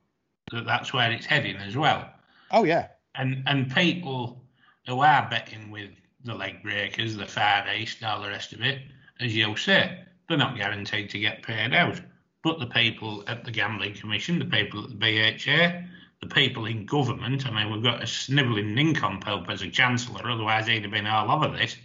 that 0.52 0.64
that's 0.66 0.92
where 0.92 1.10
it's 1.10 1.26
heading 1.26 1.56
as 1.56 1.76
well. 1.76 2.08
Oh 2.50 2.64
yeah, 2.64 2.88
And 3.14 3.42
and 3.46 3.72
people 3.72 4.42
who 4.86 5.00
are 5.00 5.28
betting 5.30 5.70
with 5.70 5.90
the 6.24 6.34
leg 6.34 6.62
breakers, 6.62 7.16
the 7.16 7.26
Far 7.26 7.72
East, 7.72 8.02
all 8.02 8.20
the 8.20 8.28
rest 8.28 8.52
of 8.52 8.60
it, 8.60 8.80
as 9.20 9.34
you'll 9.36 9.56
say, 9.56 10.00
they're 10.28 10.36
not 10.36 10.56
guaranteed 10.56 11.10
to 11.10 11.18
get 11.18 11.42
paid 11.42 11.72
out. 11.72 12.00
But 12.42 12.58
the 12.58 12.66
people 12.66 13.22
at 13.26 13.44
the 13.44 13.50
Gambling 13.50 13.94
Commission, 13.94 14.38
the 14.38 14.44
people 14.46 14.82
at 14.82 14.90
the 14.90 14.96
BHA, 14.96 15.82
the 16.20 16.28
people 16.28 16.66
in 16.66 16.84
government, 16.86 17.46
I 17.46 17.50
mean, 17.50 17.72
we've 17.72 17.82
got 17.82 18.02
a 18.02 18.06
snivelling 18.06 18.74
nincompoop 18.74 19.48
as 19.48 19.62
a 19.62 19.70
chancellor, 19.70 20.30
otherwise 20.30 20.66
he'd 20.66 20.82
have 20.82 20.92
been 20.92 21.06
all 21.06 21.30
over 21.30 21.56
this. 21.56 21.76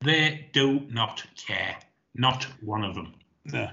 They 0.00 0.50
do 0.52 0.80
not 0.90 1.24
care. 1.36 1.76
Not 2.14 2.44
one 2.60 2.84
of 2.84 2.94
them. 2.94 3.14
No, 3.44 3.70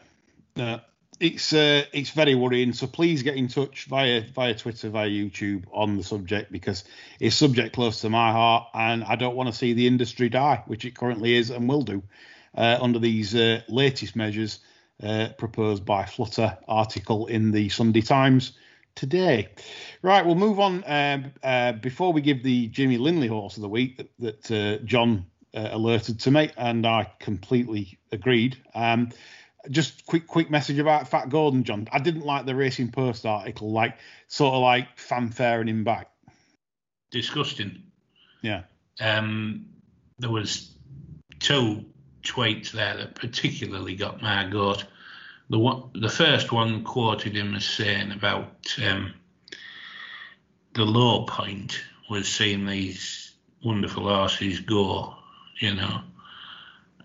no. 0.55 0.79
It's 1.19 1.53
uh, 1.53 1.83
it's 1.93 2.09
very 2.09 2.33
worrying. 2.33 2.73
So 2.73 2.87
please 2.87 3.21
get 3.21 3.35
in 3.35 3.47
touch 3.47 3.85
via 3.85 4.23
via 4.33 4.55
Twitter, 4.55 4.89
via 4.89 5.07
YouTube 5.07 5.65
on 5.71 5.95
the 5.95 6.03
subject 6.03 6.51
because 6.51 6.83
it's 7.19 7.35
subject 7.35 7.75
close 7.75 8.01
to 8.01 8.09
my 8.09 8.31
heart, 8.31 8.69
and 8.73 9.03
I 9.03 9.17
don't 9.17 9.35
want 9.35 9.47
to 9.47 9.53
see 9.53 9.73
the 9.73 9.85
industry 9.85 10.29
die, 10.29 10.63
which 10.65 10.83
it 10.83 10.95
currently 10.95 11.35
is 11.35 11.51
and 11.51 11.69
will 11.69 11.83
do 11.83 12.01
uh, 12.55 12.79
under 12.81 12.97
these 12.97 13.35
uh, 13.35 13.61
latest 13.69 14.15
measures 14.15 14.61
uh, 15.03 15.29
proposed 15.37 15.85
by 15.85 16.05
Flutter 16.05 16.57
article 16.67 17.27
in 17.27 17.51
the 17.51 17.69
Sunday 17.69 18.01
Times 18.01 18.53
today. 18.95 19.49
Right, 20.01 20.25
we'll 20.25 20.35
move 20.35 20.59
on. 20.59 20.83
Um, 20.85 21.33
uh, 21.43 21.73
before 21.73 22.13
we 22.13 22.21
give 22.21 22.43
the 22.43 22.67
Jimmy 22.67 22.97
Lindley 22.97 23.27
horse 23.27 23.57
of 23.57 23.61
the 23.61 23.69
week 23.69 23.97
that, 23.97 24.09
that 24.19 24.51
uh, 24.51 24.83
John 24.85 25.25
uh, 25.53 25.69
alerted 25.71 26.19
to 26.21 26.31
me, 26.31 26.49
and 26.57 26.85
I 26.85 27.11
completely 27.19 27.99
agreed. 28.11 28.57
Um, 28.73 29.09
just 29.69 30.05
quick, 30.05 30.27
quick 30.27 30.49
message 30.49 30.79
about 30.79 31.07
Fat 31.07 31.29
Gordon, 31.29 31.63
John. 31.63 31.87
I 31.91 31.99
didn't 31.99 32.25
like 32.25 32.45
the 32.45 32.55
Racing 32.55 32.91
Post 32.91 33.25
article, 33.25 33.71
like 33.71 33.97
sort 34.27 34.55
of 34.55 34.61
like 34.61 34.97
fanfaring 34.97 35.67
him 35.67 35.83
back. 35.83 36.09
Disgusting. 37.11 37.83
Yeah, 38.41 38.63
um, 38.99 39.67
there 40.17 40.31
was 40.31 40.71
two 41.39 41.85
tweets 42.23 42.71
there 42.71 42.97
that 42.97 43.15
particularly 43.15 43.95
got 43.95 44.21
my 44.21 44.47
goat. 44.47 44.85
The 45.51 45.59
one, 45.59 45.89
the 45.93 46.07
first 46.07 46.53
one 46.53 46.85
quoted 46.85 47.35
him 47.35 47.55
as 47.55 47.65
saying 47.65 48.13
about 48.13 48.73
um, 48.85 49.13
the 50.73 50.85
low 50.85 51.25
point 51.25 51.77
was 52.09 52.29
seeing 52.29 52.65
these 52.65 53.33
wonderful 53.61 54.07
horses 54.07 54.61
go, 54.61 55.13
you 55.59 55.75
know, 55.75 56.03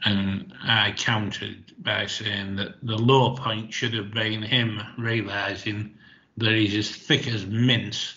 and 0.04 0.54
I 0.62 0.94
countered 0.96 1.72
by 1.82 2.06
saying 2.06 2.54
that 2.56 2.76
the 2.84 2.96
low 2.96 3.34
point 3.34 3.74
should 3.74 3.94
have 3.94 4.12
been 4.12 4.42
him 4.42 4.80
realizing 4.96 5.98
that 6.36 6.52
he's 6.52 6.76
as 6.76 6.94
thick 6.94 7.26
as 7.26 7.44
mince 7.46 8.14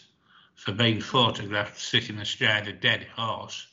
for 0.53 0.73
being 0.73 1.01
photographed 1.01 1.79
sitting 1.79 2.19
astride 2.19 2.67
a 2.67 2.73
dead 2.73 3.07
horse, 3.15 3.65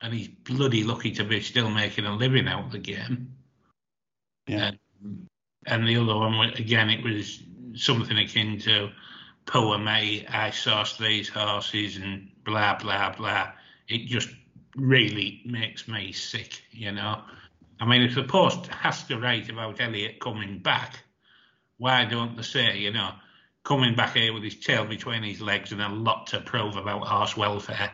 and 0.00 0.14
he's 0.14 0.28
bloody 0.28 0.84
lucky 0.84 1.10
to 1.10 1.24
be 1.24 1.40
still 1.40 1.68
making 1.68 2.06
a 2.06 2.14
living 2.14 2.46
out 2.46 2.66
of 2.66 2.70
the 2.70 2.78
game. 2.78 3.34
yeah, 4.46 4.70
And, 5.02 5.26
and 5.66 5.86
the 5.86 5.96
other 5.96 6.16
one, 6.16 6.50
again, 6.50 6.90
it 6.90 7.04
was 7.04 7.42
something 7.74 8.18
akin 8.18 8.58
to 8.60 8.90
poor 9.46 9.78
me, 9.78 10.26
I 10.28 10.50
sourced 10.50 10.98
these 10.98 11.28
horses 11.28 11.96
and 11.96 12.30
blah, 12.44 12.78
blah, 12.78 13.14
blah. 13.16 13.52
It 13.88 14.06
just 14.06 14.28
really 14.76 15.42
makes 15.44 15.88
me 15.88 16.12
sick, 16.12 16.62
you 16.70 16.92
know. 16.92 17.22
I 17.80 17.86
mean, 17.86 18.02
if 18.02 18.14
the 18.14 18.22
Post 18.22 18.66
has 18.68 19.02
to 19.04 19.18
write 19.18 19.48
about 19.48 19.80
Elliott 19.80 20.20
coming 20.20 20.58
back, 20.58 21.00
why 21.78 22.04
don't 22.04 22.36
they 22.36 22.42
say, 22.42 22.78
you 22.78 22.92
know, 22.92 23.12
coming 23.64 23.94
back 23.94 24.14
here 24.14 24.32
with 24.32 24.42
his 24.42 24.56
tail 24.56 24.84
between 24.84 25.22
his 25.22 25.40
legs 25.40 25.72
and 25.72 25.80
a 25.80 25.88
lot 25.88 26.26
to 26.28 26.40
prove 26.40 26.76
about 26.76 27.06
horse 27.06 27.36
welfare? 27.36 27.90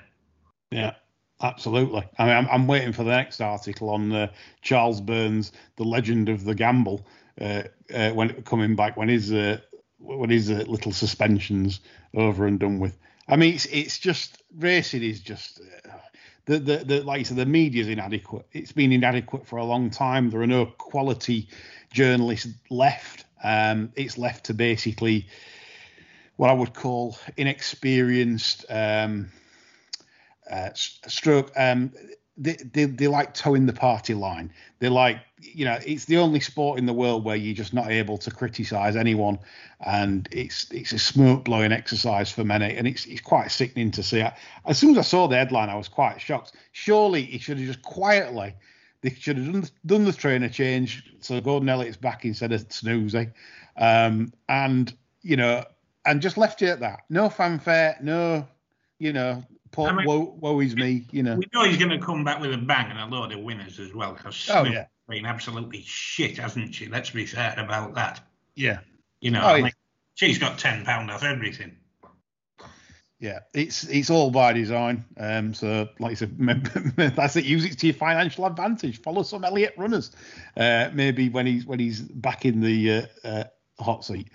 yeah. 0.71 0.95
Absolutely. 1.43 2.03
I 2.19 2.25
mean, 2.25 2.35
I'm, 2.35 2.49
I'm 2.49 2.67
waiting 2.67 2.93
for 2.95 3.05
the 3.05 3.11
next 3.11 3.43
article 3.43 3.91
on 3.91 4.11
uh, 4.11 4.33
Charles 4.63 5.03
Byrnes, 5.03 5.53
the 5.77 5.85
legend 5.85 6.31
of 6.31 6.45
the 6.45 6.55
gamble, 6.55 7.07
uh, 7.41 7.63
uh, 7.93 8.11
when 8.11 8.43
coming 8.43 8.77
back 8.77 8.97
when 8.97 9.09
his 9.09 9.33
uh, 9.33 9.59
when 9.99 10.31
his 10.31 10.51
uh, 10.51 10.65
little 10.67 10.93
suspensions 10.93 11.81
over 12.15 12.47
and 12.47 12.59
done 12.59 12.79
with. 12.79 12.97
I 13.29 13.37
mean, 13.37 13.55
it's 13.55 13.67
it's 13.67 13.99
just 13.99 14.43
racing 14.57 15.03
is 15.03 15.21
just 15.21 15.61
uh, 15.61 15.91
the, 16.47 16.59
the 16.59 16.77
the 16.79 17.03
like 17.03 17.19
you 17.19 17.25
said, 17.25 17.37
the 17.37 17.47
media's 17.47 17.89
inadequate. 17.89 18.47
It's 18.53 18.73
been 18.73 18.93
inadequate 18.93 19.47
for 19.47 19.57
a 19.57 19.65
long 19.65 19.91
time. 19.91 20.31
There 20.31 20.41
are 20.41 20.47
no 20.47 20.67
quality 20.67 21.49
journalists 21.93 22.49
left. 22.71 23.25
Um, 23.43 23.93
it's 23.97 24.17
left 24.17 24.47
to 24.47 24.55
basically 24.55 25.27
what 26.37 26.51
I 26.51 26.55
would 26.55 26.75
call 26.75 27.19
inexperienced. 27.37 28.65
Um, 28.69 29.31
uh, 30.51 30.71
stroke. 30.75 31.51
Um, 31.57 31.93
they, 32.39 32.85
they 32.85 33.07
like 33.07 33.35
toeing 33.35 33.67
the 33.67 33.73
party 33.73 34.15
line. 34.15 34.53
They 34.79 34.89
like 34.89 35.19
you 35.41 35.65
know 35.65 35.79
it's 35.85 36.05
the 36.07 36.19
only 36.19 36.41
sport 36.41 36.79
in 36.79 36.87
the 36.87 36.93
world 36.93 37.25
where 37.25 37.37
you're 37.37 37.55
just 37.55 37.73
not 37.73 37.91
able 37.91 38.19
to 38.19 38.31
criticise 38.31 38.97
anyone, 38.97 39.39
and 39.85 40.29
it's 40.31 40.71
it's 40.71 40.93
a 40.93 40.99
smoke 40.99 41.45
blowing 41.45 41.73
exercise 41.73 42.31
for 42.31 42.45
many, 42.45 42.77
and 42.77 42.87
it's 42.87 43.07
it's 43.07 43.21
quite 43.21 43.51
sickening 43.51 43.91
to 43.93 44.03
see. 44.03 44.23
I, 44.23 44.37
as 44.67 44.79
soon 44.79 44.93
as 44.93 44.99
I 44.99 45.03
saw 45.03 45.29
the 45.29 45.37
headline, 45.37 45.71
I 45.71 45.77
was 45.77 45.89
quite 45.89 46.21
shocked. 46.21 46.53
Surely 46.73 47.23
he 47.23 47.39
should 47.39 47.59
have 47.59 47.67
just 47.67 47.83
quietly. 47.83 48.55
They 49.03 49.11
should 49.11 49.37
have 49.37 49.53
done, 49.53 49.65
done 49.85 50.05
the 50.05 50.13
trainer 50.13 50.49
change 50.49 51.05
so 51.21 51.41
Gordon 51.41 51.69
Elliott's 51.69 51.97
back 51.97 52.25
instead 52.25 52.53
of 52.53 52.69
Sneezy, 52.69 53.33
um, 53.77 54.33
and 54.49 54.93
you 55.23 55.37
know, 55.37 55.65
and 56.05 56.21
just 56.21 56.37
left 56.37 56.63
it 56.63 56.69
at 56.69 56.81
that. 56.81 57.01
No 57.09 57.29
fanfare, 57.29 57.97
no 58.01 58.47
You 58.99 59.13
know, 59.13 59.45
poor, 59.73 59.89
I 59.89 59.93
mean- 59.93 60.07
woe, 60.07 60.37
woe 60.41 60.61
is 60.61 60.75
me. 60.75 61.07
You 61.11 61.23
know. 61.23 61.37
We 61.37 61.47
know 61.53 61.65
he's 61.65 61.77
going 61.79 61.91
to 61.91 61.99
come 62.05 62.25
back 62.25 62.41
with 62.41 62.53
a 62.53 62.59
bang 62.59 62.91
and 62.91 62.99
a 62.99 63.07
load 63.17 63.33
of 63.33 63.41
winners 63.41 63.79
as 63.79 63.93
well 63.95 64.13
because 64.15 64.49
Oh, 64.51 64.63
Smith's 64.63 64.75
yeah. 64.75 64.87
been 65.09 65.27
absolutely 65.27 65.83
shit, 65.83 66.39
hasn't 66.39 66.75
she? 66.75 66.87
Let's 66.87 67.11
be 67.11 67.27
fair 67.27 67.55
about 67.59 67.95
that. 67.95 68.21
Yeah. 68.55 68.81
You 69.21 69.31
know, 69.33 69.43
Oh, 69.43 69.49
I 69.55 69.63
mean, 69.63 69.73
she's 70.15 70.39
got 70.39 70.59
ten 70.59 70.85
pound 70.85 71.11
off 71.11 71.23
everything. 71.25 71.77
Yeah, 73.19 73.39
it's 73.55 73.85
it's 73.85 74.11
all 74.11 74.31
by 74.31 74.53
design. 74.53 75.03
Um, 75.17 75.55
so 75.55 75.89
like 75.99 76.11
I 76.13 76.15
said, 76.15 76.37
that's 77.17 77.37
it. 77.37 77.47
Use 77.47 77.65
it 77.65 77.79
to 77.79 77.87
your 77.87 77.95
financial 77.95 78.45
advantage. 78.45 79.01
Follow 79.01 79.23
some 79.23 79.43
Elliott 79.43 79.73
runners. 79.79 80.11
Uh, 80.55 80.91
maybe 80.93 81.31
when 81.31 81.47
he's 81.47 81.65
when 81.65 81.79
he's 81.79 82.03
back 82.03 82.45
in 82.45 82.61
the 82.61 82.91
uh, 82.93 83.27
uh, 83.27 83.45
hot 83.79 84.05
seat. 84.05 84.29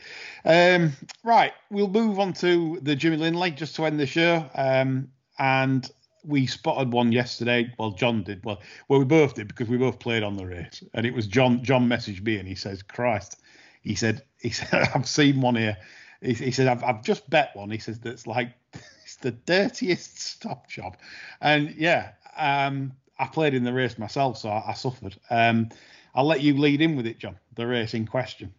Um, 0.46 0.94
right, 1.24 1.54
we'll 1.70 1.88
move 1.88 2.20
on 2.20 2.34
to 2.34 2.80
the 2.82 2.96
Jimmy 2.96 3.18
Lindley 3.18 3.52
just 3.52 3.76
to 3.76 3.86
end 3.86 4.00
the 4.00 4.06
show. 4.06 4.50
Um, 4.56 5.10
and 5.40 5.90
we 6.24 6.46
spotted 6.46 6.92
one 6.92 7.12
yesterday. 7.12 7.74
Well, 7.78 7.92
John 7.92 8.24
did. 8.24 8.44
Well, 8.44 8.62
well, 8.88 9.00
we 9.00 9.06
both 9.06 9.36
did 9.36 9.48
because 9.48 9.68
we 9.68 9.78
both 9.78 10.00
played 10.00 10.24
on 10.24 10.36
the 10.36 10.46
race. 10.46 10.84
And 10.94 11.06
it 11.06 11.14
was 11.14 11.28
John. 11.28 11.64
John 11.64 11.88
messaged 11.88 12.24
me 12.24 12.38
and 12.38 12.48
he 12.48 12.56
says, 12.56 12.84
"Christ," 12.84 13.40
he 13.82 13.96
said. 13.96 14.24
He 14.38 14.50
said, 14.50 14.90
"I've 14.96 15.08
seen 15.08 15.42
one 15.42 15.56
here." 15.56 15.78
He, 16.22 16.34
he 16.34 16.52
said, 16.52 16.68
I've, 16.68 16.84
"I've 16.84 17.04
just 17.04 17.30
bet 17.30 17.56
one." 17.56 17.72
He 17.72 17.80
says 17.80 18.00
that's 18.00 18.28
like 18.28 18.54
it's 19.04 19.16
the 19.18 19.32
dirtiest 19.32 20.20
stop 20.20 20.70
job. 20.70 20.98
And 21.42 21.74
yeah, 21.76 22.12
um, 22.38 22.94
I 23.18 23.26
played 23.26 23.54
in 23.54 23.64
the 23.64 23.74
race 23.74 23.98
myself, 23.98 24.38
so 24.38 24.50
I, 24.50 24.70
I 24.70 24.74
suffered. 24.74 25.18
Um, 25.30 25.70
I'll 26.14 26.26
let 26.26 26.42
you 26.42 26.58
lead 26.58 26.82
in 26.82 26.96
with 26.96 27.08
it, 27.08 27.20
John. 27.20 27.38
The 27.56 27.66
race 27.66 27.94
in 27.94 28.06
question. 28.06 28.54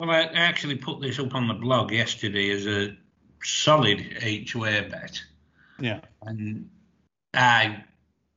Well, 0.00 0.10
I 0.10 0.22
actually 0.22 0.76
put 0.76 1.02
this 1.02 1.18
up 1.18 1.34
on 1.34 1.46
the 1.46 1.52
blog 1.52 1.92
yesterday 1.92 2.48
as 2.52 2.66
a 2.66 2.96
solid 3.44 4.00
each-way 4.22 4.88
bet, 4.90 5.22
Yeah. 5.78 6.00
and 6.22 6.70
I 7.34 7.84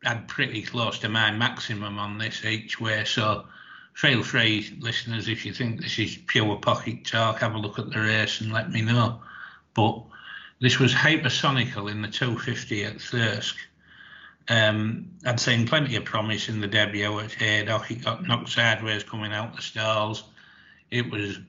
had 0.03 0.27
pretty 0.27 0.61
close 0.61 0.99
to 0.99 1.07
my 1.09 1.31
maximum 1.31 1.99
on 1.99 2.17
this 2.17 2.43
each-way. 2.43 3.05
So 3.05 3.45
feel 3.93 4.23
free, 4.23 4.75
listeners, 4.81 5.29
if 5.29 5.45
you 5.45 5.53
think 5.53 5.81
this 5.81 5.97
is 5.99 6.17
pure 6.27 6.57
pocket 6.57 7.05
talk, 7.05 7.39
have 7.39 7.55
a 7.55 7.57
look 7.57 7.79
at 7.79 7.89
the 7.91 8.01
race 8.01 8.41
and 8.41 8.51
let 8.51 8.69
me 8.69 8.81
know. 8.81 9.21
But 9.73 10.03
this 10.59 10.79
was 10.79 10.93
hypersonical 10.93 11.89
in 11.89 12.01
the 12.01 12.09
250 12.09 12.83
at 12.83 12.99
Thirsk. 12.99 13.55
Um, 14.49 15.11
I'd 15.25 15.39
seen 15.39 15.65
plenty 15.65 15.95
of 15.95 16.03
promise 16.03 16.49
in 16.49 16.59
the 16.59 16.67
debut 16.67 17.21
at 17.21 17.31
Haydock. 17.31 17.89
It 17.89 18.03
got 18.03 18.27
knocked 18.27 18.49
sideways 18.49 19.05
coming 19.05 19.31
out 19.31 19.55
the 19.55 19.61
stalls. 19.61 20.25
It 20.91 21.09
was 21.09 21.39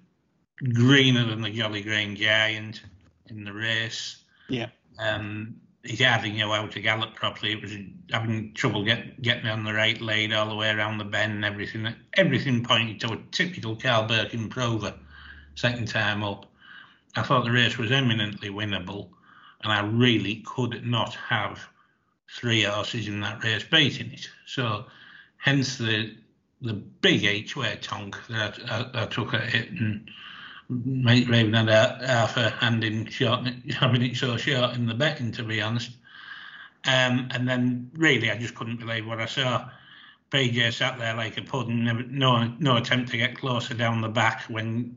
greener 0.62 1.26
than 1.26 1.42
the 1.42 1.50
Jolly 1.50 1.82
Green 1.82 2.16
Giant 2.16 2.82
in 3.28 3.44
the 3.44 3.52
race. 3.52 4.22
Yeah. 4.48 4.68
Um, 4.98 5.56
he 5.82 6.02
hardly 6.02 6.32
knew 6.32 6.50
how 6.50 6.66
to 6.66 6.80
gallop 6.80 7.14
properly. 7.14 7.52
It 7.52 7.62
was 7.62 7.72
having 8.10 8.54
trouble 8.54 8.84
get, 8.84 9.20
getting 9.20 9.46
on 9.46 9.64
the 9.64 9.74
right 9.74 10.00
lead 10.00 10.32
all 10.32 10.48
the 10.48 10.54
way 10.54 10.70
around 10.70 10.98
the 10.98 11.04
bend 11.04 11.32
and 11.32 11.44
everything. 11.44 11.86
Everything 12.14 12.64
pointed 12.64 13.00
to 13.00 13.12
a 13.12 13.18
typical 13.32 13.76
Karl 13.76 14.06
Burke 14.06 14.32
improver 14.32 14.94
second 15.54 15.88
time 15.88 16.22
up. 16.22 16.46
I 17.16 17.22
thought 17.22 17.44
the 17.44 17.52
race 17.52 17.76
was 17.78 17.92
eminently 17.92 18.48
winnable, 18.48 19.10
and 19.62 19.72
I 19.72 19.80
really 19.84 20.42
could 20.46 20.84
not 20.84 21.14
have 21.14 21.60
three 22.30 22.62
horses 22.62 23.06
in 23.06 23.20
that 23.20 23.44
race 23.44 23.64
beating 23.64 24.12
it. 24.12 24.28
So, 24.46 24.86
hence 25.36 25.76
the 25.78 26.16
the 26.60 26.72
big 26.72 27.24
each 27.24 27.56
way 27.56 27.78
tonk 27.82 28.16
that 28.28 28.58
I, 28.70 29.02
I 29.02 29.06
took 29.06 29.34
at 29.34 29.54
it, 29.54 29.70
and 29.70 30.10
Raven 30.74 31.54
had 31.54 31.68
a, 31.68 32.06
half 32.06 32.36
a 32.36 32.50
hand 32.50 32.84
in 32.84 33.06
short, 33.06 33.46
having 33.78 34.02
it 34.02 34.16
so 34.16 34.36
short 34.36 34.74
in 34.74 34.86
the 34.86 34.94
betting, 34.94 35.32
to 35.32 35.42
be 35.42 35.60
honest. 35.60 35.90
Um, 36.86 37.28
and 37.30 37.48
then 37.48 37.90
really, 37.94 38.30
I 38.30 38.36
just 38.36 38.54
couldn't 38.54 38.80
believe 38.80 39.06
what 39.06 39.20
I 39.20 39.26
saw. 39.26 39.68
PJ 40.30 40.72
sat 40.72 40.98
there 40.98 41.14
like 41.14 41.38
a 41.38 41.42
pudding, 41.42 41.84
never, 41.84 42.02
no 42.02 42.44
no 42.58 42.76
attempt 42.76 43.10
to 43.10 43.16
get 43.16 43.38
closer 43.38 43.74
down 43.74 44.00
the 44.00 44.08
back 44.08 44.42
when 44.48 44.96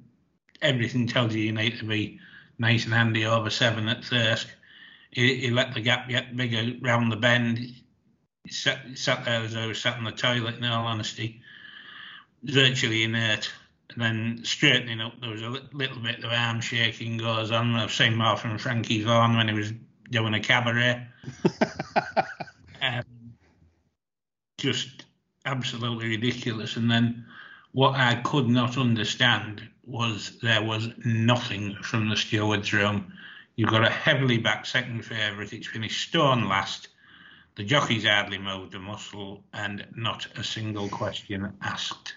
everything 0.62 1.08
tells 1.08 1.34
you 1.34 1.44
you 1.44 1.52
need 1.52 1.78
to 1.78 1.86
be 1.86 2.20
nice 2.58 2.86
and 2.86 2.94
handy 2.94 3.26
over 3.26 3.50
seven 3.50 3.88
at 3.88 4.04
Thirsk. 4.04 4.48
He, 5.12 5.36
he 5.36 5.50
let 5.52 5.74
the 5.74 5.82
gap 5.82 6.10
get 6.10 6.36
bigger 6.36 6.74
round 6.82 7.12
the 7.12 7.18
bend. 7.18 7.60
He 7.60 8.52
sat, 8.52 8.80
sat 8.96 9.26
there 9.26 9.44
as 9.44 9.54
though 9.54 9.68
was 9.68 9.80
sat 9.80 9.98
in 9.98 10.04
the 10.04 10.12
toilet, 10.12 10.56
in 10.56 10.66
all 10.66 10.88
honesty, 10.88 11.42
virtually 12.44 13.04
inert. 13.04 13.52
And 13.92 14.02
then 14.02 14.40
straightening 14.44 15.02
up, 15.02 15.20
there 15.22 15.30
was 15.30 15.42
a 15.42 15.50
little 15.50 16.02
bit 16.02 16.24
of 16.24 16.32
arm 16.32 16.62
shaking 16.62 17.18
goes 17.18 17.52
on. 17.52 17.76
I've 17.76 17.92
seen 17.92 18.16
more 18.16 18.36
from 18.36 18.58
Frankie 18.58 19.04
Vaughan 19.04 19.38
when 19.38 19.48
he 19.48 19.54
was 19.54 19.72
doing 20.12 20.34
a 20.34 20.40
cabaret. 20.40 21.08
um, 22.82 23.04
just 24.58 25.06
absolutely 25.46 26.10
ridiculous. 26.10 26.76
And 26.76 26.92
then 26.92 27.26
what 27.72 27.96
I 27.96 28.16
could 28.16 28.48
not 28.48 28.78
understand 28.78 29.68
was 29.86 30.38
there 30.42 30.64
was 30.64 30.90
nothing 31.06 31.76
from 31.82 32.10
the 32.10 32.18
stewards' 32.18 32.74
room. 32.74 33.14
You've 33.56 33.70
got 33.70 33.86
a 33.86 33.90
heavily 33.90 34.38
backed 34.38 34.68
second 34.68 35.06
favourite. 35.06 35.54
It's 35.54 35.68
finished 35.68 36.10
stone 36.10 36.48
last. 36.50 36.90
The 37.56 37.64
jockeys 37.64 38.06
hardly 38.06 38.38
moved 38.38 38.76
a 38.76 38.80
muscle, 38.80 39.44
and 39.54 39.88
not 39.96 40.28
a 40.36 40.44
single 40.44 40.90
question 40.90 41.52
asked. 41.62 42.16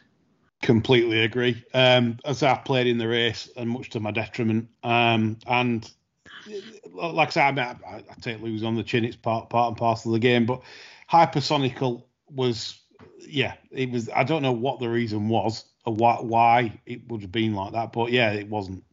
Completely 0.63 1.21
agree. 1.21 1.65
Um, 1.73 2.19
as 2.25 2.43
I 2.43 2.55
played 2.55 2.87
in 2.87 2.99
the 2.99 3.09
race, 3.09 3.49
and 3.57 3.71
much 3.71 3.91
to 3.91 4.01
my 4.01 4.11
detriment. 4.11 4.69
Um, 4.85 5.39
and 5.47 5.91
like 6.93 7.29
I 7.29 7.31
said, 7.31 7.45
I, 7.45 7.53
mean, 7.53 7.81
I, 7.87 7.97
I 7.97 8.15
take 8.21 8.43
lose 8.43 8.63
on 8.63 8.77
the 8.77 8.83
chin. 8.83 9.05
It's 9.05 9.17
part 9.17 9.49
part 9.49 9.69
and 9.69 9.77
parcel 9.77 10.11
of 10.11 10.21
the 10.21 10.27
game. 10.27 10.45
But 10.45 10.61
hypersonical 11.11 12.05
was, 12.31 12.79
yeah, 13.19 13.55
it 13.71 13.91
was. 13.91 14.11
I 14.15 14.23
don't 14.25 14.43
know 14.43 14.53
what 14.53 14.81
the 14.81 14.89
reason 14.91 15.29
was 15.29 15.65
or 15.87 15.95
why, 15.95 16.17
why 16.17 16.81
it 16.85 17.09
would 17.09 17.23
have 17.23 17.33
been 17.33 17.55
like 17.55 17.73
that. 17.73 17.93
But 17.93 18.13
yeah, 18.13 18.33
it 18.33 18.49
wasn't. 18.49 18.85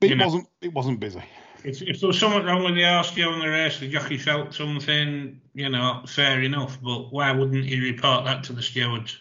It 0.00 0.10
You 0.10 0.16
know- 0.16 0.24
wasn't. 0.26 0.48
It 0.60 0.72
wasn't 0.72 0.98
busy. 1.00 1.22
If, 1.64 1.82
if 1.82 2.00
there 2.00 2.08
was 2.08 2.18
something 2.18 2.44
wrong 2.44 2.64
with 2.64 2.76
the 2.76 2.84
horse 2.84 3.12
during 3.12 3.40
the 3.40 3.48
race, 3.48 3.80
the 3.80 3.88
jockey 3.88 4.16
felt 4.16 4.54
something, 4.54 5.40
you 5.54 5.68
know, 5.68 6.04
fair 6.06 6.40
enough. 6.42 6.80
But 6.80 7.12
why 7.12 7.32
wouldn't 7.32 7.64
he 7.64 7.80
report 7.80 8.24
that 8.24 8.44
to 8.44 8.52
the 8.52 8.62
stewards? 8.62 9.20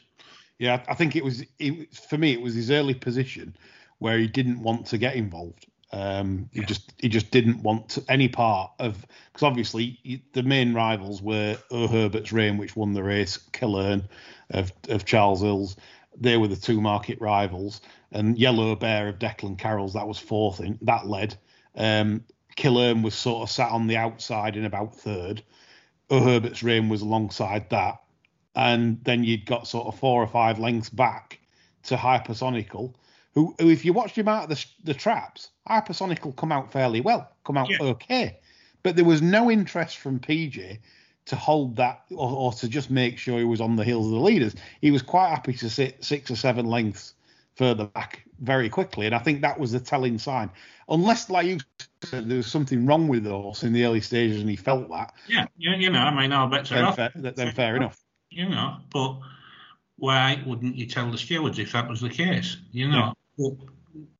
Yeah, 0.60 0.84
I 0.88 0.95
think 0.95 1.16
it 1.16 1.24
was 1.24 1.43
it, 1.60 1.93
for 1.95 2.18
me. 2.18 2.34
It 2.34 2.41
was 2.41 2.55
his 2.55 2.72
early 2.72 2.93
position 2.95 3.55
where 3.99 4.18
he 4.18 4.28
didn't 4.28 4.62
want 4.62 4.86
to 4.88 4.97
get 4.97 5.16
involved. 5.16 5.68
Um, 5.93 6.49
he 6.51 6.60
Yeah. 6.60 6.66
just 6.66 6.93
he 6.99 7.10
just 7.10 7.32
didn't 7.32 7.62
want 7.64 7.89
to, 7.89 8.03
any 8.10 8.28
part 8.28 8.72
of 8.80 9.05
because 9.32 9.43
obviously 9.45 9.99
he- 10.03 10.24
the 10.34 10.43
main 10.43 10.74
rivals 10.74 11.22
were 11.22 11.58
O'Herbert's 11.72 12.32
Reign, 12.34 12.58
which 12.58 12.76
won 12.76 12.93
the 12.93 13.03
race, 13.03 13.38
Killern 13.53 14.03
of 14.49 14.72
of 14.89 15.05
Charles 15.05 15.41
Hills. 15.41 15.78
They 16.20 16.38
were 16.38 16.47
the 16.47 16.55
two 16.55 16.82
market 16.82 17.22
rivals, 17.22 17.82
and 18.12 18.38
Yellow 18.38 18.76
Bear 18.76 19.08
of 19.08 19.20
Declan 19.20 19.58
Carroll's 19.58 19.93
that 19.93 20.08
was 20.08 20.18
fourth 20.20 20.60
in 20.60 20.78
that 20.82 21.08
led. 21.08 21.38
Um, 21.76 22.24
Killern 22.58 23.03
was 23.03 23.14
sort 23.14 23.43
of 23.43 23.51
sat 23.51 23.72
on 23.72 23.86
the 23.86 23.97
outside 23.97 24.58
in 24.58 24.66
about 24.66 24.95
third. 24.95 25.43
O'Herbert's 26.10 26.64
Reign 26.64 26.89
was 26.89 27.01
alongside 27.01 27.70
that 27.70 28.01
and 28.58 28.99
then 29.03 29.24
you'd 29.24 29.45
got 29.45 29.68
sort 29.68 29.86
of 29.88 29.97
four 29.97 30.22
or 30.22 30.28
five 30.28 30.58
lengths 30.58 30.89
back 30.89 31.39
to 31.84 31.95
Hypersonical, 31.95 32.93
who, 33.34 33.55
who 33.60 33.70
if 33.70 33.86
you 33.86 33.93
watched 33.93 34.18
him 34.18 34.28
out 34.28 34.43
of 34.43 34.49
the, 34.49 34.66
the 34.84 34.93
traps, 34.95 35.51
Hypersonical 35.70 36.36
come 36.36 36.51
out 36.51 36.72
fairly 36.72 36.99
well, 36.99 37.32
come 37.45 37.55
out 37.55 37.70
Yeah. 37.70 37.84
okay, 37.84 38.39
but 38.82 38.95
there 38.95 39.05
was 39.05 39.22
no 39.22 39.51
interest 39.51 39.99
from 39.99 40.20
PJ 40.20 40.80
to 41.26 41.36
hold 41.36 41.76
that 41.76 42.01
or, 42.10 42.32
or 42.32 42.53
to 42.53 42.68
just 42.68 42.89
make 42.89 43.20
sure 43.20 43.38
he 43.38 43.45
was 43.45 43.62
on 43.62 43.76
the 43.76 43.84
heels 43.84 44.08
of 44.08 44.14
the 44.14 44.20
leaders. 44.20 44.55
He 44.82 44.89
was 44.89 45.03
quite 45.03 45.30
happy 45.30 45.53
to 45.53 45.70
sit 45.70 46.03
six 46.03 46.32
or 46.32 46.36
seven 46.36 46.66
lengths 46.66 47.14
further 47.55 47.86
back 47.86 48.24
very 48.39 48.70
quickly, 48.70 49.05
and 49.05 49.14
I 49.14 49.20
think 49.20 49.41
that 49.41 49.60
was 49.60 49.72
the 49.72 49.80
telling 49.80 50.18
sign. 50.18 50.49
Unless, 50.89 51.30
like 51.30 51.45
you 51.45 51.60
said, 52.03 52.28
there 52.28 52.38
was 52.38 52.47
something 52.47 52.88
wrong 52.88 53.08
with 53.08 53.24
the 53.24 53.32
horse 53.32 53.64
in 53.64 53.74
the 53.74 53.86
early 53.86 54.01
stages, 54.01 54.41
and 54.41 54.49
he 54.49 54.55
felt 54.55 54.89
that, 54.89 55.14
Yeah, 55.28 55.45
you, 55.58 55.72
you 55.72 55.89
know, 55.91 55.99
I 55.99 56.16
mean, 56.16 56.32
all 56.32 56.47
bets 56.47 56.72
are 56.72 56.76
then, 56.76 56.86
off. 56.86 56.95
fair, 56.95 57.12
then 57.16 57.51
fair 57.53 57.74
uh, 57.74 57.78
enough. 57.78 58.03
You 58.30 58.47
know, 58.49 58.78
but 58.91 59.19
why 59.97 60.41
wouldn't 60.45 60.75
you 60.75 60.86
tell 60.86 61.11
the 61.11 61.17
stewards 61.17 61.59
if 61.59 61.71
that 61.71 61.89
was 61.89 62.01
the 62.01 62.09
case? 62.09 62.57
You 62.71 62.89
know, 62.89 63.13
but 63.38 63.53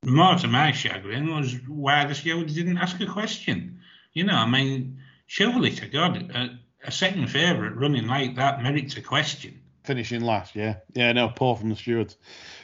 more 0.06 0.36
to 0.36 0.48
my 0.48 0.72
chagrin 0.72 1.34
was 1.34 1.56
why 1.68 2.06
the 2.06 2.16
stewards 2.16 2.56
didn't 2.56 2.78
ask 2.78 3.00
a 3.02 3.06
question. 3.06 3.80
You 4.14 4.24
know, 4.24 4.36
I 4.36 4.50
mean, 4.50 5.00
surely 5.28 5.72
to 5.72 5.88
God, 5.88 6.32
a, 6.34 6.60
a 6.86 6.92
second 6.92 7.28
favourite 7.28 7.76
running 7.76 8.08
like 8.08 8.36
that 8.36 8.64
merits 8.64 8.98
a 8.98 9.02
question. 9.02 9.62
finishing 9.88 10.22
last. 10.22 10.56
Yeah, 10.56 10.76
yeah, 10.94 11.14
no, 11.14 11.30
poor 11.30 11.56
from 11.56 11.70
the 11.70 11.76
stewards. 11.76 12.18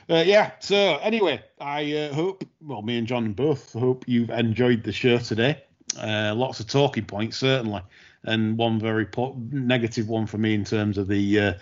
Uh, 0.09 0.23
yeah. 0.25 0.51
So 0.59 0.97
anyway, 0.97 1.41
I 1.59 1.93
uh, 1.93 2.13
hope, 2.13 2.43
well, 2.61 2.81
me 2.81 2.97
and 2.97 3.07
John 3.07 3.33
both 3.33 3.73
hope 3.73 4.05
you've 4.07 4.29
enjoyed 4.29 4.83
the 4.83 4.91
show 4.91 5.17
today. 5.17 5.63
Uh, 5.97 6.33
lots 6.35 6.59
of 6.59 6.67
talking 6.67 7.05
points, 7.05 7.37
certainly, 7.37 7.81
and 8.23 8.57
one 8.57 8.79
very 8.79 9.05
po- 9.05 9.35
negative 9.51 10.07
one 10.07 10.25
for 10.25 10.37
me 10.37 10.53
in 10.53 10.63
terms 10.63 10.97
of 10.97 11.07
the 11.07 11.39
uh, 11.39 11.53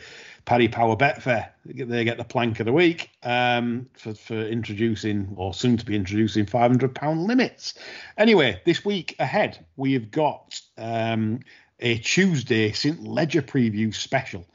Paddy 0.46 0.68
Power 0.68 0.96
Betfair. 0.96 1.50
They 1.66 2.04
get 2.04 2.18
the 2.18 2.24
plank 2.24 2.60
of 2.60 2.66
the 2.66 2.74
week 2.74 3.12
um, 3.24 3.88
for, 3.94 4.14
for 4.14 4.36
introducing 4.36 5.34
or 5.36 5.54
soon 5.54 5.78
to 5.78 5.86
be 5.86 5.96
introducing 5.96 6.46
£500 6.46 7.28
limits. 7.28 7.76
Anyway, 8.18 8.62
this 8.66 8.84
week 8.84 9.16
ahead, 9.20 9.66
we 9.76 9.94
have 9.94 10.12
got 10.12 10.60
um, 10.78 11.40
a 11.80 11.98
Tuesday 12.00 12.72
St. 12.72 13.02
Leger 13.04 13.42
preview 13.42 13.94
special. 13.94 14.46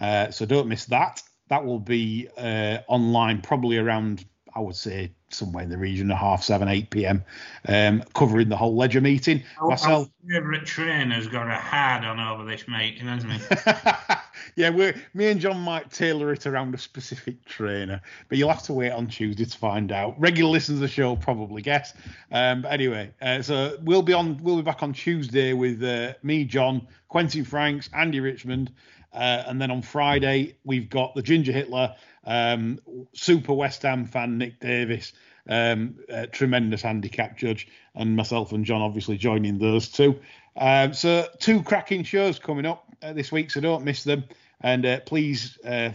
Uh, 0.00 0.30
so 0.30 0.46
don't 0.46 0.68
miss 0.68 0.86
that. 0.86 1.22
That 1.48 1.64
will 1.64 1.78
be 1.78 2.28
uh, 2.36 2.78
online 2.88 3.40
probably 3.40 3.78
around, 3.78 4.24
I 4.54 4.60
would 4.60 4.76
say, 4.76 5.12
somewhere 5.36 5.64
in 5.64 5.70
the 5.70 5.78
region 5.78 6.10
of 6.10 6.18
half 6.18 6.42
seven, 6.42 6.68
eight 6.68 6.90
p.m. 6.90 7.24
Um, 7.68 8.02
covering 8.14 8.48
the 8.48 8.56
whole 8.56 8.76
Leger 8.76 9.00
meeting. 9.00 9.42
Myself, 9.60 10.08
our 10.08 10.34
favourite 10.34 10.66
trainer's 10.66 11.28
got 11.28 11.48
a 11.48 11.54
hard 11.54 12.04
on 12.04 12.18
over 12.18 12.44
this 12.44 12.66
meeting, 12.66 13.06
hasn't 13.06 13.32
he? 13.32 14.14
yeah, 14.56 14.70
we 14.70 14.92
me 15.14 15.28
and 15.28 15.40
John 15.40 15.60
might 15.60 15.90
tailor 15.90 16.32
it 16.32 16.46
around 16.46 16.74
a 16.74 16.78
specific 16.78 17.44
trainer, 17.44 18.00
but 18.28 18.38
you'll 18.38 18.50
have 18.50 18.62
to 18.64 18.72
wait 18.72 18.90
on 18.90 19.06
Tuesday 19.06 19.44
to 19.44 19.58
find 19.58 19.92
out. 19.92 20.18
Regular 20.20 20.50
listeners 20.50 20.76
of 20.76 20.80
the 20.80 20.88
show 20.88 21.16
probably 21.16 21.62
guess. 21.62 21.94
Um, 22.32 22.62
but 22.62 22.72
anyway, 22.72 23.10
uh, 23.20 23.42
so 23.42 23.76
we'll 23.82 24.02
be 24.02 24.12
on, 24.12 24.38
we'll 24.42 24.56
be 24.56 24.62
back 24.62 24.82
on 24.82 24.92
Tuesday 24.92 25.52
with 25.52 25.82
uh, 25.82 26.14
me, 26.22 26.44
John, 26.44 26.86
Quentin 27.08 27.44
Franks, 27.44 27.88
Andy 27.92 28.20
Richmond. 28.20 28.72
Uh, 29.16 29.44
and 29.46 29.60
then 29.60 29.70
on 29.70 29.80
Friday, 29.82 30.56
we've 30.64 30.90
got 30.90 31.14
the 31.14 31.22
Ginger 31.22 31.52
Hitler, 31.52 31.96
um, 32.24 32.78
super 33.14 33.54
West 33.54 33.82
Ham 33.82 34.04
fan 34.04 34.36
Nick 34.36 34.60
Davis, 34.60 35.14
um, 35.48 35.96
tremendous 36.32 36.82
handicap 36.82 37.38
judge, 37.38 37.66
and 37.94 38.14
myself 38.14 38.52
and 38.52 38.64
John 38.64 38.82
obviously 38.82 39.16
joining 39.16 39.58
those 39.58 39.88
two. 39.88 40.20
Um, 40.56 40.92
so, 40.92 41.26
two 41.38 41.62
cracking 41.62 42.04
shows 42.04 42.38
coming 42.38 42.66
up 42.66 42.84
uh, 43.02 43.12
this 43.12 43.32
week, 43.32 43.50
so 43.50 43.60
don't 43.60 43.84
miss 43.84 44.04
them. 44.04 44.24
And 44.60 44.84
uh, 44.86 45.00
please 45.00 45.58
uh, 45.64 45.92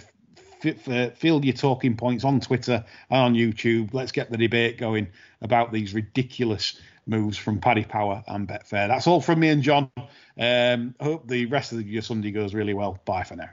f- 0.64 0.88
f- 0.88 1.18
field 1.18 1.46
your 1.46 1.54
talking 1.54 1.98
points 1.98 2.24
on 2.24 2.40
Twitter 2.40 2.86
and 3.10 3.20
on 3.20 3.34
YouTube. 3.34 3.94
Let's 3.94 4.12
get 4.12 4.32
the 4.32 4.38
debate 4.38 4.78
going 4.78 5.08
about 5.42 5.72
these 5.72 5.94
ridiculous 5.94 6.80
moves 7.06 7.38
from 7.38 7.60
Paddy 7.60 7.84
Power 7.84 8.24
and 8.28 8.48
Betfair. 8.48 8.88
That's 8.88 9.08
all 9.08 9.22
from 9.22 9.40
me 9.40 9.50
and 9.50 9.62
John. 9.62 9.92
Um, 10.40 10.96
hope 11.00 11.28
the 11.28 11.46
rest 11.48 11.72
of 11.74 11.88
your 11.88 12.02
Sunday 12.02 12.32
goes 12.32 12.54
really 12.54 12.74
well. 12.74 13.00
Bye 13.06 13.24
for 13.24 13.36
now. 13.36 13.50